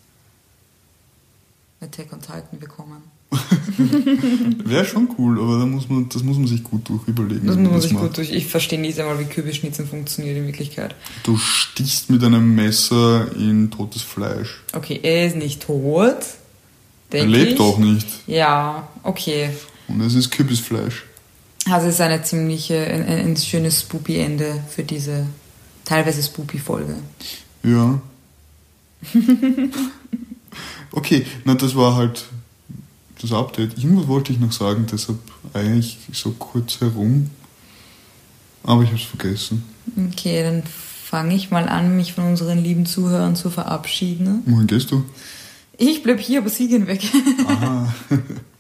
Attack 1.81 2.13
on 2.13 2.21
Titan 2.21 2.59
bekommen. 2.59 3.03
Wäre 4.65 4.85
schon 4.85 5.09
cool, 5.17 5.41
aber 5.41 5.59
da 5.59 5.67
muss 5.67 5.89
man, 5.89 6.07
das 6.09 6.23
muss 6.23 6.37
man 6.37 6.47
sich 6.47 6.63
gut 6.63 6.87
durch 6.89 7.09
überlegen. 7.09 7.47
Das 7.47 7.57
muss 7.57 7.71
man 7.71 7.81
sich 7.81 7.95
gut 7.95 8.17
durch. 8.17 8.31
Ich 8.31 8.47
verstehe 8.47 8.79
nicht 8.79 8.99
einmal, 9.01 9.19
wie 9.19 9.25
Kürbisschnitzen 9.25 9.87
funktioniert 9.87 10.37
in 10.37 10.47
Wirklichkeit. 10.47 10.95
Du 11.23 11.39
stichst 11.39 12.11
mit 12.11 12.23
einem 12.23 12.55
Messer 12.55 13.35
in 13.35 13.71
totes 13.71 14.03
Fleisch. 14.03 14.63
Okay, 14.75 15.01
er 15.03 15.27
ist 15.27 15.37
nicht 15.37 15.63
tot. 15.63 16.19
Er 17.11 17.27
lebt 17.27 17.53
ich. 17.53 17.61
auch 17.61 17.79
nicht. 17.79 18.07
Ja, 18.27 18.89
okay. 19.03 19.51
Und 19.93 20.01
es 20.01 20.15
ist 20.15 20.31
Kürbisfleisch. 20.31 21.05
Also 21.71 21.87
es 21.89 21.95
ist 21.95 22.01
eine 22.01 22.23
ziemliche, 22.23 22.79
ein, 22.85 23.05
ein, 23.07 23.19
ein 23.19 23.37
schönes 23.37 23.83
Spoopy-Ende 23.83 24.65
für 24.69 24.83
diese 24.83 25.27
teilweise 25.85 26.23
Spoopy-Folge. 26.23 26.97
Ja. 27.63 28.01
okay, 30.93 31.27
na 31.45 31.55
das 31.55 31.77
war 31.77 31.95
halt 31.97 32.25
das 33.21 33.33
Update. 33.33 33.79
Irgendwas 33.79 34.09
wollte 34.09 34.33
ich 34.33 34.41
noch 34.41 34.53
sagen, 34.53 34.87
deshalb 34.91 35.19
eigentlich 35.53 35.99
so 36.13 36.33
kurz 36.33 36.81
herum. 36.81 37.31
Aber 38.65 38.83
ich 38.83 38.89
habe 38.89 38.99
es 38.99 39.05
vergessen. 39.05 39.65
Okay, 40.11 40.43
dann 40.43 40.63
fange 40.65 41.35
ich 41.35 41.51
mal 41.51 41.69
an, 41.69 41.97
mich 41.97 42.15
von 42.15 42.25
unseren 42.25 42.59
lieben 42.59 42.87
Zuhörern 42.87 43.37
zu 43.37 43.51
verabschieden. 43.51 44.43
Wohin 44.47 44.67
gehst 44.67 44.91
du? 44.91 45.05
Ich 45.79 46.03
bleib 46.03 46.21
hier, 46.21 46.41
aber 46.41 46.51
sie 46.51 46.69
gehen 46.69 46.87
weg. 46.87 47.03
Aha. 47.47 47.93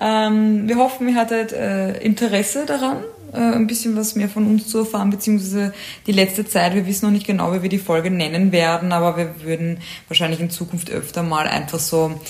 Ähm, 0.00 0.68
wir 0.68 0.76
hoffen, 0.76 1.08
ihr 1.08 1.14
hattet 1.14 1.52
äh, 1.52 1.96
Interesse 1.98 2.66
daran, 2.66 2.98
äh, 3.32 3.38
ein 3.38 3.66
bisschen 3.66 3.96
was 3.96 4.14
mehr 4.14 4.28
von 4.28 4.46
uns 4.46 4.68
zu 4.68 4.78
erfahren, 4.78 5.10
beziehungsweise 5.10 5.72
die 6.06 6.12
letzte 6.12 6.46
Zeit. 6.46 6.74
Wir 6.74 6.86
wissen 6.86 7.06
noch 7.06 7.12
nicht 7.12 7.26
genau, 7.26 7.52
wie 7.52 7.62
wir 7.62 7.68
die 7.68 7.78
Folge 7.78 8.10
nennen 8.10 8.52
werden, 8.52 8.92
aber 8.92 9.16
wir 9.16 9.34
würden 9.42 9.78
wahrscheinlich 10.08 10.40
in 10.40 10.50
Zukunft 10.50 10.90
öfter 10.90 11.22
mal 11.22 11.46
einfach 11.46 11.78
so, 11.78 12.20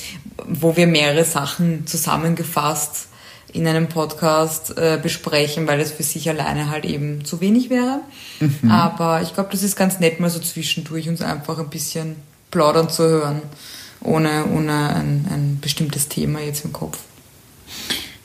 wo 0.47 0.77
wir 0.77 0.87
mehrere 0.87 1.25
Sachen 1.25 1.87
zusammengefasst 1.87 3.09
in 3.53 3.69
einem 3.69 3.89
Podcast 3.89 4.77
äh, 4.77 4.99
besprechen, 5.01 5.69
weil 5.69 5.81
es 5.81 5.93
für 5.93 6.03
sich 6.03 6.29
alleine 6.29 6.71
halt 6.71 6.85
eben 6.85 7.25
zu 7.25 7.41
wenig 7.41 7.71
wäre. 7.71 8.01
Aber 8.69 9.23
ich 9.23 9.33
glaube, 9.33 9.51
das 9.53 9.63
ist 9.63 9.77
ganz 9.77 10.01
nett, 10.01 10.19
mal 10.19 10.29
so 10.29 10.41
zwischendurch 10.41 11.09
uns 11.09 11.23
einfach 11.23 11.61
ein 11.61 11.69
bisschen 11.69 12.17
plaudern 12.51 12.91
zu 12.91 13.05
hören, 13.05 13.43
ohne, 14.01 14.47
ohne 14.47 14.91
ein, 14.97 15.27
ein 15.31 15.59
bestimmtes 15.61 16.09
Thema 16.09 16.41
jetzt 16.41 16.65
im 16.65 16.73
Kopf. 16.73 16.99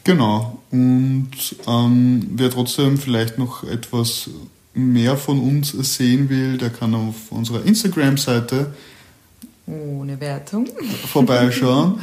Genau. 0.04 0.60
Und 0.72 1.30
ähm, 1.68 2.28
wer 2.32 2.50
trotzdem 2.50 2.98
vielleicht 2.98 3.38
noch 3.38 3.64
etwas 3.64 4.30
mehr 4.74 5.18
von 5.18 5.40
uns 5.40 5.72
sehen 5.72 6.30
will, 6.30 6.58
der 6.58 6.70
kann 6.70 6.96
auf 6.96 7.32
unserer 7.32 7.66
Instagram-Seite 7.66 8.74
Ohne 9.68 10.20
Wertung. 10.20 10.68
vorbeischauen 11.08 12.00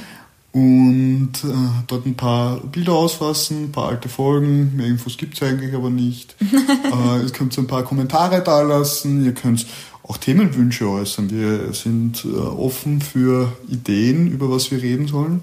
und 0.56 1.32
äh, 1.44 1.84
dort 1.86 2.06
ein 2.06 2.14
paar 2.14 2.60
Bilder 2.60 2.94
ausfassen, 2.94 3.64
ein 3.64 3.72
paar 3.72 3.88
alte 3.88 4.08
Folgen. 4.08 4.74
Mehr 4.74 4.86
Infos 4.86 5.18
gibt 5.18 5.34
es 5.34 5.42
eigentlich 5.42 5.74
aber 5.74 5.90
nicht. 5.90 6.34
äh, 6.40 7.22
ihr 7.22 7.30
könnt 7.30 7.52
so 7.52 7.60
ein 7.60 7.66
paar 7.66 7.82
Kommentare 7.82 8.42
da 8.42 8.62
lassen. 8.62 9.22
Ihr 9.22 9.34
könnt 9.34 9.66
auch 10.02 10.16
Themenwünsche 10.16 10.88
äußern. 10.88 11.30
Wir 11.30 11.74
sind 11.74 12.24
äh, 12.24 12.38
offen 12.38 13.02
für 13.02 13.52
Ideen, 13.68 14.30
über 14.30 14.50
was 14.50 14.70
wir 14.70 14.80
reden 14.80 15.08
sollen. 15.08 15.42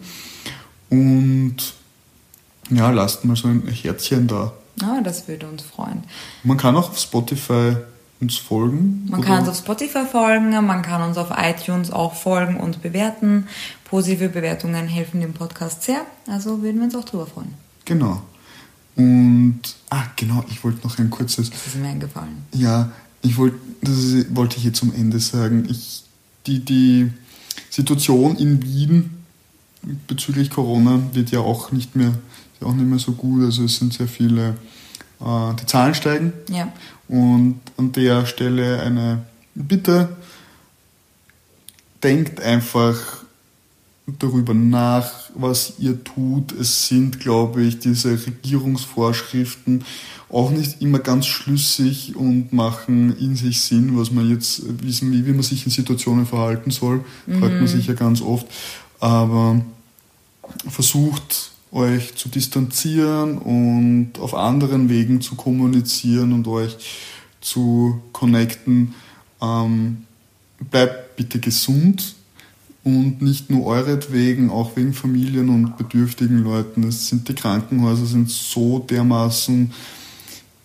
Und 0.89 1.57
ja, 2.69 2.89
lasst 2.91 3.25
mal 3.25 3.35
so 3.35 3.47
ein 3.47 3.67
Herzchen 3.67 4.27
da. 4.27 4.53
Ah, 4.81 5.01
das 5.03 5.27
würde 5.27 5.47
uns 5.47 5.61
freuen. 5.63 6.03
Man 6.43 6.57
kann 6.57 6.75
auch 6.75 6.89
auf 6.89 6.97
Spotify 6.99 7.75
uns 8.21 8.37
folgen. 8.37 9.05
Man 9.09 9.19
oder- 9.19 9.27
kann 9.29 9.39
uns 9.39 9.49
auf 9.49 9.57
Spotify 9.57 10.05
folgen, 10.09 10.49
man 10.65 10.81
kann 10.81 11.01
uns 11.01 11.17
auf 11.17 11.29
iTunes 11.37 11.91
auch 11.91 12.15
folgen 12.15 12.57
und 12.57 12.81
bewerten. 12.81 13.47
Positive 13.83 14.29
Bewertungen 14.29 14.87
helfen 14.87 15.21
dem 15.21 15.33
Podcast 15.33 15.83
sehr, 15.83 16.01
also 16.27 16.61
würden 16.61 16.77
wir 16.77 16.85
uns 16.85 16.95
auch 16.95 17.03
drüber 17.05 17.27
freuen. 17.27 17.53
Genau. 17.85 18.21
Und, 18.95 19.59
ah, 19.89 20.03
genau, 20.15 20.43
ich 20.49 20.63
wollte 20.63 20.85
noch 20.87 20.97
ein 20.99 21.09
kurzes 21.09 21.49
Das 21.49 21.67
ist 21.67 21.75
mir 21.77 21.87
eingefallen. 21.89 22.43
Ja, 22.53 22.91
ich 23.21 23.37
wollte, 23.37 23.57
das 23.81 23.97
ist- 23.97 24.35
wollte 24.35 24.57
ich 24.57 24.63
jetzt 24.63 24.77
zum 24.79 24.93
Ende 24.93 25.19
sagen. 25.19 25.67
Ich, 25.69 26.03
die, 26.47 26.59
die 26.63 27.11
Situation 27.69 28.35
in 28.37 28.61
Wien 28.63 29.09
bezüglich 30.07 30.49
Corona 30.49 30.99
wird 31.13 31.31
ja 31.31 31.39
auch 31.39 31.71
nicht 31.71 31.95
mehr, 31.95 32.13
auch 32.63 32.73
nicht 32.73 32.87
mehr 32.87 32.99
so 32.99 33.13
gut. 33.13 33.43
Also 33.43 33.63
es 33.63 33.77
sind 33.77 33.93
sehr 33.93 34.07
viele, 34.07 34.55
äh, 35.21 35.53
die 35.59 35.65
Zahlen 35.65 35.93
steigen. 35.93 36.33
Ja. 36.49 36.71
Und 37.07 37.59
an 37.77 37.91
der 37.91 38.25
Stelle 38.25 38.81
eine 38.81 39.23
Bitte, 39.55 40.09
denkt 42.01 42.41
einfach 42.41 43.23
darüber 44.07 44.53
nach, 44.53 45.11
was 45.35 45.75
ihr 45.79 46.03
tut. 46.03 46.51
Es 46.51 46.87
sind, 46.87 47.19
glaube 47.19 47.63
ich, 47.63 47.79
diese 47.79 48.11
Regierungsvorschriften 48.25 49.85
auch 50.29 50.49
nicht 50.49 50.81
immer 50.81 50.99
ganz 50.99 51.27
schlüssig 51.27 52.15
und 52.15 52.51
machen 52.51 53.15
in 53.17 53.35
sich 53.35 53.61
Sinn, 53.61 53.97
was 53.97 54.11
man 54.11 54.29
jetzt 54.29 54.63
wissen, 54.83 55.11
wie, 55.11 55.25
wie 55.25 55.31
man 55.31 55.43
sich 55.43 55.65
in 55.65 55.71
Situationen 55.71 56.25
verhalten 56.25 56.71
soll. 56.71 57.05
Fragt 57.27 57.55
man 57.55 57.67
sich 57.67 57.87
ja 57.87 57.93
ganz 57.93 58.21
oft. 58.21 58.47
Aber 58.99 59.61
versucht 60.67 61.51
euch 61.73 62.15
zu 62.15 62.29
distanzieren 62.29 63.37
und 63.37 64.19
auf 64.19 64.35
anderen 64.35 64.89
Wegen 64.89 65.21
zu 65.21 65.35
kommunizieren 65.35 66.31
und 66.31 66.47
euch 66.47 66.77
zu 67.41 67.99
connecten. 68.11 68.93
Ähm, 69.41 70.03
bleibt 70.69 71.15
bitte 71.17 71.39
gesund 71.39 72.15
und 72.83 73.21
nicht 73.21 73.49
nur 73.49 73.65
euretwegen, 73.65 74.49
auch 74.49 74.75
wegen 74.75 74.93
Familien 74.93 75.49
und 75.49 75.77
bedürftigen 75.77 76.43
Leuten. 76.43 76.83
Es 76.83 77.07
sind 77.07 77.27
die 77.27 77.33
Krankenhäuser 77.33 78.05
sind 78.05 78.29
so 78.29 78.79
dermaßen 78.79 79.71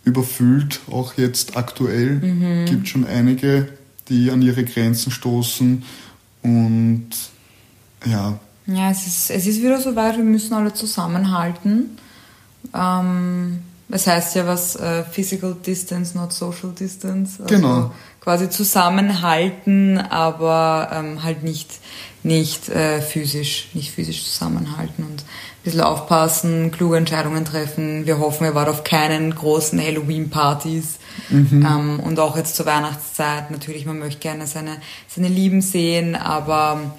überfüllt, 0.04 0.80
auch 0.90 1.14
jetzt 1.16 1.56
aktuell. 1.56 2.16
Mhm. 2.16 2.66
gibt 2.66 2.88
schon 2.88 3.06
einige, 3.06 3.68
die 4.08 4.30
an 4.30 4.42
ihre 4.42 4.64
Grenzen 4.64 5.10
stoßen 5.10 5.82
und 6.42 7.10
ja. 8.06 8.38
Ja, 8.68 8.90
es 8.90 9.06
ist, 9.06 9.30
es 9.30 9.46
ist 9.46 9.62
wieder 9.62 9.80
so 9.80 9.96
weit, 9.96 10.18
wir 10.18 10.24
müssen 10.24 10.52
alle 10.52 10.74
zusammenhalten. 10.74 11.96
Ähm, 12.74 13.60
es 13.88 14.06
heißt 14.06 14.36
ja 14.36 14.46
was, 14.46 14.76
äh, 14.76 15.04
Physical 15.04 15.56
Distance, 15.64 16.16
not 16.16 16.34
Social 16.34 16.72
Distance. 16.78 17.42
Also 17.42 17.54
genau. 17.54 17.90
Quasi 18.20 18.50
zusammenhalten, 18.50 19.96
aber 19.96 20.90
ähm, 20.92 21.22
halt 21.22 21.42
nicht, 21.44 21.70
nicht 22.22 22.68
äh, 22.68 23.00
physisch, 23.00 23.70
nicht 23.72 23.92
physisch 23.92 24.24
zusammenhalten 24.24 25.02
und 25.04 25.22
ein 25.22 25.62
bisschen 25.64 25.80
aufpassen, 25.80 26.70
kluge 26.70 26.98
Entscheidungen 26.98 27.46
treffen. 27.46 28.04
Wir 28.04 28.18
hoffen, 28.18 28.44
ihr 28.44 28.54
wart 28.54 28.68
auf 28.68 28.84
keinen 28.84 29.34
großen 29.34 29.80
Halloween-Partys. 29.80 30.98
Mhm. 31.30 31.66
Ähm, 31.66 32.00
und 32.00 32.20
auch 32.20 32.36
jetzt 32.36 32.54
zur 32.54 32.66
Weihnachtszeit. 32.66 33.50
Natürlich, 33.50 33.86
man 33.86 33.98
möchte 33.98 34.20
gerne 34.20 34.46
seine, 34.46 34.76
seine 35.08 35.28
Lieben 35.28 35.62
sehen, 35.62 36.14
aber 36.14 36.98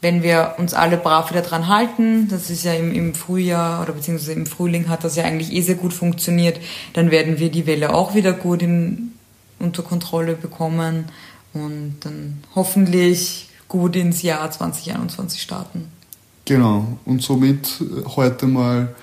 wenn 0.00 0.22
wir 0.22 0.54
uns 0.58 0.74
alle 0.74 0.96
brav 0.96 1.30
wieder 1.30 1.42
dran 1.42 1.68
halten, 1.68 2.28
das 2.28 2.50
ist 2.50 2.64
ja 2.64 2.72
im, 2.74 2.92
im 2.92 3.14
Frühjahr 3.14 3.82
oder 3.82 3.92
beziehungsweise 3.92 4.32
im 4.32 4.46
Frühling 4.46 4.88
hat 4.88 5.02
das 5.02 5.16
ja 5.16 5.24
eigentlich 5.24 5.52
eh 5.52 5.60
sehr 5.60 5.74
gut 5.74 5.92
funktioniert, 5.92 6.60
dann 6.92 7.10
werden 7.10 7.38
wir 7.38 7.50
die 7.50 7.66
Welle 7.66 7.92
auch 7.94 8.14
wieder 8.14 8.32
gut 8.32 8.62
in, 8.62 9.12
unter 9.58 9.82
Kontrolle 9.82 10.34
bekommen 10.34 11.06
und 11.52 11.96
dann 12.00 12.42
hoffentlich 12.54 13.48
gut 13.66 13.96
ins 13.96 14.22
Jahr 14.22 14.50
2021 14.50 15.42
starten. 15.42 15.88
Genau, 16.44 16.98
und 17.04 17.22
somit 17.22 17.82
heute 18.16 18.46
mal 18.46 18.94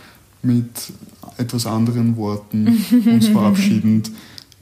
mit 0.42 0.94
etwas 1.38 1.66
anderen 1.66 2.18
Worten 2.18 2.86
uns 3.06 3.28
verabschiedend. 3.30 4.12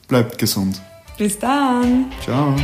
Bleibt 0.07 0.37
gesund. 0.37 0.81
Bis 1.17 1.37
dann. 1.39 2.11
Ciao. 2.23 2.55